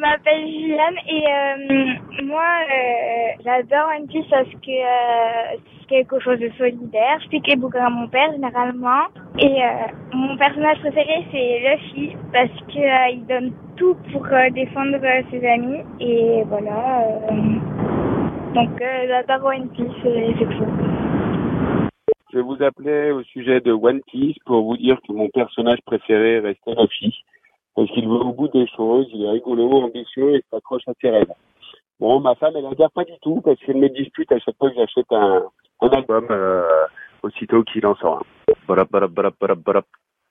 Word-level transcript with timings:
m'appelle 0.00 0.48
Juliane 0.48 0.96
et 1.08 1.24
euh, 1.28 2.24
moi 2.24 2.42
euh, 2.42 3.42
j'adore 3.44 3.90
One 3.96 4.06
Piece 4.08 4.24
parce 4.30 4.48
que 4.48 4.70
euh, 4.70 5.58
c'est 5.80 5.86
quelque 5.88 6.18
chose 6.20 6.38
de 6.38 6.50
solidaire. 6.56 7.18
Je 7.30 7.38
les 7.46 7.56
bouquins 7.56 7.86
à 7.86 7.90
mon 7.90 8.08
père 8.08 8.32
généralement 8.32 9.04
et 9.38 9.60
mon 10.12 10.36
personnage 10.36 10.78
préféré 10.80 11.26
c'est 11.30 11.60
Luffy 11.60 12.16
parce 12.32 12.48
que 12.68 13.12
il 13.12 13.26
donne 13.26 13.52
tout 13.76 13.96
pour 14.12 14.26
défendre 14.52 14.98
ses 15.30 15.46
amis 15.46 15.82
et 16.00 16.44
voilà. 16.46 17.04
donc 18.54 18.70
j'adore 18.80 19.46
One 19.46 19.68
Piece, 19.68 19.86
c'est 20.02 20.48
tout. 20.56 21.90
Je 22.32 22.38
vous 22.38 22.62
appelais 22.62 23.10
au 23.10 23.22
sujet 23.24 23.60
de 23.60 23.72
One 23.72 24.00
Piece 24.06 24.36
pour 24.46 24.62
vous 24.62 24.76
dire 24.76 24.98
que 25.06 25.12
mon 25.12 25.28
personnage 25.28 25.80
préféré 25.84 26.38
restait 26.38 26.74
Luffy 26.78 27.24
parce 27.80 27.90
qu'il 27.92 28.06
va 28.06 28.16
au 28.16 28.34
bout 28.34 28.48
des 28.48 28.66
choses, 28.76 29.08
il 29.14 29.24
est 29.24 29.30
rigolo, 29.30 29.84
ambitieux 29.84 30.34
et 30.34 30.44
s'accroche 30.50 30.86
à 30.86 30.92
ses 31.00 31.08
rêves. 31.08 31.32
Bon, 31.98 32.20
ma 32.20 32.34
femme, 32.34 32.52
elle 32.54 32.66
adhère 32.66 32.90
pas 32.90 33.04
du 33.04 33.14
tout 33.22 33.40
parce 33.40 33.58
qu'elle 33.60 33.78
me 33.78 33.88
dispute 33.88 34.30
à 34.32 34.38
chaque 34.38 34.56
fois 34.58 34.68
que 34.68 34.76
j'achète 34.76 35.10
un, 35.10 35.44
un 35.80 35.88
album 35.88 36.26
euh, 36.28 36.62
aussitôt 37.22 37.62
qu'il 37.62 37.86
en 37.86 37.94
sort 37.94 38.18
un. 38.18 38.22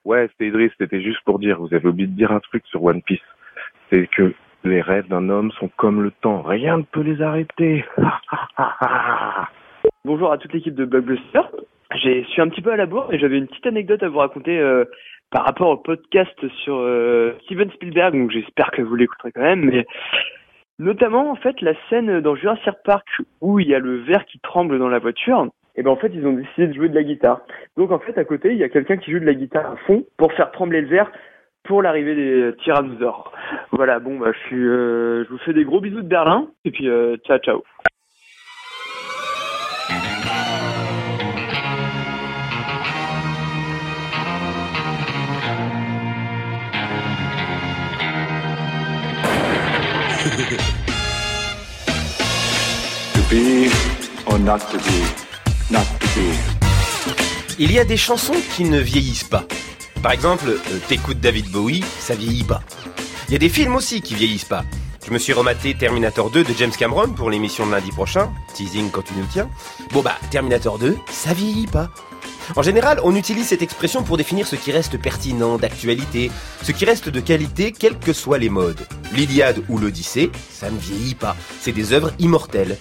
Ouais, 0.06 0.28
c'était 0.28 0.50
Idriss, 0.50 0.72
c'était 0.80 1.02
juste 1.02 1.22
pour 1.26 1.40
dire, 1.40 1.60
vous 1.60 1.74
avez 1.74 1.88
oublié 1.88 2.08
de 2.08 2.16
dire 2.16 2.32
un 2.32 2.40
truc 2.40 2.64
sur 2.68 2.84
One 2.84 3.02
Piece. 3.02 3.18
C'est 3.90 4.08
que 4.16 4.32
les 4.64 4.82
rêves 4.82 5.08
d'un 5.08 5.28
homme 5.30 5.52
sont 5.54 5.72
comme 5.76 6.04
le 6.04 6.12
temps, 6.22 6.44
rien 6.44 6.78
ne 6.78 6.84
peut 6.84 7.02
les 7.02 7.20
arrêter. 7.20 7.84
Bonjour 10.06 10.32
à 10.32 10.38
toute 10.38 10.54
l'équipe 10.54 10.76
de 10.76 10.86
Blockbuster. 10.86 11.42
J'ai 11.96 12.24
suis 12.26 12.44
un 12.44 12.50
petit 12.50 12.62
peu 12.62 12.72
à 12.72 12.78
la 12.78 12.86
bourre 12.86 13.12
et 13.12 13.18
j'avais 13.18 13.40
une 13.40 13.48
petite 13.48 13.66
anecdote 13.66 14.04
à 14.04 14.10
vous 14.10 14.20
raconter 14.20 14.60
euh, 14.60 14.86
par 15.32 15.46
rapport 15.46 15.70
au 15.70 15.78
podcast 15.78 16.36
sur 16.64 16.78
euh, 16.78 17.34
Steven 17.44 17.70
Spielberg, 17.72 18.18
donc 18.18 18.32
j'espère 18.32 18.72
que 18.72 18.82
vous 18.82 18.96
l'écouterez 18.96 19.32
quand 19.32 19.42
même, 19.42 19.66
mais 19.66 19.86
notamment 20.80 21.30
en 21.32 21.36
fait 21.36 21.62
la 21.62 21.74
scène 21.90 22.22
dans 22.22 22.36
Jurassic 22.36 22.74
Park 22.84 23.08
où 23.42 23.60
il 23.60 23.68
y 23.68 23.76
a 23.76 23.80
le 23.80 23.98
verre 23.98 24.26
qui 24.26 24.40
tremble 24.40 24.80
dans 24.80 24.90
la 24.90 25.00
voiture, 25.00 25.48
et 25.76 25.84
ben 25.84 25.92
en 25.92 25.96
fait 25.98 26.12
ils 26.14 26.26
ont 26.26 26.34
décidé 26.34 26.68
de 26.68 26.74
jouer 26.74 26.90
de 26.90 26.96
la 26.96 27.04
guitare. 27.04 27.42
Donc 27.78 27.92
en 27.92 28.00
fait 28.00 28.18
à 28.18 28.26
côté 28.26 28.52
il 28.52 28.58
y 28.58 28.64
a 28.64 28.70
quelqu'un 28.70 28.98
qui 28.98 29.12
joue 29.12 29.20
de 29.20 29.26
la 29.26 29.36
guitare 29.36 29.72
à 29.72 29.76
fond 29.88 30.04
pour 30.18 30.34
faire 30.34 30.52
trembler 30.52 30.82
le 30.82 30.88
verre 30.88 31.12
pour 31.64 31.82
l'arrivée 31.82 32.16
des 32.16 32.56
tyrannosaures. 32.64 33.32
Voilà, 33.72 34.00
bon 34.00 34.18
bah 34.18 34.32
je 34.34 34.40
suis 34.48 34.66
euh, 34.66 35.26
je 35.26 35.30
vous 35.30 35.38
fais 35.40 35.54
des 35.54 35.66
gros 35.66 35.82
bisous 35.82 36.02
de 36.02 36.08
Berlin 36.08 36.48
et 36.66 36.72
puis 36.72 36.90
euh, 36.90 37.18
ciao 37.18 37.38
ciao. 37.40 37.64
Il 57.60 57.72
y 57.72 57.80
a 57.80 57.84
des 57.84 57.98
chansons 57.98 58.36
qui 58.56 58.64
ne 58.64 58.80
vieillissent 58.80 59.26
pas. 59.26 59.44
Par 60.02 60.14
exemple, 60.14 60.48
euh, 60.48 60.80
t'écoutes 60.88 61.20
David 61.20 61.52
Bowie, 61.52 61.84
ça 62.00 62.16
vieillit 62.16 62.46
pas. 62.46 62.62
Il 63.28 63.34
y 63.34 63.36
a 63.36 63.40
des 63.40 63.50
films 63.50 63.76
aussi 63.76 64.02
qui 64.02 64.16
vieillissent 64.16 64.46
pas. 64.46 64.64
Je 65.06 65.12
me 65.12 65.18
suis 65.18 65.34
rematé 65.34 65.74
Terminator 65.74 66.32
2 66.32 66.46
de 66.46 66.54
James 66.58 66.72
Cameron 66.72 67.10
pour 67.10 67.30
l'émission 67.30 67.66
de 67.66 67.72
lundi 67.72 67.92
prochain. 67.92 68.32
Teasing 68.54 68.92
quand 68.92 69.04
tu 69.04 69.16
nous 69.16 69.28
tiens. 69.30 69.50
Bon 69.92 70.02
bah, 70.02 70.18
Terminator 70.32 70.80
2, 70.80 70.98
ça 71.10 71.34
vieillit 71.34 71.68
pas. 71.68 71.90
En 72.56 72.64
général, 72.64 73.00
on 73.04 73.16
utilise 73.16 73.48
cette 73.48 73.62
expression 73.62 74.04
pour 74.04 74.18
définir 74.18 74.48
ce 74.48 74.56
qui 74.56 74.72
reste 74.72 75.00
pertinent, 75.00 75.58
d'actualité, 75.58 76.32
ce 76.64 76.72
qui 76.72 76.86
reste 76.86 77.10
de 77.10 77.20
qualité, 77.20 77.72
quels 77.72 77.98
que 77.98 78.14
soient 78.14 78.40
les 78.40 78.50
modes. 78.50 78.88
L'Iliade 79.14 79.64
ou 79.70 79.78
l'Odyssée, 79.78 80.32
ça 80.52 80.72
ne 80.72 80.80
vieillit 80.80 81.16
pas, 81.16 81.36
c'est 81.62 81.72
des 81.72 81.94
œuvres 81.94 82.12
immortelles. 82.20 82.78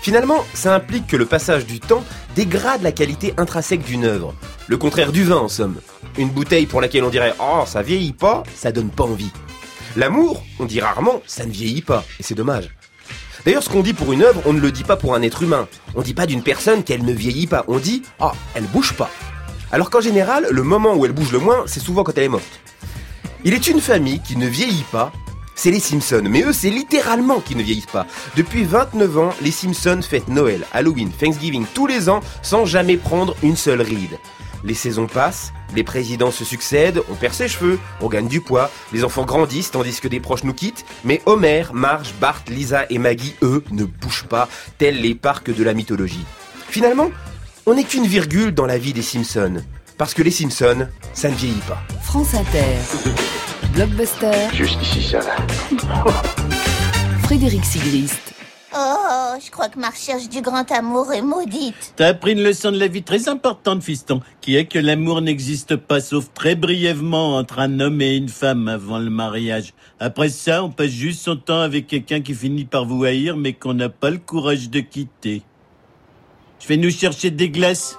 Finalement, 0.00 0.44
ça 0.54 0.74
implique 0.74 1.06
que 1.06 1.16
le 1.16 1.26
passage 1.26 1.66
du 1.66 1.80
temps 1.80 2.04
dégrade 2.34 2.82
la 2.82 2.92
qualité 2.92 3.34
intrinsèque 3.36 3.84
d'une 3.84 4.04
œuvre. 4.04 4.34
Le 4.68 4.76
contraire 4.76 5.12
du 5.12 5.24
vin, 5.24 5.36
en 5.36 5.48
somme. 5.48 5.80
Une 6.18 6.30
bouteille 6.30 6.66
pour 6.66 6.80
laquelle 6.80 7.04
on 7.04 7.10
dirait 7.10 7.34
Oh, 7.40 7.64
ça 7.66 7.82
vieillit 7.82 8.12
pas, 8.12 8.42
ça 8.54 8.72
donne 8.72 8.90
pas 8.90 9.04
envie. 9.04 9.32
L'amour, 9.96 10.44
on 10.58 10.64
dit 10.64 10.80
rarement 10.80 11.22
Ça 11.26 11.46
ne 11.46 11.52
vieillit 11.52 11.82
pas, 11.82 12.04
et 12.18 12.22
c'est 12.22 12.34
dommage. 12.34 12.70
D'ailleurs, 13.44 13.62
ce 13.62 13.68
qu'on 13.68 13.82
dit 13.82 13.92
pour 13.92 14.12
une 14.12 14.22
œuvre, 14.22 14.42
on 14.46 14.52
ne 14.52 14.60
le 14.60 14.72
dit 14.72 14.84
pas 14.84 14.96
pour 14.96 15.14
un 15.14 15.22
être 15.22 15.42
humain. 15.42 15.68
On 15.94 16.02
dit 16.02 16.14
pas 16.14 16.26
d'une 16.26 16.42
personne 16.42 16.82
qu'elle 16.82 17.04
ne 17.04 17.12
vieillit 17.12 17.46
pas. 17.46 17.64
On 17.68 17.78
dit 17.78 18.02
ah, 18.20 18.32
elle 18.54 18.64
bouge 18.64 18.94
pas. 18.94 19.10
Alors 19.70 19.90
qu'en 19.90 20.00
général, 20.00 20.46
le 20.50 20.62
moment 20.62 20.94
où 20.94 21.04
elle 21.04 21.12
bouge 21.12 21.32
le 21.32 21.38
moins, 21.38 21.64
c'est 21.66 21.80
souvent 21.80 22.04
quand 22.04 22.16
elle 22.16 22.24
est 22.24 22.28
morte. 22.28 22.60
Il 23.44 23.52
est 23.52 23.66
une 23.68 23.80
famille 23.80 24.20
qui 24.20 24.38
ne 24.38 24.46
vieillit 24.46 24.86
pas, 24.90 25.12
c'est 25.54 25.70
les 25.70 25.80
Simpsons. 25.80 26.22
Mais 26.28 26.42
eux, 26.42 26.52
c'est 26.52 26.70
littéralement 26.70 27.40
qu'ils 27.40 27.58
ne 27.58 27.62
vieillissent 27.62 27.86
pas. 27.86 28.06
Depuis 28.36 28.64
29 28.64 29.18
ans, 29.18 29.34
les 29.42 29.50
Simpsons 29.50 30.00
fêtent 30.02 30.28
Noël, 30.28 30.64
Halloween, 30.72 31.10
Thanksgiving 31.10 31.66
tous 31.74 31.86
les 31.86 32.08
ans 32.08 32.20
sans 32.42 32.64
jamais 32.64 32.96
prendre 32.96 33.36
une 33.42 33.56
seule 33.56 33.82
ride. 33.82 34.18
Les 34.64 34.74
saisons 34.74 35.06
passent, 35.06 35.52
les 35.74 35.84
présidents 35.84 36.30
se 36.30 36.44
succèdent, 36.44 37.02
on 37.10 37.14
perd 37.14 37.34
ses 37.34 37.48
cheveux, 37.48 37.78
on 38.00 38.08
gagne 38.08 38.28
du 38.28 38.40
poids, 38.40 38.70
les 38.94 39.04
enfants 39.04 39.26
grandissent 39.26 39.70
tandis 39.70 40.00
que 40.00 40.08
des 40.08 40.20
proches 40.20 40.44
nous 40.44 40.54
quittent, 40.54 40.86
mais 41.04 41.20
Homer, 41.26 41.64
Marge, 41.74 42.14
Bart, 42.18 42.42
Lisa 42.48 42.86
et 42.88 42.98
Maggie, 42.98 43.34
eux, 43.42 43.62
ne 43.70 43.84
bougent 43.84 44.24
pas, 44.24 44.48
tels 44.78 45.00
les 45.02 45.14
parcs 45.14 45.54
de 45.54 45.62
la 45.62 45.74
mythologie. 45.74 46.24
Finalement, 46.68 47.10
on 47.66 47.74
n'est 47.74 47.84
qu'une 47.84 48.06
virgule 48.06 48.52
dans 48.52 48.66
la 48.66 48.78
vie 48.78 48.94
des 48.94 49.02
Simpsons. 49.02 49.62
Parce 49.98 50.14
que 50.14 50.22
les 50.22 50.30
Simpsons, 50.30 50.88
ça 51.12 51.28
ne 51.28 51.34
vieillit 51.34 51.62
pas. 51.68 51.82
France 52.02 52.34
Inter. 52.34 53.12
Blockbuster. 53.74 54.48
Juste 54.54 54.80
ici, 54.82 55.02
ça 55.02 55.20
va. 55.20 56.22
Frédéric 57.24 57.64
Sigrist. 57.64 58.34
Oh, 58.76 59.36
je 59.44 59.50
crois 59.52 59.68
que 59.68 59.78
ma 59.78 59.90
recherche 59.90 60.28
du 60.28 60.40
grand 60.40 60.68
amour 60.72 61.12
est 61.12 61.22
maudite. 61.22 61.94
T'as 61.94 62.08
appris 62.08 62.32
une 62.32 62.42
leçon 62.42 62.72
de 62.72 62.78
la 62.78 62.88
vie 62.88 63.04
très 63.04 63.28
importante, 63.28 63.84
fiston, 63.84 64.20
qui 64.40 64.56
est 64.56 64.66
que 64.66 64.80
l'amour 64.80 65.20
n'existe 65.20 65.76
pas 65.76 66.00
sauf 66.00 66.32
très 66.34 66.56
brièvement 66.56 67.36
entre 67.36 67.60
un 67.60 67.78
homme 67.78 68.00
et 68.00 68.16
une 68.16 68.28
femme 68.28 68.66
avant 68.66 68.98
le 68.98 69.10
mariage. 69.10 69.74
Après 70.00 70.28
ça, 70.28 70.64
on 70.64 70.70
passe 70.70 70.90
juste 70.90 71.20
son 71.20 71.36
temps 71.36 71.60
avec 71.60 71.86
quelqu'un 71.86 72.20
qui 72.20 72.34
finit 72.34 72.64
par 72.64 72.84
vous 72.84 73.04
haïr 73.04 73.36
mais 73.36 73.52
qu'on 73.52 73.74
n'a 73.74 73.88
pas 73.88 74.10
le 74.10 74.18
courage 74.18 74.68
de 74.70 74.80
quitter. 74.80 75.42
Je 76.58 76.66
vais 76.66 76.76
nous 76.76 76.90
chercher 76.90 77.30
des 77.30 77.50
glaces. 77.50 77.96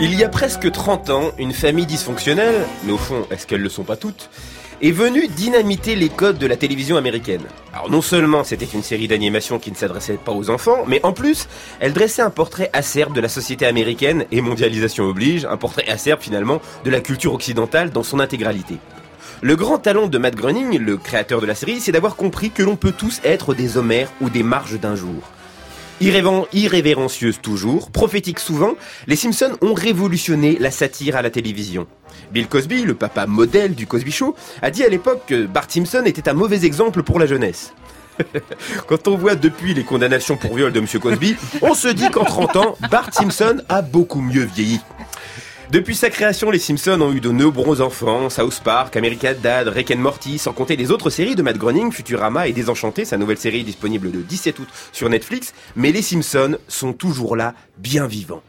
Il 0.00 0.14
y 0.14 0.22
a 0.22 0.28
presque 0.28 0.70
30 0.70 1.10
ans, 1.10 1.32
une 1.38 1.52
famille 1.52 1.84
dysfonctionnelle, 1.84 2.64
mais 2.84 2.92
au 2.92 2.98
fond, 2.98 3.26
est-ce 3.32 3.48
qu'elles 3.48 3.62
le 3.62 3.68
sont 3.68 3.82
pas 3.82 3.96
toutes, 3.96 4.30
est 4.80 4.92
venue 4.92 5.26
dynamiter 5.26 5.96
les 5.96 6.08
codes 6.08 6.38
de 6.38 6.46
la 6.46 6.56
télévision 6.56 6.96
américaine. 6.96 7.42
Alors 7.72 7.90
non 7.90 8.00
seulement 8.00 8.44
c'était 8.44 8.64
une 8.64 8.84
série 8.84 9.08
d'animation 9.08 9.58
qui 9.58 9.72
ne 9.72 9.76
s'adressait 9.76 10.14
pas 10.14 10.30
aux 10.30 10.50
enfants, 10.50 10.84
mais 10.86 11.00
en 11.02 11.12
plus, 11.12 11.48
elle 11.80 11.92
dressait 11.92 12.22
un 12.22 12.30
portrait 12.30 12.70
acerbe 12.72 13.12
de 13.12 13.20
la 13.20 13.28
société 13.28 13.66
américaine, 13.66 14.24
et 14.30 14.40
mondialisation 14.40 15.02
oblige, 15.02 15.44
un 15.46 15.56
portrait 15.56 15.88
acerbe 15.88 16.20
finalement 16.20 16.60
de 16.84 16.90
la 16.90 17.00
culture 17.00 17.34
occidentale 17.34 17.90
dans 17.90 18.04
son 18.04 18.20
intégralité. 18.20 18.76
Le 19.40 19.56
grand 19.56 19.78
talent 19.78 20.06
de 20.06 20.18
Matt 20.18 20.36
Groening, 20.36 20.78
le 20.78 20.96
créateur 20.96 21.40
de 21.40 21.46
la 21.46 21.56
série, 21.56 21.80
c'est 21.80 21.92
d'avoir 21.92 22.14
compris 22.14 22.52
que 22.52 22.62
l'on 22.62 22.76
peut 22.76 22.94
tous 22.96 23.20
être 23.24 23.52
des 23.52 23.76
Homères 23.76 24.12
ou 24.20 24.30
des 24.30 24.44
marges 24.44 24.78
d'un 24.78 24.94
jour. 24.94 25.24
Irrévérencieuse 26.00 27.40
toujours, 27.40 27.90
prophétique 27.90 28.38
souvent, 28.38 28.74
les 29.06 29.16
Simpsons 29.16 29.56
ont 29.62 29.74
révolutionné 29.74 30.56
la 30.60 30.70
satire 30.70 31.16
à 31.16 31.22
la 31.22 31.30
télévision. 31.30 31.86
Bill 32.32 32.46
Cosby, 32.46 32.84
le 32.84 32.94
papa 32.94 33.26
modèle 33.26 33.74
du 33.74 33.86
Cosby 33.86 34.12
Show, 34.12 34.36
a 34.62 34.70
dit 34.70 34.84
à 34.84 34.88
l'époque 34.88 35.22
que 35.26 35.46
Bart 35.46 35.68
Simpson 35.68 36.02
était 36.06 36.28
un 36.28 36.34
mauvais 36.34 36.64
exemple 36.64 37.02
pour 37.02 37.18
la 37.18 37.26
jeunesse. 37.26 37.72
Quand 38.86 39.08
on 39.08 39.16
voit 39.16 39.34
depuis 39.34 39.74
les 39.74 39.84
condamnations 39.84 40.36
pour 40.36 40.54
viol 40.54 40.72
de 40.72 40.78
M. 40.78 40.86
Cosby, 41.00 41.36
on 41.62 41.74
se 41.74 41.88
dit 41.88 42.10
qu'en 42.10 42.24
30 42.24 42.56
ans, 42.56 42.76
Bart 42.90 43.12
Simpson 43.12 43.62
a 43.68 43.82
beaucoup 43.82 44.20
mieux 44.20 44.44
vieilli. 44.44 44.80
Depuis 45.70 45.94
sa 45.94 46.08
création, 46.08 46.50
les 46.50 46.58
Simpsons 46.58 46.98
ont 47.02 47.12
eu 47.12 47.20
de 47.20 47.30
nombreux 47.30 47.82
enfants, 47.82 48.30
South 48.30 48.60
Park, 48.64 48.96
American 48.96 49.34
Dad, 49.42 49.68
Rick 49.68 49.94
Morty, 49.94 50.38
sans 50.38 50.54
compter 50.54 50.76
les 50.76 50.90
autres 50.90 51.10
séries 51.10 51.34
de 51.34 51.42
Matt 51.42 51.58
Groening, 51.58 51.92
Futurama 51.92 52.48
et 52.48 52.54
Désenchanté, 52.54 53.04
sa 53.04 53.18
nouvelle 53.18 53.36
série 53.36 53.64
disponible 53.64 54.10
le 54.10 54.22
17 54.22 54.58
août 54.60 54.68
sur 54.92 55.10
Netflix, 55.10 55.52
mais 55.76 55.92
les 55.92 56.00
Simpsons 56.00 56.56
sont 56.68 56.94
toujours 56.94 57.36
là, 57.36 57.52
bien 57.76 58.06
vivants. 58.06 58.42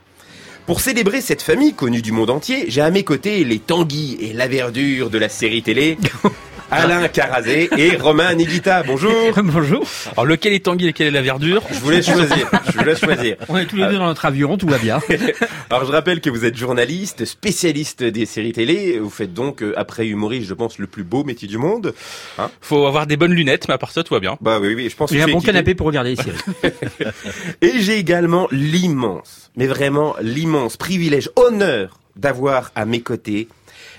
Pour 0.66 0.80
célébrer 0.80 1.20
cette 1.20 1.42
famille 1.42 1.74
connue 1.74 2.02
du 2.02 2.14
monde 2.14 2.30
entier, 2.30 2.66
j'ai 2.70 2.80
à 2.80 2.90
mes 2.90 3.04
côtés 3.04 3.44
les 3.44 3.60
Tanguy 3.60 4.18
et 4.22 4.32
la 4.32 4.48
verdure 4.48 5.10
de 5.10 5.18
la 5.18 5.28
série 5.28 5.62
télé. 5.62 5.98
Alain 6.72 7.08
Carazé 7.08 7.68
et 7.78 7.96
Romain 7.96 8.34
Nigita. 8.36 8.84
Bonjour. 8.84 9.12
Bonjour. 9.44 9.84
Alors 10.12 10.26
lequel 10.26 10.54
est 10.54 10.66
Tanguy 10.66 10.88
et 10.88 10.94
quelle 10.94 11.08
est 11.08 11.12
la 11.12 11.22
verdure 11.24 11.64
Je 11.72 11.80
vous 11.80 11.90
laisse 11.90 12.06
choisir. 12.06 12.50
Je 12.72 12.78
vous 12.78 12.84
laisse 12.86 13.00
choisir. 13.00 13.38
On 13.48 13.58
est 13.58 13.66
tous 13.66 13.76
les 13.76 13.88
deux 13.88 13.98
dans 13.98 14.06
notre 14.06 14.26
avion, 14.26 14.56
tout 14.58 14.68
va 14.68 14.78
bien. 14.78 15.00
Alors 15.72 15.86
je 15.86 15.92
rappelle 15.92 16.22
que 16.22 16.30
vous 16.30 16.46
êtes 16.46 16.56
journaliste, 16.56 17.26
spécialiste 17.26 18.04
des 18.04 18.26
séries 18.28 18.54
télé. 18.54 19.00
Vous 19.00 19.10
faites 19.10 19.34
donc, 19.34 19.64
euh, 19.64 19.74
après 19.78 20.08
humoriste, 20.08 20.48
je 20.48 20.54
pense, 20.54 20.78
le 20.78 20.86
plus 20.86 21.04
beau 21.04 21.24
métier 21.24 21.48
du 21.48 21.58
monde. 21.58 21.94
Hein 22.38 22.52
Faut 22.62 22.86
avoir 22.86 23.08
des 23.08 23.18
bonnes 23.18 23.34
lunettes, 23.34 23.68
mais 23.68 23.74
à 23.74 23.78
part 23.80 23.92
ça, 23.92 24.04
tout 24.04 24.14
va 24.14 24.20
bien. 24.20 24.38
bah 24.40 24.60
oui, 24.62 24.76
oui, 24.76 24.90
je 24.90 24.96
pense 24.96 25.10
que 25.10 25.16
J'ai 25.16 25.24
un 25.24 25.26
bon 25.26 25.38
équipé. 25.38 25.48
canapé 25.48 25.74
pour 25.76 25.88
regarder 25.88 26.12
les 26.12 26.16
séries. 26.18 26.38
Et 27.62 27.80
j'ai 27.80 27.98
également 27.98 28.48
l'immense, 28.52 29.50
mais 29.56 29.66
vraiment 29.66 30.16
l'immense 30.22 30.78
privilège, 30.78 31.30
honneur 31.36 32.00
d'avoir 32.16 32.72
à 32.76 32.86
mes 32.86 33.02
côtés 33.02 33.48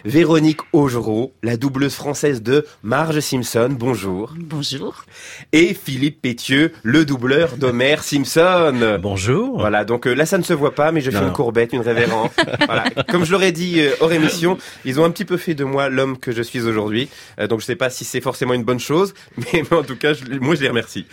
Véronique 0.05 0.61
Augereau, 0.73 1.33
la 1.43 1.57
doubleuse 1.57 1.95
française 1.95 2.43
de 2.43 2.65
Marge 2.83 3.21
Simpson, 3.21 3.69
bonjour. 3.71 4.35
Bonjour. 4.39 5.05
Et 5.53 5.75
Philippe 5.75 6.23
Pétieux, 6.23 6.73
le 6.83 7.05
doubleur 7.05 7.57
d'Homer 7.57 7.97
Simpson. 8.03 8.99
Bonjour. 9.01 9.59
Voilà, 9.59 9.85
donc 9.85 10.07
euh, 10.07 10.15
là 10.15 10.27
ça 10.27 10.39
ne 10.39 10.43
se 10.43 10.53
voit 10.53 10.75
pas, 10.75 10.93
mais 10.93 11.01
je 11.01 11.11
fais 11.11 11.21
Non. 11.21 11.29
une 11.29 11.33
courbette, 11.33 11.73
une 11.73 11.81
révérence. 11.81 12.31
voilà. 12.67 12.85
Comme 13.09 13.25
je 13.25 13.33
l'aurais 13.33 13.53
dit 13.53 13.81
euh, 13.81 13.91
hors 14.01 14.13
émission, 14.13 14.59
ils 14.85 14.99
ont 15.01 15.05
un 15.05 15.11
petit 15.11 15.25
peu 15.25 15.37
fait 15.37 15.55
de 15.55 15.65
moi 15.65 15.89
l'homme 15.89 16.17
que 16.19 16.33
je 16.33 16.43
suis 16.43 16.63
aujourd'hui. 16.63 17.09
Euh, 17.39 17.47
donc 17.47 17.61
je 17.61 17.67
sais 17.67 17.77
pas 17.77 17.91
si 17.91 18.05
c'est 18.05 18.21
forcément 18.21 18.55
une 18.55 18.65
bonne 18.65 18.81
chose, 18.81 19.15
mais, 19.37 19.63
mais 19.71 19.77
en 19.77 19.83
tout 19.83 19.97
cas, 19.97 20.15
je- 20.15 20.25
moi 20.41 20.55
je 20.55 20.63
les 20.63 20.69
remercie. 20.69 21.07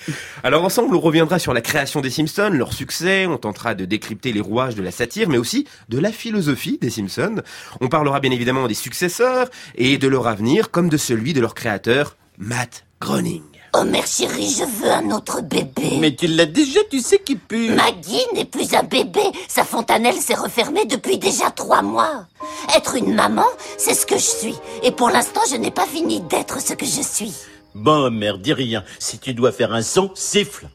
Alors 0.44 0.64
ensemble, 0.64 0.96
on 0.96 1.00
reviendra 1.00 1.40
sur 1.40 1.54
la 1.54 1.62
création 1.62 2.02
des 2.02 2.10
Simpsons, 2.10 2.50
leur 2.54 2.74
succès, 2.74 3.26
on 3.28 3.38
tentera 3.38 3.76
de 3.76 3.86
décrypter 3.86 4.32
les 4.32 4.42
rouages 4.42 4.76
de 4.76 4.82
la 4.84 4.92
satire, 4.92 5.30
mais 5.30 5.38
aussi 5.38 5.68
de 5.90 6.00
la 6.00 6.12
philosophie 6.12 6.78
des 6.82 6.90
Simpsons. 6.90 7.42
On 7.82 7.88
parlera 7.90 8.20
bien 8.20 8.32
évidemment 8.32 8.57
des 8.66 8.74
successeurs 8.74 9.50
et 9.76 10.00
de 10.00 10.08
leur 10.08 10.28
avenir, 10.28 10.72
comme 10.72 10.90
de 10.90 10.98
celui 10.98 11.34
de 11.34 11.42
leur 11.42 11.54
créateur, 11.54 12.18
Matt 12.40 12.86
Groening. 13.00 13.44
Oh, 13.76 13.84
chérie, 14.06 14.50
je 14.50 14.64
veux 14.64 14.92
un 14.92 15.12
autre 15.12 15.42
bébé. 15.42 15.98
Mais 16.00 16.16
tu 16.16 16.26
l'as 16.26 16.48
déjà, 16.48 16.80
tu 16.90 17.00
sais 17.00 17.20
qui 17.20 17.36
pue. 17.36 17.70
Maggie 17.70 18.26
n'est 18.34 18.46
plus 18.46 18.74
un 18.74 18.82
bébé. 18.82 19.22
Sa 19.48 19.64
fontanelle 19.64 20.16
s'est 20.16 20.34
refermée 20.34 20.86
depuis 20.86 21.20
déjà 21.20 21.52
trois 21.52 21.84
mois. 21.84 22.26
Être 22.76 22.96
une 22.96 23.14
maman, 23.14 23.46
c'est 23.78 23.94
ce 23.94 24.08
que 24.08 24.16
je 24.16 24.22
suis. 24.22 24.56
Et 24.82 24.92
pour 24.92 25.10
l'instant, 25.10 25.42
je 25.52 25.58
n'ai 25.58 25.70
pas 25.70 25.86
fini 25.86 26.22
d'être 26.22 26.60
ce 26.60 26.74
que 26.74 26.86
je 26.86 27.02
suis. 27.02 27.36
Bon, 27.76 28.10
mère, 28.10 28.40
dis 28.40 28.54
rien. 28.54 28.84
Si 28.98 29.20
tu 29.20 29.36
dois 29.36 29.52
faire 29.52 29.74
un 29.74 29.84
son, 29.84 30.10
siffle. 30.16 30.68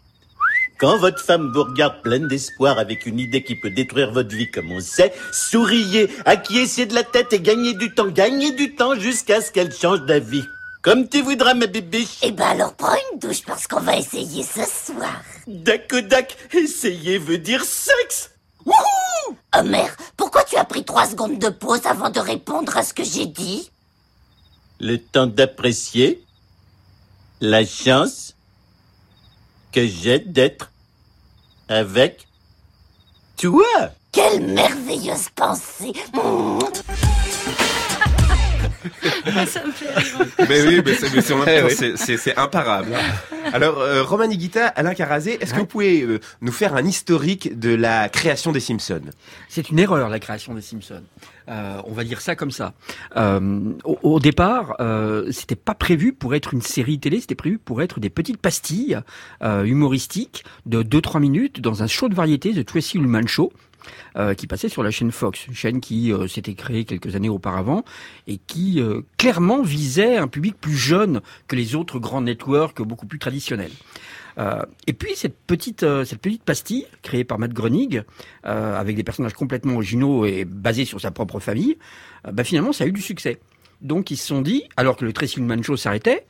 Quand 0.83 0.99
votre 0.99 1.21
femme 1.21 1.53
vous 1.53 1.63
regarde 1.63 2.03
pleine 2.03 2.27
d'espoir 2.27 2.77
avec 2.77 3.07
une 3.07 3.21
idée 3.21 3.45
qui 3.45 3.55
peut 3.55 3.71
détruire 3.71 4.11
votre 4.11 4.35
vie 4.35 4.51
comme 4.51 4.73
on 4.73 4.81
sait, 4.81 5.15
souriez, 5.31 6.11
acquiescez 6.25 6.87
de 6.87 6.95
la 6.97 7.05
tête 7.05 7.33
et 7.33 7.39
gagnez 7.39 7.75
du 7.75 7.95
temps, 7.95 8.09
gagnez 8.09 8.51
du 8.51 8.75
temps 8.75 8.97
jusqu'à 8.97 9.41
ce 9.41 9.53
qu'elle 9.53 9.73
change 9.73 10.03
d'avis. 10.07 10.43
Comme 10.83 11.09
tu 11.09 11.23
voudras, 11.23 11.55
ma 11.55 11.69
bibiche. 11.69 12.19
Eh 12.23 12.33
ben 12.33 12.47
alors 12.47 12.75
prends 12.75 12.97
une 13.13 13.21
douche 13.21 13.43
parce 13.47 13.69
qu'on 13.69 13.79
va 13.79 13.97
essayer 13.97 14.43
ce 14.43 14.65
soir. 14.65 15.23
Dakodak, 15.47 16.37
essayer 16.53 17.17
veut 17.17 17.39
dire 17.39 17.63
sexe. 17.63 18.33
Homer, 19.57 19.87
pourquoi 20.17 20.43
tu 20.43 20.57
as 20.57 20.65
pris 20.65 20.85
trois 20.85 21.07
secondes 21.07 21.39
de 21.39 21.49
pause 21.51 21.87
avant 21.87 22.11
de 22.11 22.19
répondre 22.19 22.77
à 22.77 22.83
ce 22.83 22.93
que 22.93 23.05
j'ai 23.05 23.27
dit? 23.27 23.71
Le 24.81 24.99
temps 24.99 25.29
d'apprécier 25.29 26.25
la 27.41 27.65
chance 27.65 28.35
que 29.71 29.87
j'ai 29.87 30.19
d'être 30.19 30.72
avec 31.73 32.27
toi. 33.37 33.65
Quelle 34.13 34.47
merveilleuse 34.47 35.29
pensée. 35.35 35.93
Ça 39.47 39.65
me 39.67 39.73
fait 39.73 39.93
rire. 39.95 40.27
Mais 40.49 40.63
oui, 40.67 40.83
mais 40.85 40.95
c'est, 40.95 41.15
mais 41.15 41.21
c'est 41.23 41.33
en 41.33 41.39
même 41.45 41.49
Eh 41.49 41.61
temps, 41.63 41.75
c'est, 41.77 41.97
c'est- 41.97 42.17
c'est 42.17 42.37
imparable. 42.37 42.93
Alors, 43.53 43.79
euh, 43.81 44.03
Roman 44.03 44.29
Alain 44.77 44.95
Carazé, 44.95 45.39
est-ce 45.41 45.53
que 45.55 45.59
vous 45.61 45.67
pouvez 45.67 46.03
euh, 46.03 46.21
nous 46.41 46.53
faire 46.53 46.75
un 46.75 46.85
historique 46.85 47.59
de 47.59 47.75
la 47.75 48.09
création 48.09 48.53
des 48.53 48.61
Simpsons? 48.61 49.01
C'est 49.49 49.71
une 49.71 49.79
erreur 49.79 50.09
la 50.09 50.19
création 50.21 50.55
des 50.55 50.61
Simpsons. 50.63 51.03
Euh, 51.49 51.81
on 51.87 51.93
va 51.93 52.05
dire 52.05 52.21
ça 52.21 52.37
comme 52.37 52.53
ça. 52.53 52.73
Euh, 53.17 53.61
au, 53.85 53.99
au 54.03 54.21
départ, 54.21 54.77
euh, 54.81 55.27
c'était 55.33 55.57
pas 55.57 55.75
prévu 55.75 56.13
pour 56.13 56.35
être 56.35 56.55
une 56.55 56.63
série 56.63 56.99
télé, 57.01 57.21
c'était 57.21 57.35
prévu 57.35 57.59
pour 57.59 57.83
être 57.83 57.99
des 57.99 58.11
petites 58.11 58.39
pastilles 58.39 58.99
euh, 59.43 59.65
humoristiques 59.65 60.45
de 60.67 60.83
2-3 60.83 61.21
minutes 61.21 61.61
dans 61.61 61.83
un 61.83 61.87
show 61.89 62.09
de 62.09 62.15
variété, 62.15 62.53
The 62.55 62.65
Tracy 62.65 62.99
Ullman 62.99 63.27
Show. 63.27 63.53
Euh, 64.17 64.35
qui 64.35 64.47
passait 64.47 64.69
sur 64.69 64.83
la 64.83 64.91
chaîne 64.91 65.11
Fox, 65.11 65.47
une 65.47 65.55
chaîne 65.55 65.81
qui 65.81 66.13
euh, 66.13 66.29
s'était 66.29 66.55
créée 66.55 66.85
quelques 66.85 67.17
années 67.17 67.29
auparavant 67.29 67.85
et 68.27 68.39
qui 68.39 68.81
euh, 68.81 69.01
clairement 69.17 69.63
visait 69.63 70.17
un 70.17 70.29
public 70.29 70.55
plus 70.61 70.77
jeune 70.77 71.21
que 71.49 71.57
les 71.57 71.75
autres 71.75 71.99
grands 71.99 72.21
networks 72.21 72.83
beaucoup 72.83 73.07
plus 73.07 73.19
traditionnels. 73.19 73.73
Et 74.87 74.95
puis 74.95 75.15
cette 75.15 75.37
petite 75.37 75.85
cette 76.07 76.21
petite 76.21 76.43
pastille 76.43 76.87
créée 77.03 77.23
par 77.23 77.39
Matt 77.39 77.53
Groening 77.53 78.01
avec 78.45 78.97
des 78.97 79.05
personnages 79.05 79.35
complètement 79.35 79.75
originaux 79.75 80.25
et 80.25 80.47
basés 80.47 80.87
sur 80.87 81.03
sa 81.03 81.11
propre 81.11 81.39
famille, 81.39 81.77
bah 82.33 82.43
finalement 82.43 82.73
ça 82.73 82.85
a 82.85 82.87
eu 82.87 82.93
du 82.93 83.03
succès. 83.03 83.41
Donc 83.83 84.11
ils 84.11 84.17
se 84.17 84.27
sont 84.27 84.41
dit, 84.41 84.65
alors 84.79 84.97
que 84.97 85.05
le 85.05 85.13
Tracy 85.13 85.39
Ullman 85.39 85.63
Show 85.63 85.77
s'arrêtait, 85.77 86.25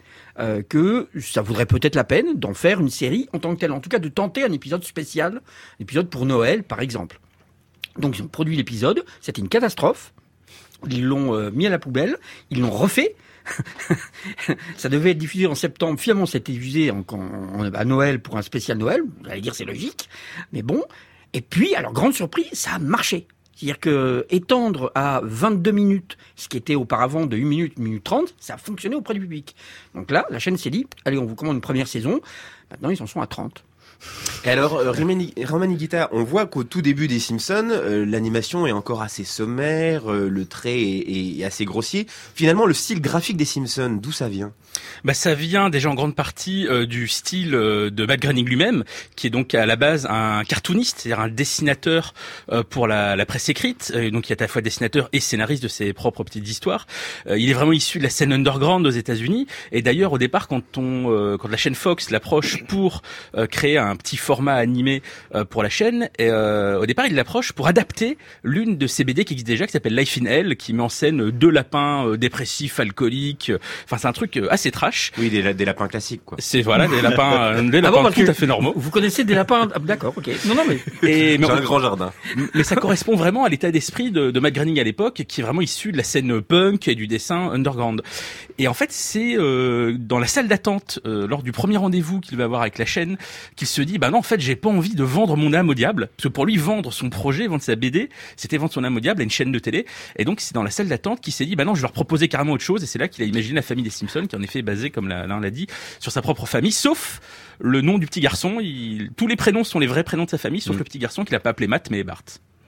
que 0.69 1.08
ça 1.20 1.43
vaudrait 1.43 1.66
peut-être 1.66 1.94
la 1.94 2.02
peine 2.02 2.40
d'en 2.40 2.55
faire 2.55 2.81
une 2.81 2.90
série 2.90 3.28
en 3.32 3.38
tant 3.38 3.55
que 3.55 3.60
telle, 3.60 3.70
en 3.70 3.78
tout 3.78 3.88
cas 3.88 4.00
de 4.00 4.08
tenter 4.08 4.43
un 4.43 4.50
épisode 4.50 4.82
spécial, 4.82 5.40
un 5.78 5.82
épisode 5.82 6.10
pour 6.10 6.26
Noël 6.26 6.64
par 6.64 6.81
exemple. 6.81 7.20
Donc 7.98 8.18
ils 8.18 8.22
ont 8.22 8.28
produit 8.28 8.56
l'épisode, 8.56 9.04
c'était 9.20 9.40
une 9.42 9.48
catastrophe. 9.48 10.12
Ils 10.90 11.04
l'ont 11.04 11.34
euh, 11.34 11.50
mis 11.52 11.66
à 11.66 11.70
la 11.70 11.78
poubelle, 11.78 12.16
ils 12.50 12.60
l'ont 12.60 12.70
refait. 12.70 13.14
ça 14.76 14.88
devait 14.88 15.10
être 15.12 15.18
diffusé 15.18 15.46
en 15.46 15.54
septembre. 15.54 15.98
Finalement, 16.00 16.26
c'était 16.26 16.52
diffusé 16.52 16.90
en, 16.90 17.04
en- 17.08 17.72
à 17.74 17.84
Noël 17.84 18.20
pour 18.20 18.36
un 18.36 18.42
spécial 18.42 18.78
Noël. 18.78 19.02
Vous 19.02 19.28
allez 19.30 19.40
dire 19.40 19.54
c'est 19.54 19.64
logique, 19.64 20.08
mais 20.52 20.62
bon. 20.62 20.82
Et 21.32 21.40
puis, 21.40 21.74
alors 21.74 21.92
grande 21.92 22.14
surprise, 22.14 22.48
ça 22.52 22.72
a 22.72 22.78
marché. 22.78 23.26
C'est-à-dire 23.54 23.78
que 23.80 24.26
étendre 24.30 24.90
à 24.94 25.20
22 25.24 25.70
minutes, 25.70 26.16
ce 26.36 26.48
qui 26.48 26.56
était 26.56 26.74
auparavant 26.74 27.26
de 27.26 27.36
1 27.36 27.40
minute, 27.44 27.74
1 27.78 27.82
minute 27.82 28.04
30, 28.04 28.34
ça 28.40 28.54
a 28.54 28.58
fonctionné 28.58 28.96
auprès 28.96 29.14
du 29.14 29.20
public. 29.20 29.54
Donc 29.94 30.10
là, 30.10 30.26
la 30.30 30.38
chaîne 30.38 30.56
s'est 30.56 30.70
dit, 30.70 30.86
allez, 31.04 31.18
on 31.18 31.24
vous 31.26 31.34
commande 31.36 31.56
une 31.56 31.60
première 31.60 31.86
saison. 31.86 32.20
Maintenant, 32.70 32.90
ils 32.90 33.00
en 33.02 33.06
sont 33.06 33.20
à 33.20 33.26
30. 33.26 33.62
Et 34.44 34.50
alors, 34.50 34.76
euh, 34.76 34.93
Higuita, 34.93 36.08
on 36.12 36.25
voit 36.25 36.46
qu'au 36.46 36.64
tout 36.64 36.82
début 36.82 37.06
des 37.06 37.20
Simpsons, 37.20 37.69
euh, 37.70 38.04
l'animation 38.04 38.66
est 38.66 38.72
encore 38.72 39.02
assez 39.02 39.25
sommaire, 39.25 40.10
euh, 40.10 40.28
le 40.28 40.46
trait 40.46 40.81
est, 40.81 41.38
est 41.38 41.44
assez 41.44 41.64
grossier. 41.64 42.06
Finalement, 42.34 42.66
le 42.66 42.75
style 42.75 43.00
graphique 43.00 43.37
des 43.37 43.44
Simpsons, 43.44 43.99
d'où 44.02 44.10
ça 44.10 44.28
vient? 44.28 44.52
Bah, 45.04 45.14
ça 45.14 45.34
vient 45.34 45.70
déjà 45.70 45.90
en 45.90 45.94
grande 45.94 46.14
partie 46.14 46.66
euh, 46.66 46.86
du 46.86 47.08
style 47.08 47.54
euh, 47.54 47.90
de 47.90 48.06
Matt 48.06 48.20
Groening 48.20 48.46
lui-même, 48.46 48.84
qui 49.16 49.26
est 49.26 49.30
donc 49.30 49.54
à 49.54 49.66
la 49.66 49.76
base 49.76 50.06
un 50.08 50.44
cartooniste, 50.44 51.00
c'est-à-dire 51.00 51.20
un 51.20 51.28
dessinateur 51.28 52.14
euh, 52.50 52.62
pour 52.62 52.86
la, 52.86 53.16
la 53.16 53.26
presse 53.26 53.48
écrite, 53.48 53.92
donc 54.12 54.28
il 54.28 54.32
est 54.32 54.40
à 54.40 54.44
la 54.44 54.48
fois 54.48 54.62
dessinateur 54.62 55.08
et 55.12 55.20
scénariste 55.20 55.62
de 55.62 55.69
ses 55.69 55.92
propres 55.92 56.24
petites 56.24 56.48
histoires. 56.48 56.86
Euh, 57.26 57.38
il 57.38 57.50
est 57.50 57.52
vraiment 57.52 57.72
issu 57.72 57.98
de 57.98 58.04
la 58.04 58.10
scène 58.10 58.32
underground 58.32 58.86
aux 58.86 58.90
États-Unis, 58.90 59.46
et 59.72 59.82
d'ailleurs 59.82 60.12
au 60.12 60.19
départ, 60.19 60.48
quand 60.48 60.78
on, 60.78 61.10
euh, 61.10 61.36
quand 61.36 61.48
la 61.48 61.56
chaîne 61.56 61.74
Fox 61.74 62.10
l'approche 62.10 62.64
pour 62.64 63.02
euh, 63.36 63.46
créer 63.46 63.79
un 63.79 63.96
petit 63.96 64.17
format 64.17 64.55
animé 64.55 65.02
pour 65.50 65.62
la 65.62 65.69
chaîne, 65.69 66.08
et, 66.19 66.31
au 66.31 66.86
départ 66.86 67.06
il 67.06 67.14
l'approche 67.14 67.52
pour 67.52 67.67
adapter 67.67 68.19
l'une 68.43 68.76
de 68.76 68.86
ses 68.86 69.05
BD 69.05 69.24
qui 69.24 69.34
existe 69.34 69.46
déjà, 69.46 69.67
qui 69.67 69.72
s'appelle 69.72 69.94
Life 69.94 70.19
in 70.20 70.26
Hell, 70.26 70.56
qui 70.56 70.72
met 70.72 70.82
en 70.82 70.88
scène 70.88 71.31
deux 71.31 71.50
lapins 71.50 72.17
dépressifs, 72.17 72.81
alcooliques. 72.81 73.52
Enfin, 73.84 73.98
c'est 73.98 74.08
un 74.08 74.12
truc 74.12 74.36
euh, 74.36 74.48
assez 74.62 74.70
trash. 74.70 75.12
Oui, 75.19 75.28
des, 75.28 75.54
des 75.54 75.64
lapins 75.64 75.88
classiques, 75.88 76.22
quoi. 76.24 76.38
C'est 76.40 76.62
voilà 76.62 76.86
des 76.86 77.02
lapins, 77.02 77.32
euh, 77.56 77.62
des 77.62 77.78
Ah 77.78 77.82
lapins 77.82 78.02
bon, 78.02 78.10
tout 78.10 78.20
à 78.20 78.34
fait 78.34 78.46
normaux. 78.46 78.72
Vous 78.76 78.90
connaissez 78.90 79.24
des 79.24 79.34
lapins 79.34 79.69
ah, 79.74 79.78
D'accord, 79.81 80.14
ok. 80.16 80.31
Non, 80.46 80.54
non, 80.54 80.62
mais 80.69 80.78
et 81.08 81.38
mais, 81.38 81.50
un 81.50 81.60
grand 81.60 81.81
jardin. 81.81 82.12
mais 82.54 82.62
ça 82.62 82.76
correspond 82.76 83.16
vraiment 83.16 83.44
à 83.44 83.48
l'état 83.48 83.70
d'esprit 83.72 84.12
de, 84.12 84.31
de 84.31 84.40
Matt 84.40 84.54
Groening 84.54 84.78
à 84.78 84.84
l'époque, 84.84 85.24
qui 85.26 85.40
est 85.40 85.44
vraiment 85.44 85.60
issu 85.60 85.90
de 85.90 85.96
la 85.96 86.04
scène 86.04 86.40
punk 86.40 86.86
et 86.86 86.94
du 86.94 87.08
dessin 87.08 87.50
underground. 87.50 88.02
Et 88.58 88.69
en 88.69 88.74
fait, 88.74 88.92
c'est 88.92 89.36
euh, 89.36 89.96
dans 89.98 90.19
la 90.19 90.26
salle 90.26 90.46
d'attente 90.46 91.00
euh, 91.06 91.26
lors 91.26 91.42
du 91.42 91.50
premier 91.50 91.76
rendez-vous 91.76 92.20
qu'il 92.20 92.38
va 92.38 92.44
avoir 92.44 92.60
avec 92.62 92.78
la 92.78 92.86
chaîne 92.86 93.16
qu'il 93.56 93.66
se 93.66 93.82
dit 93.82 93.98
bah 93.98 94.10
non 94.10 94.19
en 94.19 94.22
fait 94.22 94.40
j'ai 94.40 94.56
pas 94.56 94.69
envie 94.69 94.94
de 94.94 95.02
vendre 95.02 95.36
mon 95.36 95.52
âme 95.52 95.69
au 95.69 95.74
diable 95.74 96.10
parce 96.16 96.28
que 96.28 96.32
pour 96.32 96.46
lui 96.46 96.56
vendre 96.56 96.92
son 96.92 97.10
projet, 97.10 97.46
vendre 97.46 97.62
sa 97.62 97.74
BD, 97.74 98.10
c'était 98.36 98.58
vendre 98.58 98.72
son 98.72 98.84
âme 98.84 98.96
au 98.96 99.00
diable 99.00 99.20
à 99.20 99.24
une 99.24 99.31
chaîne 99.31 99.50
de 99.50 99.58
télé. 99.58 99.86
Et 100.16 100.24
donc 100.24 100.40
c'est 100.40 100.54
dans 100.54 100.62
la 100.62 100.70
salle 100.70 100.88
d'attente 100.88 101.20
qu'il 101.20 101.32
s'est 101.32 101.46
dit 101.46 101.56
bah 101.56 101.64
non 101.64 101.74
je 101.74 101.81
vais 101.81 101.86
leur 101.86 101.92
proposer 101.92 102.28
carrément 102.28 102.52
autre 102.52 102.62
chose 102.62 102.82
et 102.82 102.86
c'est 102.86 102.98
là 102.98 103.08
qu'il 103.08 103.24
a 103.24 103.26
imaginé 103.26 103.56
la 103.56 103.62
famille 103.62 103.84
des 103.84 103.90
Simpsons 103.90 104.26
qui 104.28 104.36
en 104.36 104.42
effet 104.52 104.62
basée 104.62 104.90
comme 104.90 105.08
la- 105.08 105.26
l'un 105.26 105.40
l'a 105.40 105.50
dit 105.50 105.66
sur 105.98 106.12
sa 106.12 106.22
propre 106.22 106.46
famille 106.46 106.72
sauf 106.72 107.20
le 107.60 107.80
nom 107.80 107.98
du 107.98 108.06
petit 108.06 108.20
garçon. 108.20 108.58
Il, 108.60 109.10
tous 109.16 109.26
les 109.26 109.36
prénoms 109.36 109.64
sont 109.64 109.78
les 109.78 109.86
vrais 109.86 110.04
prénoms 110.04 110.24
de 110.24 110.30
sa 110.30 110.38
famille 110.38 110.60
sauf 110.60 110.74
Mm. 110.76 110.78
le 110.78 110.84
petit 110.84 110.98
garçon 110.98 111.24
qu'il 111.24 111.34
a 111.34 111.40
pas 111.40 111.50
appelé 111.50 111.66
Matt 111.66 111.90
mais 111.90 112.02
Bart. 112.04 112.22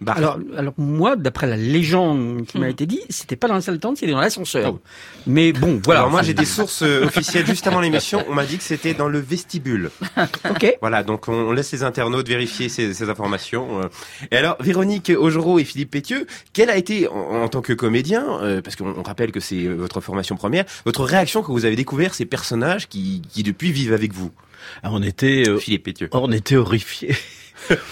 Bart. 0.04 0.16
Alors, 0.16 0.38
alors 0.56 0.74
moi, 0.78 1.16
d'après 1.16 1.46
la 1.46 1.56
légende 1.56 2.46
qui 2.46 2.58
m'a 2.58 2.66
Hmm. 2.66 2.70
été 2.70 2.86
dit, 2.86 3.00
c'était 3.10 3.36
pas 3.36 3.48
dans 3.48 3.54
la 3.54 3.60
salle 3.60 3.74
d'attente, 3.76 3.96
c'était 3.98 4.12
dans 4.12 4.20
l'ascenseur. 4.20 4.78
Mais 5.26 5.52
bon, 5.52 5.80
voilà. 5.84 6.00
Alors 6.00 6.10
moi 6.10 6.22
j'ai 6.22 6.34
des 6.34 6.44
sources 6.56 6.82
euh, 6.82 7.04
officielles 7.06 7.46
juste 7.46 7.66
avant 7.66 7.80
l'émission, 7.80 8.24
on 8.28 8.34
m'a 8.34 8.44
dit 8.44 8.56
que 8.58 8.62
c'était 8.62 8.94
dans 8.94 9.08
le 9.08 9.18
vestibule. 9.18 9.90
Ok. 10.50 10.76
Voilà, 10.80 11.02
donc 11.02 11.28
on, 11.28 11.52
laisse 11.52 11.72
les 11.72 11.82
internautes 11.82 12.28
vérifier 12.28 12.68
ces, 12.68 12.92
ces 12.94 13.08
informations. 13.10 13.80
euh. 13.82 13.88
Et 14.30 14.36
alors 14.36 14.56
Véronique 14.60 15.10
Augereau 15.16 15.58
et 15.58 15.64
Philippe 15.64 15.90
Pétieux, 15.90 16.26
quelle 16.52 16.70
a 16.70 16.76
été 16.76 17.08
en, 17.08 17.42
en 17.42 17.48
tant 17.48 17.62
que 17.62 17.72
comédien, 17.72 18.24
euh, 18.42 18.60
parce 18.62 18.76
qu'on 18.76 18.94
on 18.96 19.02
rappelle 19.02 19.32
que 19.32 19.40
c'est 19.40 19.66
votre 19.66 20.00
formation 20.00 20.36
première, 20.36 20.64
votre 20.84 21.02
réaction 21.04 21.42
quand 21.42 21.52
vous 21.52 21.64
avez 21.64 21.76
découvert 21.76 22.14
ces 22.14 22.26
personnages 22.26 22.88
qui, 22.88 23.22
qui 23.30 23.42
depuis 23.42 23.72
vivent 23.72 23.92
avec 23.94 24.12
vous? 24.12 24.30
Ah, 24.82 24.88
on 24.92 25.02
était, 25.02 25.48
euh, 25.48 25.58
Philippe 25.58 25.84
Pétieux. 25.84 26.08
on 26.12 26.30
était 26.32 26.56
horrifiés. 26.56 27.14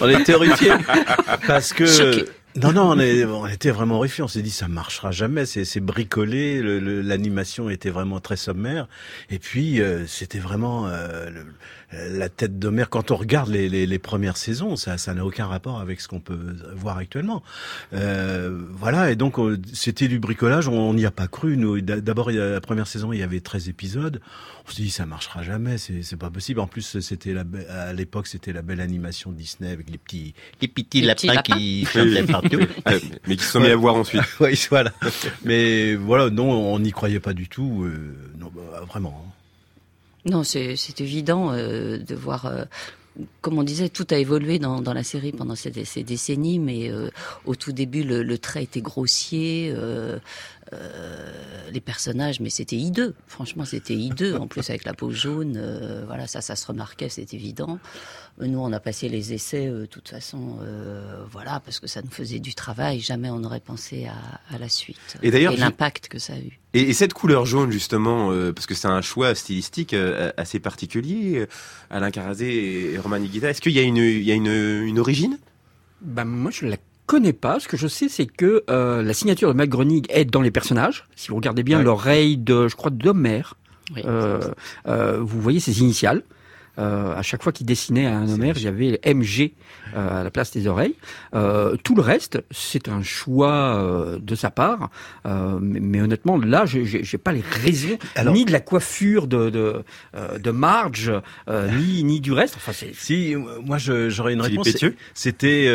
on 0.00 0.08
était 0.08 0.34
horrifiés 0.34 0.72
parce 1.46 1.72
que. 1.72 1.86
Choqués. 1.86 2.24
Non, 2.54 2.70
non, 2.72 2.90
on, 2.90 2.98
est- 2.98 3.24
on 3.24 3.46
était 3.46 3.70
vraiment 3.70 3.96
horrifiés. 3.96 4.22
On 4.22 4.28
s'est 4.28 4.42
dit, 4.42 4.50
ça 4.50 4.68
marchera 4.68 5.10
jamais. 5.10 5.46
C'est 5.46 5.64
c'est 5.64 5.80
bricolé. 5.80 6.60
L'animation 6.62 7.70
était 7.70 7.88
vraiment 7.88 8.20
très 8.20 8.36
sommaire. 8.36 8.88
Et 9.30 9.38
puis, 9.38 9.80
euh, 9.80 10.06
c'était 10.06 10.38
vraiment 10.38 10.86
euh, 10.86 11.30
le- 11.30 11.46
la 11.92 12.28
tête 12.28 12.58
de 12.58 12.68
mer. 12.68 12.88
Quand 12.90 13.10
on 13.10 13.16
regarde 13.16 13.48
les, 13.50 13.68
les, 13.68 13.86
les 13.86 13.98
premières 13.98 14.36
saisons, 14.36 14.76
ça 14.76 14.98
ça 14.98 15.14
n'a 15.14 15.24
aucun 15.24 15.46
rapport 15.46 15.80
avec 15.80 16.00
ce 16.00 16.08
qu'on 16.08 16.20
peut 16.20 16.56
voir 16.74 16.96
actuellement. 16.98 17.42
Euh, 17.92 18.58
voilà. 18.70 19.10
Et 19.10 19.16
donc, 19.16 19.38
euh, 19.38 19.58
c'était 19.72 20.08
du 20.08 20.18
bricolage. 20.18 20.68
On 20.68 20.94
n'y 20.94 21.04
a 21.06 21.10
pas 21.10 21.28
cru. 21.28 21.56
Nous, 21.56 21.80
d'abord, 21.80 22.30
il 22.30 22.36
y 22.36 22.40
a- 22.40 22.50
la 22.50 22.60
première 22.60 22.86
saison, 22.86 23.12
il 23.12 23.18
y 23.18 23.22
avait 23.22 23.40
13 23.40 23.68
épisodes. 23.68 24.20
On 24.66 24.70
s'est 24.70 24.82
dit, 24.82 24.90
ça 24.90 25.06
marchera 25.06 25.42
jamais. 25.42 25.76
C'est 25.78 26.02
c'est 26.02 26.16
pas 26.16 26.30
possible. 26.30 26.60
En 26.60 26.66
plus, 26.66 27.00
c'était 27.00 27.34
à 27.68 27.92
l'époque, 27.92 28.26
c'était 28.26 28.52
la 28.52 28.62
belle 28.62 28.80
animation 28.80 29.32
Disney 29.32 29.70
avec 29.72 29.90
les 29.90 29.98
petits, 29.98 30.34
les 30.60 30.68
petits 30.68 31.00
Les 31.00 31.06
lapins 31.08 31.20
petits 31.20 31.26
lapins. 31.36 31.56
qui 31.56 31.84
chantaient 31.92 32.24
partout. 32.24 32.60
Euh, 32.88 32.98
mais 33.28 33.36
qui 33.36 33.44
se 33.44 33.52
sont 33.52 33.60
mis 33.60 33.68
à 33.68 33.76
voir 33.76 33.94
ensuite. 33.96 34.22
oui, 34.40 34.60
voilà. 34.70 34.92
Mais 35.44 35.94
voilà, 35.94 36.30
non, 36.30 36.50
on 36.50 36.78
n'y 36.80 36.90
croyait 36.90 37.20
pas 37.20 37.32
du 37.32 37.48
tout. 37.48 37.84
euh, 37.84 38.14
non, 38.38 38.50
bah, 38.54 38.80
vraiment. 38.88 39.24
Non, 40.24 40.44
c'est 40.44 41.00
évident 41.00 41.52
euh, 41.52 41.98
de 41.98 42.14
voir. 42.14 42.46
euh, 42.46 42.64
comme 43.42 43.58
on 43.58 43.62
disait, 43.62 43.88
tout 43.90 44.06
a 44.10 44.16
évolué 44.16 44.58
dans, 44.58 44.80
la 44.80 45.02
série 45.02 45.32
pendant 45.32 45.54
ces, 45.54 45.70
décennies, 46.02 46.58
mais 46.58 46.90
euh, 46.90 47.10
au 47.44 47.54
tout 47.54 47.72
début, 47.72 48.04
le 48.04 48.38
trait 48.38 48.62
était 48.62 48.80
grossier. 48.80 49.74
Euh, 50.72 51.30
les 51.70 51.80
personnages, 51.80 52.40
mais 52.40 52.50
c'était 52.50 52.76
hideux. 52.76 53.14
Franchement, 53.26 53.64
c'était 53.64 53.94
hideux. 53.94 54.36
En 54.36 54.46
plus, 54.46 54.68
avec 54.70 54.84
la 54.84 54.94
peau 54.94 55.10
jaune, 55.10 55.54
euh, 55.56 56.04
voilà, 56.06 56.26
ça, 56.26 56.40
ça 56.40 56.56
se 56.56 56.66
remarquait, 56.66 57.08
c'est 57.08 57.34
évident. 57.34 57.78
Nous, 58.40 58.58
on 58.58 58.72
a 58.72 58.80
passé 58.80 59.08
les 59.10 59.34
essais, 59.34 59.66
euh, 59.66 59.82
de 59.82 59.86
toute 59.86 60.08
façon, 60.08 60.58
euh, 60.62 61.24
voilà, 61.30 61.60
parce 61.60 61.80
que 61.80 61.86
ça 61.86 62.00
nous 62.02 62.10
faisait 62.10 62.38
du 62.40 62.54
travail. 62.54 63.00
Jamais 63.00 63.28
on 63.30 63.40
n'aurait 63.40 63.60
pensé 63.60 64.06
à, 64.06 64.54
à 64.54 64.58
la 64.58 64.68
suite. 64.68 65.16
Et 65.22 65.30
d'ailleurs, 65.30 65.56
l'impact 65.56 66.08
que 66.08 66.18
ça 66.18 66.32
a 66.32 66.38
eu. 66.38 66.58
Et, 66.72 66.80
et 66.80 66.92
cette 66.94 67.12
couleur 67.12 67.44
jaune 67.44 67.70
justement, 67.70 68.30
euh, 68.32 68.52
parce 68.52 68.66
que 68.66 68.74
c'est 68.74 68.88
un 68.88 69.02
choix 69.02 69.34
stylistique 69.34 69.92
euh, 69.92 70.32
assez 70.38 70.60
particulier, 70.60 71.40
euh, 71.40 71.46
Alain 71.90 72.10
Carazé 72.10 72.92
et 72.94 72.98
Roman 72.98 73.16
Higuita, 73.16 73.50
est-ce 73.50 73.60
qu'il 73.60 73.72
y 73.72 73.78
a 73.78 73.82
une, 73.82 73.98
il 73.98 74.22
y 74.22 74.32
a 74.32 74.34
une, 74.34 74.46
une 74.46 74.98
origine? 74.98 75.38
Ben, 76.00 76.24
moi, 76.24 76.50
je 76.50 76.64
la 76.66 76.78
connais 77.06 77.32
pas. 77.32 77.60
Ce 77.60 77.68
que 77.68 77.76
je 77.76 77.86
sais, 77.86 78.08
c'est 78.08 78.26
que 78.26 78.64
euh, 78.70 79.02
la 79.02 79.14
signature 79.14 79.48
de 79.48 79.54
Mac 79.54 79.68
Groening 79.68 80.04
est 80.08 80.24
dans 80.24 80.40
les 80.42 80.50
personnages. 80.50 81.06
Si 81.16 81.28
vous 81.28 81.36
regardez 81.36 81.62
bien 81.62 81.78
Ouais. 81.78 81.84
l'oreille 81.84 82.36
de, 82.38 82.68
je 82.68 82.76
crois, 82.76 82.90
d'Homer, 82.90 83.42
Oui, 83.94 84.02
euh, 84.06 84.40
euh, 84.86 85.18
vous 85.20 85.40
voyez 85.40 85.60
ses 85.60 85.80
initiales. 85.80 86.22
Euh, 86.78 87.14
à 87.14 87.20
chaque 87.22 87.42
fois 87.42 87.52
qu'il 87.52 87.66
dessinait 87.66 88.06
un 88.06 88.26
Homer, 88.32 88.52
il 88.56 88.62
y 88.62 88.66
avait 88.66 88.98
MG 89.04 89.52
euh, 89.94 90.20
à 90.20 90.24
la 90.24 90.30
place 90.30 90.50
des 90.52 90.66
oreilles. 90.66 90.94
Euh, 91.34 91.76
tout 91.82 91.94
le 91.94 92.02
reste, 92.02 92.42
c'est 92.50 92.88
un 92.88 93.02
choix 93.02 93.76
euh, 93.76 94.18
de 94.20 94.34
sa 94.34 94.50
part. 94.50 94.90
Mais, 95.24 95.80
mais 95.80 96.00
honnêtement, 96.00 96.36
là, 96.38 96.64
j'ai- 96.66 97.02
pas 97.18 97.32
les 97.32 97.42
raisons 97.64 97.98
Alors- 98.16 98.34
ni 98.34 98.44
de 98.44 98.52
la 98.52 98.60
coiffure 98.60 99.26
de 99.26 99.50
de, 99.50 99.82
de 100.38 100.50
Marge, 100.50 101.12
ni 101.48 102.02
ni 102.04 102.20
du 102.20 102.32
reste. 102.32 102.56
Enfin, 102.56 102.72
Si, 102.94 103.34
moi, 103.64 103.78
j'aurais 103.78 104.32
une 104.34 104.40
réponse. 104.40 104.66
C'était 105.14 105.68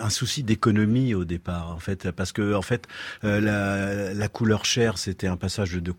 un 0.00 0.10
souci 0.10 0.42
d'économie 0.42 1.14
au 1.14 1.24
départ, 1.24 1.70
en 1.74 1.78
fait, 1.78 2.10
parce 2.10 2.32
que 2.32 2.54
en 2.54 2.62
fait, 2.62 2.86
la, 3.22 4.12
la 4.14 4.28
couleur 4.28 4.64
chair, 4.64 4.98
c'était 4.98 5.26
un 5.26 5.36
passage 5.36 5.72
de 5.72 5.92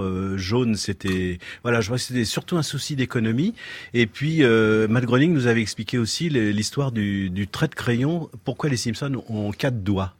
euh, 0.00 0.36
jaune, 0.38 0.76
c'était 0.76 1.38
voilà, 1.62 1.80
je 1.80 1.88
vois 1.88 1.98
c'était 1.98 2.24
surtout 2.24 2.56
un 2.56 2.62
souci 2.62 2.96
d'économie. 2.96 3.54
Et 3.94 4.06
puis, 4.06 4.42
Matt 4.88 5.04
Groening 5.04 5.32
nous 5.32 5.46
avait 5.46 5.60
expliqué 5.62 5.98
aussi 5.98 6.28
les- 6.28 6.52
du, 6.92 7.30
du 7.30 7.46
trait 7.46 7.68
de 7.68 7.74
crayon. 7.74 8.30
Pourquoi 8.44 8.70
les 8.70 8.76
Simpsons 8.76 9.22
ont 9.28 9.50
quatre 9.52 9.82
doigts? 9.82 10.14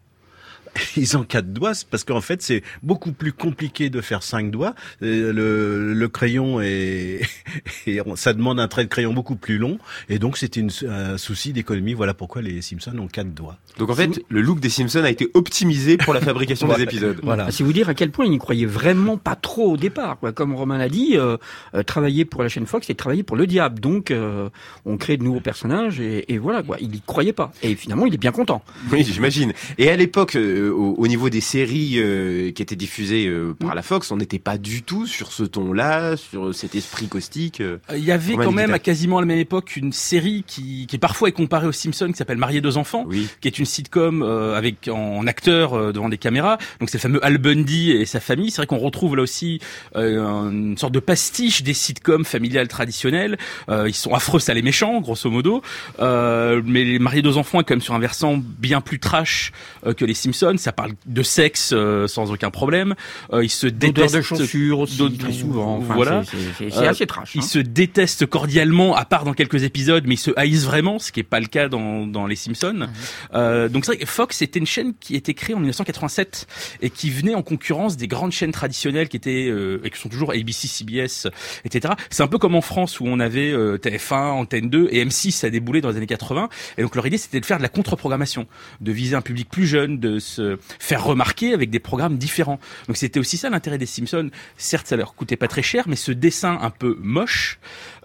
Ils 0.96 1.16
ont 1.16 1.24
quatre 1.24 1.52
doigts, 1.52 1.72
parce 1.90 2.04
qu'en 2.04 2.20
fait 2.20 2.42
c'est 2.42 2.62
beaucoup 2.82 3.12
plus 3.12 3.32
compliqué 3.32 3.90
de 3.90 4.00
faire 4.00 4.22
cinq 4.22 4.50
doigts. 4.50 4.74
Euh, 5.02 5.32
Le, 5.32 5.94
le 5.94 6.08
crayon 6.08 6.60
est, 6.60 7.20
et 7.86 8.00
ça 8.16 8.32
demande 8.32 8.60
un 8.60 8.68
trait 8.68 8.84
de 8.84 8.88
crayon 8.88 9.12
beaucoup 9.12 9.36
plus 9.36 9.58
long, 9.58 9.78
et 10.08 10.18
donc 10.18 10.36
c'était 10.36 10.64
un 10.88 11.18
souci 11.18 11.52
d'économie. 11.52 11.94
Voilà 11.94 12.14
pourquoi 12.14 12.42
les 12.42 12.62
Simpsons 12.62 12.96
ont 12.98 13.08
quatre 13.08 13.34
doigts. 13.34 13.58
Donc 13.78 13.90
en 13.90 13.94
fait, 13.94 14.20
le 14.28 14.40
look 14.40 14.60
des 14.60 14.70
Simpsons 14.70 15.04
a 15.04 15.10
été 15.10 15.28
optimisé 15.34 15.96
pour 15.96 16.14
la 16.14 16.20
fabrication 16.20 16.66
des 16.66 16.72
Voilà. 16.74 16.84
épisodes. 16.84 17.20
Voilà. 17.22 17.50
C'est 17.50 17.64
vous 17.64 17.72
dire 17.72 17.88
à 17.88 17.94
quel 17.94 18.10
point 18.10 18.24
il 18.24 18.30
n'y 18.30 18.38
croyait 18.38 18.66
vraiment 18.66 19.16
pas 19.16 19.36
trop 19.36 19.72
au 19.72 19.76
départ. 19.76 20.18
Quoi. 20.18 20.32
Comme 20.32 20.54
Romain 20.54 20.78
l'a 20.78 20.88
dit, 20.88 21.16
euh, 21.16 21.36
euh, 21.74 21.82
travailler 21.82 22.24
pour 22.24 22.42
la 22.42 22.48
chaîne 22.48 22.66
Fox, 22.66 22.86
c'est 22.86 22.94
travailler 22.94 23.22
pour 23.22 23.36
le 23.36 23.46
diable. 23.46 23.80
Donc, 23.80 24.10
euh, 24.10 24.48
on 24.84 24.96
crée 24.96 25.16
de 25.16 25.22
nouveaux 25.22 25.40
personnages 25.40 26.00
et, 26.00 26.32
et 26.32 26.38
voilà 26.38 26.62
quoi. 26.62 26.76
Il 26.80 26.94
y 26.94 27.00
croyait 27.00 27.32
pas. 27.32 27.52
Et 27.62 27.74
finalement, 27.74 28.06
il 28.06 28.14
est 28.14 28.18
bien 28.18 28.32
content. 28.32 28.62
Oui, 28.92 29.04
j'imagine. 29.04 29.52
Et 29.78 29.90
à 29.90 29.96
l'époque, 29.96 30.36
euh, 30.60 30.70
au, 30.72 30.94
au 30.96 31.06
niveau 31.08 31.30
des 31.30 31.40
séries 31.40 31.94
euh, 31.96 32.52
qui 32.52 32.62
étaient 32.62 32.76
diffusées 32.76 33.26
euh, 33.26 33.54
par 33.58 33.74
la 33.74 33.82
Fox, 33.82 34.10
on 34.10 34.16
n'était 34.16 34.38
pas 34.38 34.58
du 34.58 34.82
tout 34.82 35.06
sur 35.06 35.32
ce 35.32 35.42
ton-là, 35.42 36.16
sur 36.16 36.54
cet 36.54 36.74
esprit 36.74 37.08
caustique. 37.08 37.60
euh. 37.60 37.78
Il 37.96 38.04
y 38.04 38.12
avait 38.12 38.34
quand 38.34 38.52
même 38.52 38.72
à 38.74 38.78
quasiment 38.78 39.18
à 39.18 39.20
la 39.20 39.26
même 39.26 39.38
époque 39.38 39.76
une 39.76 39.92
série 39.92 40.44
qui, 40.46 40.86
qui 40.86 40.98
parfois 40.98 41.28
est 41.28 41.32
comparée 41.32 41.66
aux 41.66 41.72
Simpsons 41.72 42.08
qui 42.10 42.16
s'appelle 42.16 42.38
Marié 42.38 42.60
deux 42.60 42.76
enfants, 42.76 43.04
Oui. 43.08 43.28
qui 43.40 43.48
est 43.48 43.58
une 43.58 43.64
sitcom 43.64 44.22
euh, 44.22 44.56
avec 44.56 44.88
en, 44.92 45.26
acteur 45.26 45.74
euh, 45.74 45.92
devant 45.92 46.08
des 46.08 46.18
caméras. 46.18 46.58
Donc 46.80 46.90
c'est 46.90 46.98
le 46.98 47.02
fameux 47.02 47.24
Al 47.24 47.38
Bundy 47.38 47.92
et 47.92 48.04
sa 48.06 48.20
famille. 48.20 48.50
C'est 48.50 48.58
vrai 48.58 48.66
qu'on 48.66 48.78
retrouve 48.78 49.16
là 49.16 49.22
aussi 49.22 49.60
euh, 49.96 50.50
une 50.50 50.76
sorte 50.76 50.92
de 50.92 51.00
pastiche 51.00 51.62
des 51.62 51.74
sitcoms 51.74 52.24
familiales 52.24 52.68
traditionnelles. 52.68 53.38
Euh, 53.68 53.88
ils 53.88 53.94
sont 53.94 54.14
affreux, 54.14 54.40
ça 54.40 54.54
les 54.54 54.62
méchants, 54.62 55.00
grosso 55.00 55.30
modo. 55.30 55.62
Euh, 56.00 56.60
mais 56.64 56.84
les 56.84 56.98
Mariés 56.98 57.22
deux 57.22 57.36
enfants 57.36 57.60
est 57.60 57.64
quand 57.64 57.74
même 57.74 57.80
sur 57.80 57.94
un 57.94 57.98
versant 57.98 58.38
bien 58.58 58.80
plus 58.80 58.98
trash 58.98 59.52
euh, 59.86 59.94
que 59.94 60.04
les 60.04 60.14
Simpsons. 60.14 60.49
Ça 60.58 60.72
parle 60.72 60.92
de 61.06 61.22
sexe 61.22 61.70
euh, 61.72 62.06
sans 62.06 62.30
aucun 62.32 62.50
problème. 62.50 62.94
Euh, 63.32 63.44
ils 63.44 63.48
se 63.50 63.66
détestent 63.66 64.14
de 64.16 64.20
chaussures 64.22 64.80
aussi, 64.80 65.18
très 65.18 65.32
souvent. 65.32 65.78
Enfin, 65.78 65.94
voilà. 65.94 66.22
c'est- 66.58 66.76
Euh, 66.76 66.88
assez 66.90 67.06
trash. 67.06 67.34
Ils 67.34 67.40
hein. 67.40 67.42
se 67.42 67.58
détestent 67.58 68.26
cordialement, 68.26 68.94
à 68.96 69.04
part 69.04 69.24
dans 69.24 69.32
quelques 69.34 69.62
épisodes, 69.64 70.04
mais 70.06 70.14
ils 70.14 70.18
se 70.18 70.30
haïssent 70.36 70.64
vraiment, 70.64 70.98
ce 70.98 71.12
qui 71.12 71.20
est 71.20 71.24
pas 71.24 71.40
le 71.40 71.46
cas 71.46 71.68
dans, 71.68 72.06
dans 72.06 72.26
les 72.26 72.36
Simpsons. 72.36 72.88
Euh, 73.34 73.68
donc 73.68 73.84
c'est 73.84 73.92
vrai 73.92 73.98
que 74.04 74.06
Fox 74.06 74.42
était 74.42 74.58
une 74.58 74.66
chaîne 74.66 74.94
qui 74.98 75.14
était 75.16 75.34
créée 75.34 75.54
en 75.54 75.58
1987 75.60 76.46
et 76.82 76.90
qui 76.90 77.10
venait 77.10 77.34
en 77.34 77.42
concurrence 77.42 77.96
des 77.96 78.08
grandes 78.08 78.32
chaînes 78.32 78.52
traditionnelles 78.52 79.08
qui 79.08 79.16
étaient 79.16 79.46
euh, 79.48 79.80
et 79.84 79.90
qui 79.90 79.98
sont 79.98 80.08
toujours 80.08 80.32
ABC, 80.32 80.66
CBS, 80.68 81.28
etc. 81.64 81.94
C'est 82.10 82.22
un 82.22 82.26
peu 82.28 82.38
comme 82.38 82.54
en 82.54 82.60
France 82.60 83.00
où 83.00 83.04
on 83.06 83.20
avait 83.20 83.50
euh, 83.52 83.78
TF1, 83.78 84.14
Antenne 84.32 84.68
2 84.70 84.88
et 84.90 85.04
M6 85.04 85.44
a 85.46 85.50
déboulé 85.50 85.80
dans 85.80 85.90
les 85.90 85.96
années 85.96 86.06
80. 86.06 86.48
Et 86.78 86.82
donc 86.82 86.94
leur 86.94 87.06
idée 87.06 87.18
c'était 87.18 87.40
de 87.40 87.46
faire 87.46 87.58
de 87.58 87.62
la 87.62 87.68
contre-programmation, 87.68 88.46
de 88.80 88.92
viser 88.92 89.16
un 89.16 89.20
public 89.22 89.48
plus 89.50 89.66
jeune, 89.66 89.98
de 89.98 90.18
se 90.18 90.39
faire 90.78 91.04
remarquer 91.04 91.54
avec 91.54 91.70
des 91.70 91.80
programmes 91.80 92.18
différents. 92.18 92.60
Donc 92.86 92.96
c'était 92.96 93.20
aussi 93.20 93.36
ça 93.36 93.50
l'intérêt 93.50 93.78
des 93.78 93.86
Simpsons. 93.86 94.30
Certes, 94.56 94.86
ça 94.86 94.96
leur 94.96 95.14
coûtait 95.14 95.36
pas 95.36 95.48
très 95.48 95.62
cher, 95.62 95.84
mais 95.88 95.96
ce 95.96 96.12
dessin 96.12 96.58
un 96.60 96.70
peu 96.70 96.96
moche, 97.00 97.58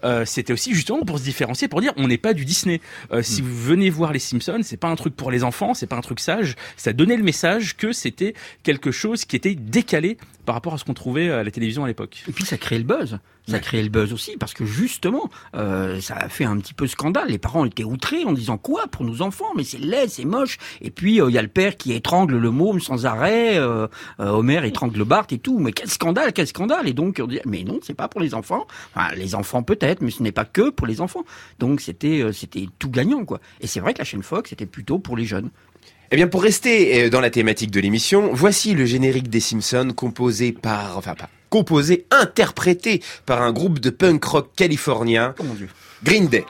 euh, 0.04 0.24
c'était 0.24 0.52
aussi 0.52 0.74
justement 0.74 1.04
pour 1.04 1.18
se 1.18 1.24
différencier, 1.24 1.68
pour 1.68 1.80
dire 1.80 1.92
on 1.96 2.08
n'est 2.08 2.18
pas 2.18 2.34
du 2.34 2.44
Disney. 2.44 2.80
Euh, 3.12 3.22
Si 3.22 3.42
vous 3.42 3.56
venez 3.56 3.90
voir 3.90 4.12
les 4.12 4.18
Simpsons, 4.18 4.60
c'est 4.62 4.76
pas 4.76 4.88
un 4.88 4.96
truc 4.96 5.16
pour 5.16 5.30
les 5.30 5.44
enfants, 5.44 5.74
c'est 5.74 5.86
pas 5.86 5.96
un 5.96 6.00
truc 6.00 6.20
sage. 6.20 6.54
Ça 6.76 6.92
donnait 6.92 7.16
le 7.16 7.22
message 7.22 7.76
que 7.76 7.92
c'était 7.92 8.34
quelque 8.62 8.90
chose 8.90 9.24
qui 9.24 9.36
était 9.36 9.54
décalé 9.54 10.18
par 10.44 10.54
rapport 10.54 10.74
à 10.74 10.78
ce 10.78 10.84
qu'on 10.84 10.94
trouvait 10.94 11.30
à 11.30 11.42
la 11.42 11.50
télévision 11.50 11.84
à 11.84 11.88
l'époque. 11.88 12.22
Et 12.28 12.32
puis 12.32 12.44
ça 12.44 12.56
crée 12.56 12.78
le 12.78 12.84
buzz. 12.84 13.18
Ça 13.48 13.60
crée 13.60 13.80
le 13.80 13.88
buzz 13.88 14.12
aussi 14.12 14.36
parce 14.36 14.54
que 14.54 14.64
justement, 14.64 15.30
euh, 15.54 16.00
ça 16.00 16.16
a 16.16 16.28
fait 16.28 16.44
un 16.44 16.56
petit 16.58 16.74
peu 16.74 16.88
scandale. 16.88 17.28
Les 17.28 17.38
parents 17.38 17.64
étaient 17.64 17.84
outrés 17.84 18.24
en 18.24 18.32
disant 18.32 18.58
quoi 18.58 18.88
pour 18.88 19.04
nos 19.04 19.22
enfants? 19.22 19.52
Mais 19.56 19.62
c'est 19.62 19.78
laid, 19.78 20.08
c'est 20.08 20.24
moche. 20.24 20.58
Et 20.80 20.90
puis 20.90 21.20
euh, 21.20 21.30
il 21.30 21.34
y 21.34 21.38
a 21.38 21.42
le 21.42 21.48
père 21.48 21.76
qui 21.76 21.92
étrangle 21.92 22.38
le 22.38 22.50
môme 22.50 22.80
sans 22.80 23.06
arrêt. 23.06 23.56
Euh, 23.56 23.86
Homer 24.18 24.66
étrangle 24.66 25.04
Bart 25.04 25.28
et 25.30 25.38
tout. 25.38 25.60
Mais 25.60 25.70
quel 25.70 25.88
scandale, 25.88 26.32
quel 26.32 26.48
scandale 26.48 26.88
Et 26.88 26.92
donc 26.92 27.20
on 27.22 27.26
dit 27.28 27.38
mais 27.44 27.62
non, 27.62 27.78
c'est 27.82 27.94
pas 27.94 28.08
pour 28.08 28.20
les 28.20 28.34
enfants. 28.34 28.66
Enfin, 28.94 29.14
les 29.14 29.36
enfants 29.36 29.62
peut-être, 29.62 29.85
mais 30.00 30.10
ce 30.10 30.22
n'est 30.22 30.32
pas 30.32 30.44
que 30.44 30.70
pour 30.70 30.86
les 30.86 31.00
enfants. 31.00 31.24
Donc 31.58 31.80
c'était 31.80 32.20
euh, 32.20 32.32
c'était 32.32 32.68
tout 32.78 32.90
gagnant 32.90 33.24
quoi. 33.24 33.40
Et 33.60 33.66
c'est 33.66 33.80
vrai 33.80 33.94
que 33.94 33.98
la 33.98 34.04
chaîne 34.04 34.22
Fox 34.22 34.52
était 34.52 34.66
plutôt 34.66 34.98
pour 34.98 35.16
les 35.16 35.24
jeunes. 35.24 35.50
Eh 36.12 36.16
bien, 36.16 36.28
pour 36.28 36.42
rester 36.42 37.04
euh, 37.04 37.10
dans 37.10 37.20
la 37.20 37.30
thématique 37.30 37.72
de 37.72 37.80
l'émission, 37.80 38.30
voici 38.32 38.74
le 38.74 38.84
générique 38.84 39.28
des 39.28 39.40
Simpsons 39.40 39.92
composé 39.94 40.52
par, 40.52 40.96
enfin 40.96 41.14
pas 41.14 41.28
composé, 41.50 42.06
interprété 42.10 43.02
par 43.24 43.42
un 43.42 43.52
groupe 43.52 43.78
de 43.78 43.90
punk 43.90 44.22
rock 44.24 44.50
californien, 44.56 45.34
Oh 45.38 45.44
mon 45.44 45.54
dieu. 45.54 45.68
Green 46.04 46.28
Day. 46.28 46.44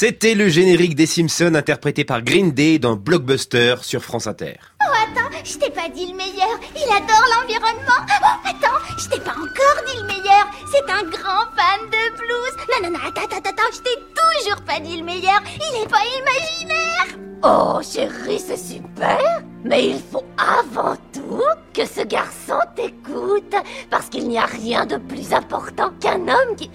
C'était 0.00 0.34
le 0.36 0.48
générique 0.48 0.94
des 0.94 1.06
Simpsons 1.06 1.56
interprété 1.56 2.04
par 2.04 2.22
Green 2.22 2.52
Day 2.52 2.78
dans 2.78 2.94
Blockbuster 2.94 3.74
sur 3.82 4.00
France 4.00 4.28
Inter. 4.28 4.54
Oh, 4.80 4.94
attends, 4.94 5.28
je 5.42 5.58
t'ai 5.58 5.70
pas 5.70 5.88
dit 5.88 6.06
le 6.06 6.16
meilleur. 6.16 6.56
Il 6.76 6.84
adore 6.84 7.24
l'environnement. 7.34 8.06
Oh, 8.22 8.48
attends, 8.48 8.78
je 8.96 9.08
t'ai 9.08 9.18
pas 9.18 9.32
encore 9.32 9.82
dit 9.88 10.00
le 10.00 10.06
meilleur. 10.06 10.46
C'est 10.70 10.88
un 10.88 11.02
grand 11.02 11.50
fan 11.56 11.90
de 11.90 12.16
blues. 12.16 12.54
Non, 12.70 12.84
non, 12.84 12.96
non, 12.96 13.08
attends, 13.08 13.24
attends, 13.24 13.50
attends, 13.50 13.72
je 13.72 13.80
t'ai 13.80 13.98
toujours 14.14 14.62
pas 14.62 14.78
dit 14.78 14.98
le 14.98 15.04
meilleur. 15.04 15.42
Il 15.56 15.82
est 15.82 15.88
pas 15.88 16.04
imaginaire. 16.20 17.18
Oh, 17.42 17.80
chérie, 17.82 18.38
c'est 18.38 18.56
super. 18.56 19.42
Mais 19.64 19.84
il 19.84 20.00
faut 20.00 20.24
avant 20.38 20.94
tout 21.12 21.42
que 21.74 21.84
ce 21.84 22.02
garçon 22.02 22.60
t'écoute. 22.76 23.56
Parce 23.90 24.08
qu'il 24.08 24.28
n'y 24.28 24.38
a 24.38 24.46
rien 24.46 24.86
de 24.86 24.98
plus 24.98 25.32
important 25.32 25.90
qu'un 26.00 26.20
homme 26.20 26.54
qui... 26.56 26.70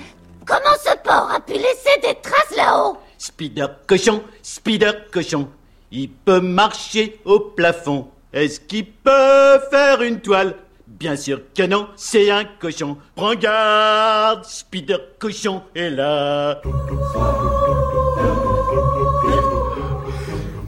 Comment 0.45 0.75
ce 0.83 0.93
porc 0.97 1.31
a 1.33 1.39
pu 1.39 1.53
laisser 1.53 2.01
des 2.01 2.15
traces 2.21 2.57
là-haut? 2.57 2.97
Spider 3.23 3.67
cochon, 3.87 4.21
Spider 4.41 4.91
cochon. 5.09 5.47
Il 5.93 6.09
peut 6.09 6.41
marcher 6.41 7.21
au 7.23 7.39
plafond. 7.39 8.09
Est-ce 8.33 8.59
qu'il 8.59 8.85
peut 8.85 9.61
faire 9.71 10.01
une 10.01 10.19
toile? 10.19 10.55
Bien 10.85 11.15
sûr 11.15 11.39
que 11.55 11.63
non, 11.63 11.87
c'est 11.95 12.29
un 12.29 12.43
cochon. 12.43 12.97
Prends 13.15 13.35
garde, 13.35 14.43
Spider 14.43 14.97
cochon 15.19 15.61
est 15.73 15.91
là. 15.91 16.61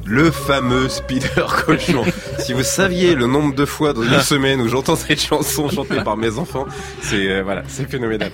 Le 0.05 0.29
fameux 0.29 0.87
Spider 0.87 1.27
Cochon. 1.65 2.03
si 2.39 2.53
vous 2.53 2.63
saviez 2.63 3.15
le 3.15 3.25
nombre 3.25 3.55
de 3.55 3.65
fois 3.65 3.91
dans 3.93 4.03
une 4.03 4.19
semaine 4.21 4.61
où 4.61 4.67
j'entends 4.67 4.95
cette 4.95 5.19
chanson 5.19 5.67
chantée 5.69 6.01
par 6.03 6.15
mes 6.15 6.37
enfants, 6.37 6.65
c'est 7.01 7.27
euh, 7.29 7.41
voilà, 7.43 7.63
c'est 7.67 7.89
phénoménal. 7.89 8.31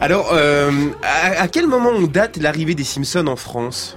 Alors, 0.00 0.30
euh, 0.32 0.70
à, 1.02 1.42
à 1.42 1.48
quel 1.48 1.66
moment 1.66 1.90
on 1.90 2.02
date 2.06 2.36
l'arrivée 2.36 2.74
des 2.74 2.84
Simpsons 2.84 3.26
en 3.26 3.36
France? 3.36 3.96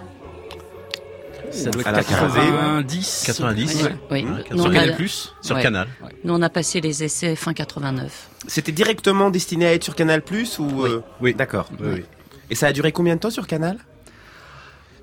Ça 1.51 1.69
doit 1.69 1.81
être 1.81 1.87
À 1.87 1.91
la 1.91 2.03
90. 2.03 3.23
90, 3.27 3.89
Oui, 4.11 4.25
sur 4.51 4.65
on 4.65 4.69
Canal+. 4.69 4.89
a- 4.91 5.07
sur 5.41 5.55
ouais. 5.55 5.61
Canal. 5.61 5.87
Nous, 6.23 6.33
on 6.33 6.41
a 6.41 6.49
passé 6.49 6.81
les 6.81 7.03
essais 7.03 7.35
fin 7.35 7.53
89. 7.53 8.29
C'était 8.47 8.71
directement 8.73 9.29
destiné 9.29 9.65
à 9.67 9.73
être 9.73 9.83
sur 9.83 9.95
Canal 9.95 10.21
Plus 10.21 10.59
ou 10.59 10.83
euh, 10.85 11.01
Oui. 11.21 11.33
D'accord. 11.33 11.69
Oui, 11.79 11.87
oui. 11.95 12.03
Et 12.49 12.55
ça 12.55 12.67
a 12.67 12.73
duré 12.73 12.91
combien 12.91 13.15
de 13.15 13.19
temps 13.21 13.29
sur 13.29 13.47
Canal? 13.47 13.77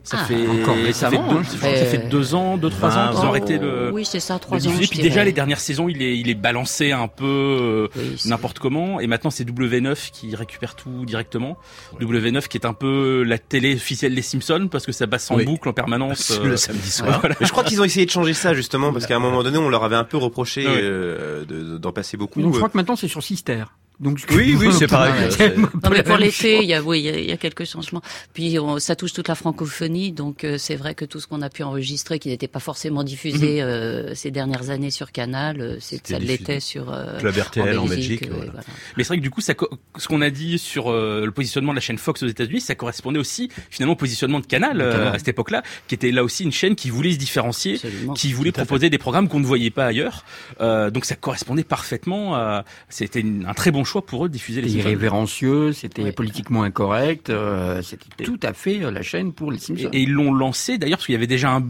Ça 0.05 0.19
Ah, 0.21 0.25
fait 0.25 0.49
encore 0.49 0.77
ça 0.93 1.11
fait 1.11 1.17
deux, 1.17 1.23
hein. 1.23 1.43
ça 1.45 1.59
fait 1.87 2.09
deux 2.09 2.35
ans, 2.35 2.57
deux 2.57 2.71
trois 2.71 2.97
ans 2.99 3.11
qu'ils 3.11 3.19
ont 3.19 3.23
Oh, 3.23 3.27
arrêté 3.27 3.59
le. 3.59 3.91
Oui, 3.93 4.05
c'est 4.05 4.19
ça, 4.19 4.35
le 4.35 4.41
trois 4.41 4.59
ans. 4.67 4.73
je 4.81 4.89
Puis 4.89 4.99
déjà 4.99 5.23
les 5.23 5.31
dernières 5.33 5.61
saisons, 5.61 5.89
il 5.89 6.03
est 6.03 6.19
il 6.19 6.29
est 6.29 6.35
balancé 6.35 6.91
un 6.91 7.07
peu 7.07 7.25
euh, 7.25 7.89
Oui, 7.97 8.17
n'importe 8.25 8.59
comment. 8.59 8.99
Et 8.99 9.07
maintenant 9.07 9.31
c'est 9.31 9.45
W9 9.49 10.11
qui 10.11 10.35
récupère 10.35 10.75
tout 10.75 11.05
directement. 11.05 11.57
W9 12.01 12.49
qui 12.49 12.57
est 12.59 12.67
un 12.67 12.73
peu 12.75 13.23
la 13.23 13.39
télé 13.39 13.75
officielle 13.77 14.15
des 14.17 14.23
Simpsons 14.23 14.69
parce 14.71 14.87
que 14.87 14.93
ça 14.93 15.07
passe 15.07 15.31
en 15.31 15.37
Oui. 15.37 15.45
boucle 15.45 15.69
en 15.69 15.73
permanence. 15.73 16.37
Le 16.43 16.53
euh, 16.53 16.57
samedi 16.57 16.91
soir. 16.91 17.21
voilà. 17.21 17.37
Mais 17.41 17.47
je 17.47 17.53
crois 17.53 17.63
qu'ils 17.63 17.81
ont 17.81 17.85
essayé 17.85 18.05
de 18.05 18.11
changer 18.11 18.35
ça 18.35 18.55
justement 18.55 18.93
parce 18.93 19.07
qu'à 19.07 19.15
un 19.17 19.21
moment 19.21 19.43
donné 19.45 19.59
on 19.59 19.69
leur 19.69 19.85
avait 19.85 19.97
un 19.97 20.05
peu 20.05 20.17
reproché 20.17 20.67
Ouais. 20.67 20.81
euh, 20.83 21.45
de- 21.45 21.79
d'en 21.79 21.93
passer 21.93 22.17
beaucoup. 22.17 22.43
Donc 22.43 22.53
je 22.53 22.57
Euh, 22.57 22.59
crois 22.61 22.69
que 22.71 22.77
maintenant 22.77 22.97
c'est 22.97 23.09
sur 23.09 23.23
Sister. 23.23 23.65
Donc 24.03 24.19
Oui, 24.31 24.57
oui, 24.59 24.73
c'est 24.79 24.87
pareil. 24.89 25.31
C'est- 25.31 25.57
Non, 25.57 25.69
mais 25.91 26.03
pour 26.03 26.17
l'été, 26.17 26.59
il 26.63 26.69
y 26.69 26.75
a, 26.75 26.83
oui, 26.83 27.01
il 27.01 27.05
y 27.05 27.09
a, 27.09 27.19
il 27.19 27.27
y 27.27 27.33
a 27.33 27.37
quelques 27.37 27.65
changements. 27.65 28.03
Puis 28.35 28.59
on- 28.59 28.79
ça 28.81 28.97
touche 28.97 29.13
toute 29.13 29.29
la 29.29 29.35
francophonie, 29.37 30.13
donc 30.13 30.43
euh, 30.45 30.59
c'est 30.59 30.75
vrai 30.77 30.95
que 30.95 31.05
tout 31.05 31.21
ce 31.21 31.27
qu'on 31.27 31.41
a 31.41 31.49
pu 31.49 31.63
enregistrer, 31.63 32.19
qui 32.19 32.29
n'était 32.29 32.49
pas 32.49 32.59
forcé,ment 32.61 33.05
diffusé 33.05 33.63
euh, 33.63 34.15
ces 34.15 34.31
dernières 34.31 34.71
années 34.71 34.91
sur 34.91 35.13
Canal, 35.13 35.61
euh, 35.61 35.77
c'est 35.81 35.97
C'était 35.97 36.15
ça 36.15 36.19
l'était 36.19 36.61
sur 36.61 36.93
euh, 36.93 37.19
Club 37.21 37.37
RTL 37.37 37.79
en 37.79 37.87
Belgique. 37.87 38.25
euh, 38.25 38.31
voilà. 38.35 38.51
voilà. 38.53 38.67
Mais 38.97 39.05
c'est 39.05 39.09
vrai 39.09 39.17
que 39.19 39.23
du 39.23 39.31
coup, 39.31 39.41
ça, 39.41 39.55
ce 39.97 40.09
qu'on 40.09 40.21
a 40.21 40.31
dit 40.31 40.59
sur 40.59 40.91
euh, 40.91 41.25
le 41.25 41.31
positionnement 41.31 41.73
de 41.73 41.77
la 41.77 41.81
chaîne 41.81 41.99
Fox 41.99 42.23
aux 42.25 42.27
États-Unis, 42.29 42.61
ça 42.61 42.75
correspondait 42.75 43.21
aussi 43.21 43.51
finalement 43.71 43.93
au 43.93 43.97
positionnement 43.97 44.41
de 44.41 44.47
Canal 44.47 44.81
euh, 44.81 45.13
à 45.13 45.19
cette 45.19 45.29
époque-là, 45.29 45.63
qui 45.87 45.95
était 45.95 46.11
là 46.11 46.25
aussi 46.25 46.43
une 46.43 46.53
chaîne 46.53 46.75
qui 46.75 46.91
voulait 46.91 47.13
se 47.13 47.19
différencier, 47.19 47.75
Absolument. 47.75 48.15
qui 48.15 48.33
voulait 48.33 48.51
proposer 48.53 48.91
des 48.91 48.99
programmes 48.99 49.29
qu'on 49.29 49.39
ne 49.41 49.47
voyait 49.47 49.71
pas 49.71 49.87
ailleurs. 49.87 50.25
Euh, 50.61 50.91
donc 50.91 51.05
ça 51.05 51.15
correspondait 51.15 51.63
parfaitement. 51.65 52.35
à... 52.35 52.65
C'était 52.89 53.21
une- 53.21 53.47
un 53.47 53.55
très 53.55 53.71
bon 53.71 53.85
choix 53.85 53.92
pour 54.01 54.25
eux 54.25 54.29
de 54.29 54.33
diffuser 54.33 54.63
les 54.63 54.69
C'était 54.69 54.81
Simpsons. 54.83 54.89
irrévérencieux, 54.91 55.73
c'était 55.73 56.03
Ouais. 56.05 56.13
politiquement 56.13 56.63
incorrect, 56.63 57.29
euh, 57.29 57.83
c'était 57.83 58.25
tout 58.25 58.41
à 58.43 58.55
fait 58.55 58.83
euh, 58.83 58.91
la 58.91 59.03
chaîne 59.03 59.33
pour 59.35 59.53
les 59.53 59.59
Simpsons. 59.59 59.91
Et, 59.93 59.99
et 59.99 60.03
ils 60.03 60.13
l'ont 60.13 60.33
lancé 60.33 60.79
d'ailleurs 60.79 60.97
parce 60.99 61.07
qu'il 61.07 61.13
y 61.15 61.17
avait 61.17 61.27
déjà 61.27 61.51
un, 61.57 61.63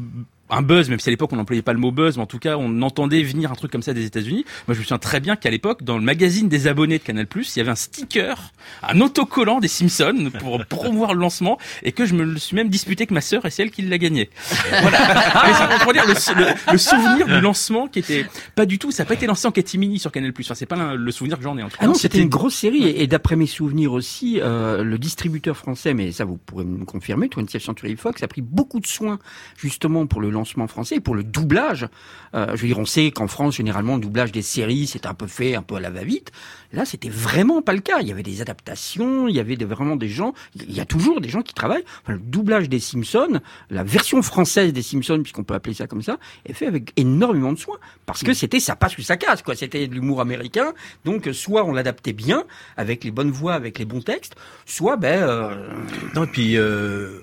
un 0.53 0.62
buzz, 0.62 0.88
même 0.91 1.01
si 1.01 1.09
à 1.09 1.11
l'époque 1.11 1.33
on 1.33 1.37
n'employait 1.37 1.62
pas 1.62 1.73
le 1.73 1.79
mot 1.79 1.91
buzz, 1.91 2.17
mais 2.17 2.23
en 2.23 2.27
tout 2.27 2.38
cas 2.38 2.57
on 2.57 2.83
entendait 2.83 3.23
venir 3.23 3.51
un 3.51 3.55
truc 3.55 3.73
comme 3.73 3.83
ça 3.83 3.93
des 3.95 4.05
États-Unis. 4.07 4.45
Moi 4.69 4.75
je 4.75 4.79
me 4.79 4.85
souviens 4.85 4.99
très 4.99 5.19
bien 5.21 5.35
qu'à 5.35 5.51
l'époque, 5.51 5.83
dans 5.83 5.97
le 5.99 6.05
magazine 6.05 6.49
des 6.49 6.67
abonnés 6.67 6.99
de 6.99 7.03
Canal+, 7.03 7.27
il 7.35 7.57
y 7.57 7.61
avait 7.61 7.71
un 7.71 7.75
sticker, 7.75 8.53
un 8.83 9.01
autocollant 9.01 9.59
des 9.61 9.69
Simpsons 9.69 10.31
pour 10.38 10.65
promouvoir 10.69 11.15
le 11.15 11.21
lancement, 11.21 11.59
et 11.83 11.93
que 11.93 12.05
je 12.07 12.15
me 12.15 12.25
le 12.25 12.38
suis 12.38 12.55
même 12.55 12.69
disputé 12.69 13.07
que 13.07 13.15
ma 13.15 13.21
sœur 13.23 13.45
et 13.47 13.51
c'est 13.51 13.62
elle 13.62 13.71
qui 13.71 13.83
l'a 13.83 13.99
gagné. 13.99 14.31
Voilà. 14.83 14.99
Mais 15.47 15.53
c'est 15.77 15.83
pour 15.85 15.93
dire 15.93 16.05
le, 16.07 16.12
le- 16.12 16.73
le 16.73 16.79
souvenir 16.79 17.27
du 17.27 17.41
lancement 17.41 17.87
qui 17.88 17.99
était 18.01 18.27
pas 18.55 18.67
du 18.67 18.79
tout, 18.79 18.91
ça 18.91 19.03
n'a 19.05 19.09
pas 19.09 19.15
été 19.15 19.27
lancé 19.27 19.47
en 19.47 19.53
catimini 19.53 19.99
sur 19.99 20.12
Canal+. 20.12 20.33
Enfin, 20.38 20.55
c'est 20.55 20.67
pas 20.67 20.77
la- 20.77 20.95
le 20.95 21.11
souvenir 21.12 21.38
que 21.38 21.45
j'en 21.45 21.57
ai 21.57 21.62
en 21.62 21.69
tout 21.69 21.77
cas. 21.79 21.85
Ah 21.85 21.87
non, 21.87 21.95
c'était 21.95 22.21
une 22.21 22.29
grosse 22.29 22.55
série 22.57 22.85
et, 22.85 23.03
et 23.03 23.07
d'après 23.07 23.37
mes 23.37 23.47
souvenirs 23.47 23.93
aussi, 23.93 24.38
euh, 24.41 24.83
le 24.83 24.99
distributeur 24.99 25.57
français, 25.57 25.95
mais 25.95 26.12
ça 26.12 26.25
vous 26.25 26.37
pourrez 26.37 26.65
me 26.65 26.85
confirmer, 26.85 27.29
20th 27.29 27.59
Century 27.61 27.97
Fox 27.97 28.23
a 28.23 28.29
pris 28.29 28.43
beaucoup 28.43 28.81
de 28.81 28.87
soins 28.87 29.19
justement 29.57 30.07
pour 30.07 30.21
le 30.21 30.29
lancement 30.31 30.41
français 30.44 30.96
et 30.96 31.00
pour 31.00 31.14
le 31.14 31.22
doublage. 31.24 31.88
Euh, 32.35 32.46
je 32.57 32.62
veux 32.62 32.68
dire, 32.68 32.78
on 32.78 32.87
sait 32.87 33.11
qu'en 33.11 33.26
France 33.28 33.57
généralement 33.57 33.96
le 33.96 34.00
doublage 34.02 34.33
des 34.33 34.42
séries 34.42 34.87
c'est 34.87 35.07
un 35.07 35.14
peu 35.14 35.26
fait 35.26 35.55
un 35.55 35.62
peu 35.62 35.74
à 35.76 35.81
la 35.81 35.90
va-vite. 35.90 36.33
Là, 36.72 36.87
c'était 36.87 37.11
vraiment 37.11 37.61
pas 37.61 37.74
le 37.74 37.81
cas. 37.81 38.00
Il 38.00 38.09
y 38.09 38.12
avait 38.12 38.22
des 38.22 38.40
adaptations, 38.40 39.28
il 39.28 39.37
y 39.37 39.40
avait 39.40 39.57
des- 39.57 39.66
vraiment 39.66 39.96
des 39.96 40.09
gens. 40.09 40.33
Il 40.55 40.72
y 40.72 40.81
a 40.81 40.87
toujours 40.87 41.20
des 41.20 41.28
gens 41.28 41.42
qui 41.42 41.52
travaillent. 41.52 41.85
Enfin, 42.02 42.14
le 42.14 42.18
doublage 42.18 42.70
des 42.70 42.81
Simpsons, 42.81 43.40
la 43.68 43.85
version 43.85 44.22
française 44.22 44.72
des 44.72 44.81
Simpsons, 44.81 45.20
puisqu'on 45.22 45.44
peut 45.44 45.52
appeler 45.55 45.74
ça 45.74 45.87
comme 45.87 46.00
ça, 46.00 46.16
est 46.46 46.55
fait 46.55 46.66
avec 46.66 46.92
énormément 46.96 47.52
de 47.52 47.59
soin 47.59 47.76
parce 48.07 48.22
que 48.22 48.33
c'était 48.33 48.61
ça 48.61 48.74
passe 48.76 48.96
ou 48.96 49.02
ça 49.02 49.18
casse 49.18 49.42
quoi. 49.42 49.55
C'était 49.55 49.87
de 49.87 49.94
l'humour 49.94 50.22
américain. 50.22 50.72
Donc 51.05 51.28
soit 51.35 51.64
on 51.64 51.72
l'adaptait 51.72 52.14
bien 52.14 52.44
avec 52.78 53.05
les 53.05 53.11
bonnes 53.11 53.31
voix, 53.31 53.52
avec 53.55 53.78
les 53.78 53.85
bons 53.85 54.00
textes, 54.00 54.35
soit 54.64 54.96
ben 54.96 55.22
euh, 55.22 55.68
Non, 56.14 56.24
et 56.24 56.26
puis 56.28 56.57
euh, 56.57 57.20